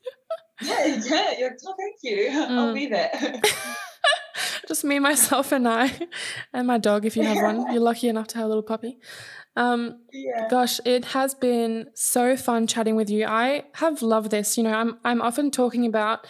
yeah, 0.61 0.87
yeah, 0.87 1.35
yeah. 1.39 1.49
Oh, 1.67 1.75
thank 1.79 1.97
you. 2.03 2.31
Mm. 2.31 2.59
I'll 2.59 2.75
be 2.75 2.87
there. 2.87 3.41
Just 4.69 4.85
me, 4.85 4.99
myself, 4.99 5.53
and 5.53 5.69
I, 5.69 5.93
and 6.53 6.67
my 6.67 6.79
dog. 6.79 7.05
If 7.05 7.17
you 7.17 7.23
have 7.23 7.37
one, 7.37 7.67
you're 7.73 7.83
lucky 7.83 8.09
enough 8.09 8.27
to 8.29 8.39
have 8.39 8.47
a 8.47 8.49
little 8.49 8.65
puppy. 8.65 8.99
Um, 9.57 10.01
yeah. 10.13 10.49
Gosh, 10.49 10.81
it 10.85 11.07
has 11.07 11.35
been 11.35 11.89
so 11.95 12.37
fun 12.37 12.67
chatting 12.67 12.95
with 12.95 13.09
you. 13.09 13.25
I 13.27 13.65
have 13.75 14.03
loved 14.03 14.31
this. 14.31 14.57
You 14.57 14.65
know, 14.65 14.75
I'm 14.75 14.99
I'm 15.05 15.23
often 15.23 15.51
talking 15.51 15.87
about 15.87 16.27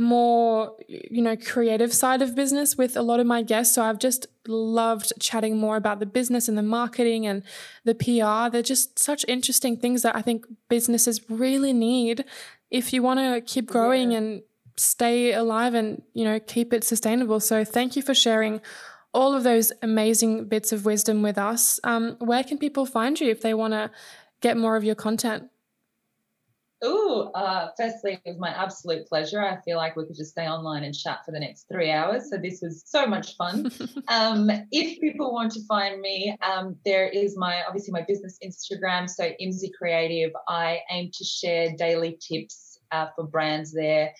more 0.00 0.76
you 0.86 1.20
know 1.20 1.36
creative 1.36 1.92
side 1.92 2.22
of 2.22 2.36
business 2.36 2.78
with 2.78 2.96
a 2.96 3.02
lot 3.02 3.18
of 3.18 3.26
my 3.26 3.42
guests 3.42 3.74
so 3.74 3.82
i've 3.82 3.98
just 3.98 4.28
loved 4.46 5.12
chatting 5.18 5.56
more 5.56 5.76
about 5.76 5.98
the 5.98 6.06
business 6.06 6.46
and 6.48 6.56
the 6.56 6.62
marketing 6.62 7.26
and 7.26 7.42
the 7.84 7.96
pr 7.96 8.48
they're 8.52 8.62
just 8.62 8.96
such 8.96 9.24
interesting 9.26 9.76
things 9.76 10.02
that 10.02 10.14
i 10.14 10.22
think 10.22 10.46
businesses 10.68 11.28
really 11.28 11.72
need 11.72 12.24
if 12.70 12.92
you 12.92 13.02
want 13.02 13.18
to 13.18 13.40
keep 13.40 13.66
growing 13.66 14.12
yeah. 14.12 14.18
and 14.18 14.42
stay 14.76 15.32
alive 15.32 15.74
and 15.74 16.00
you 16.14 16.22
know 16.22 16.38
keep 16.38 16.72
it 16.72 16.84
sustainable 16.84 17.40
so 17.40 17.64
thank 17.64 17.96
you 17.96 18.02
for 18.02 18.14
sharing 18.14 18.60
all 19.14 19.34
of 19.34 19.42
those 19.42 19.72
amazing 19.82 20.46
bits 20.46 20.72
of 20.72 20.84
wisdom 20.84 21.22
with 21.22 21.38
us. 21.38 21.80
Um, 21.84 22.16
where 22.18 22.44
can 22.44 22.58
people 22.58 22.86
find 22.86 23.18
you 23.18 23.30
if 23.30 23.40
they 23.40 23.54
want 23.54 23.72
to 23.72 23.90
get 24.40 24.56
more 24.56 24.76
of 24.76 24.84
your 24.84 24.94
content? 24.94 25.50
Oh, 26.80 27.32
uh, 27.34 27.70
firstly, 27.76 28.20
it 28.24 28.28
was 28.30 28.38
my 28.38 28.50
absolute 28.50 29.08
pleasure. 29.08 29.44
I 29.44 29.60
feel 29.62 29.78
like 29.78 29.96
we 29.96 30.06
could 30.06 30.14
just 30.14 30.30
stay 30.30 30.46
online 30.46 30.84
and 30.84 30.94
chat 30.94 31.24
for 31.24 31.32
the 31.32 31.40
next 31.40 31.66
three 31.70 31.90
hours. 31.90 32.30
So 32.30 32.38
this 32.38 32.60
was 32.62 32.84
so 32.86 33.04
much 33.04 33.36
fun. 33.36 33.72
um, 34.08 34.48
if 34.70 35.00
people 35.00 35.32
want 35.32 35.50
to 35.52 35.60
find 35.66 36.00
me, 36.00 36.36
um, 36.40 36.76
there 36.84 37.08
is 37.08 37.36
my 37.36 37.64
obviously 37.66 37.90
my 37.90 38.04
business 38.06 38.38
Instagram. 38.44 39.10
So 39.10 39.32
Imsy 39.42 39.70
Creative. 39.76 40.30
I 40.46 40.78
aim 40.92 41.10
to 41.14 41.24
share 41.24 41.74
daily 41.76 42.16
tips 42.20 42.78
uh, 42.92 43.06
for 43.16 43.26
brands 43.26 43.72
there 43.72 44.12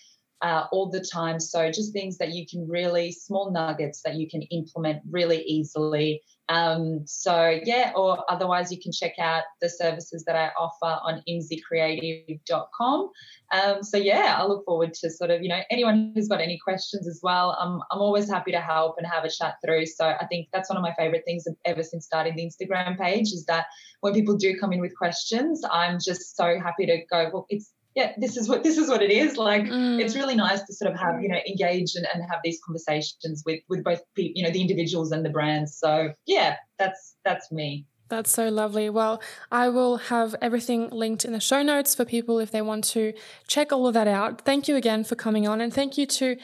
uh, 0.43 0.65
all 0.71 0.89
the 0.89 1.01
time. 1.01 1.41
So 1.41 1.71
just 1.71 1.93
things 1.93 2.19
that 2.19 2.33
you 2.33 2.47
can 2.47 2.69
really, 2.69 3.13
small 3.13 3.51
nuggets 3.51 4.03
that 4.03 4.15
you 4.15 4.29
can 4.29 4.43
implement 4.43 5.03
really 5.11 5.43
easily. 5.43 6.23
Um, 6.51 7.03
so 7.07 7.61
yeah, 7.65 7.93
or 7.95 8.25
otherwise 8.31 8.73
you 8.73 8.81
can 8.81 8.91
check 8.91 9.19
out 9.19 9.43
the 9.61 9.69
services 9.69 10.25
that 10.27 10.35
I 10.37 10.51
offer 10.59 10.99
on 11.03 11.23
imsycreative.com. 11.29 13.11
Um, 13.53 13.83
so 13.83 13.97
yeah, 13.99 14.37
I 14.39 14.47
look 14.47 14.65
forward 14.65 14.95
to 14.95 15.11
sort 15.11 15.31
of, 15.31 15.43
you 15.43 15.49
know, 15.49 15.61
anyone 15.71 16.13
who's 16.15 16.29
got 16.29 16.41
any 16.41 16.59
questions 16.59 17.07
as 17.07 17.21
well. 17.23 17.57
I'm, 17.61 17.83
I'm 17.91 18.01
always 18.01 18.31
happy 18.31 18.53
to 18.53 18.61
help 18.61 18.95
and 18.99 19.07
have 19.07 19.25
a 19.25 19.31
chat 19.31 19.57
through. 19.65 19.87
So 19.87 20.07
I 20.07 20.27
think 20.27 20.49
that's 20.53 20.71
one 20.71 20.79
of 20.79 20.83
my 20.83 20.95
favorite 20.95 21.23
things 21.27 21.45
ever 21.65 21.83
since 21.83 22.07
starting 22.07 22.37
the 22.37 22.47
Instagram 22.47 22.99
page 22.99 23.33
is 23.33 23.45
that 23.47 23.67
when 24.01 24.15
people 24.15 24.37
do 24.37 24.57
come 24.59 24.73
in 24.73 24.81
with 24.81 24.97
questions, 24.97 25.63
I'm 25.71 25.99
just 26.03 26.37
so 26.37 26.59
happy 26.59 26.87
to 26.87 26.99
go, 27.11 27.31
well, 27.33 27.47
it's 27.51 27.73
yeah, 27.99 28.13
this 28.17 28.37
is 28.37 28.49
what 28.49 28.63
this 28.63 28.79
is 28.79 28.89
what 28.89 29.03
it 29.03 29.11
is. 29.11 29.37
Like 29.37 29.65
mm. 29.65 30.01
it's 30.01 30.15
really 30.15 30.37
nice 30.37 30.63
to 30.63 30.73
sort 30.73 30.93
of 30.93 30.97
have, 31.01 31.21
you 31.21 31.29
know, 31.29 31.41
engage 31.49 31.97
and, 31.97 32.07
and 32.15 32.23
have 32.31 32.39
these 32.45 32.61
conversations 32.65 33.43
with 33.45 33.59
with 33.69 33.83
both 33.83 34.01
people, 34.15 34.35
you 34.37 34.45
know, 34.45 34.53
the 34.53 34.61
individuals 34.61 35.11
and 35.11 35.25
the 35.25 35.31
brands. 35.31 35.77
So 35.77 36.13
yeah, 36.25 36.59
that's 36.79 37.17
that's 37.25 37.51
me. 37.51 37.87
That's 38.09 38.31
so 38.31 38.51
lovely. 38.51 38.89
Well, 38.89 39.21
I 39.51 39.69
will 39.69 39.97
have 39.97 40.37
everything 40.41 40.89
linked 40.91 41.25
in 41.25 41.33
the 41.33 41.41
show 41.41 41.61
notes 41.63 41.97
for 41.97 42.05
people 42.05 42.39
if 42.39 42.53
they 42.53 42.63
want 42.63 42.85
to 42.85 43.15
check 43.49 43.73
all 43.73 43.89
of 43.89 43.95
that 43.95 44.07
out. 44.07 44.43
Thank 44.43 44.69
you 44.69 44.77
again 44.77 45.03
for 45.03 45.17
coming 45.17 45.49
on 45.49 45.61
and 45.61 45.75
thank 45.75 45.99
you 45.99 46.07
to 46.07 46.37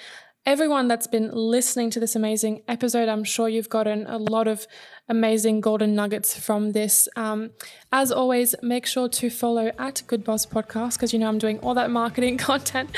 everyone 0.47 0.89
that's 0.89 1.07
been 1.07 1.31
listening 1.33 1.89
to 1.89 1.99
this 1.99 2.15
amazing 2.15 2.63
episode. 2.69 3.09
I'm 3.09 3.25
sure 3.25 3.49
you've 3.49 3.71
gotten 3.71 4.07
a 4.07 4.19
lot 4.19 4.47
of 4.47 4.67
amazing 5.09 5.63
golden 5.63 5.95
nuggets 5.95 6.39
from 6.39 6.73
this. 6.73 7.09
Um, 7.17 7.51
as 7.93 8.13
always, 8.13 8.55
make 8.63 8.85
sure 8.85 9.09
to 9.09 9.31
follow 9.31 9.73
at 9.79 10.03
Good 10.07 10.23
Boss 10.23 10.45
Podcast 10.45 10.95
because 10.95 11.15
you 11.15 11.19
know 11.19 11.29
I'm 11.29 11.39
doing 11.39 11.59
all 11.61 11.75
that 11.75 11.91
marketing 11.91 12.37
content 12.51 12.91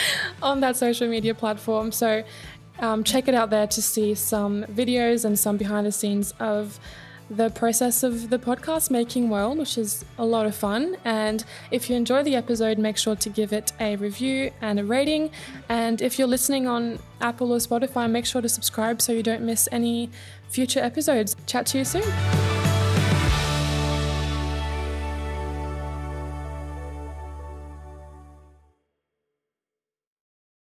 on 0.42 0.60
that 0.60 0.76
social 0.76 1.08
media 1.08 1.34
platform. 1.34 1.92
So 1.92 2.24
um, 2.80 3.04
check 3.04 3.28
it 3.28 3.34
out 3.34 3.50
there 3.50 3.68
to 3.68 3.82
see 3.82 4.14
some 4.14 4.64
videos 4.64 5.24
and 5.24 5.38
some 5.38 5.56
behind 5.56 5.86
the 5.86 5.92
scenes 5.92 6.32
of 6.40 6.80
the 7.28 7.50
process 7.50 8.02
of 8.02 8.30
the 8.30 8.38
podcast 8.38 8.90
making 8.90 9.28
world, 9.30 9.58
which 9.58 9.76
is 9.76 10.04
a 10.18 10.24
lot 10.24 10.46
of 10.46 10.54
fun. 10.54 10.96
And 11.04 11.44
if 11.70 11.90
you 11.90 11.96
enjoy 11.96 12.22
the 12.22 12.36
episode, 12.36 12.78
make 12.78 12.96
sure 12.96 13.16
to 13.16 13.28
give 13.28 13.52
it 13.52 13.72
a 13.80 13.96
review 13.96 14.52
and 14.60 14.78
a 14.78 14.84
rating. 14.84 15.30
And 15.68 16.00
if 16.00 16.18
you're 16.18 16.28
listening 16.28 16.66
on 16.66 16.98
Apple 17.20 17.52
or 17.52 17.58
Spotify, 17.58 18.10
make 18.10 18.26
sure 18.26 18.42
to 18.42 18.48
subscribe 18.48 19.02
so 19.02 19.12
you 19.12 19.22
don't 19.22 19.42
miss 19.42 19.68
any 19.72 20.10
future 20.48 20.80
episodes. 20.80 21.36
Chat 21.46 21.66
to 21.66 21.78
you 21.78 21.84
soon. 21.84 22.55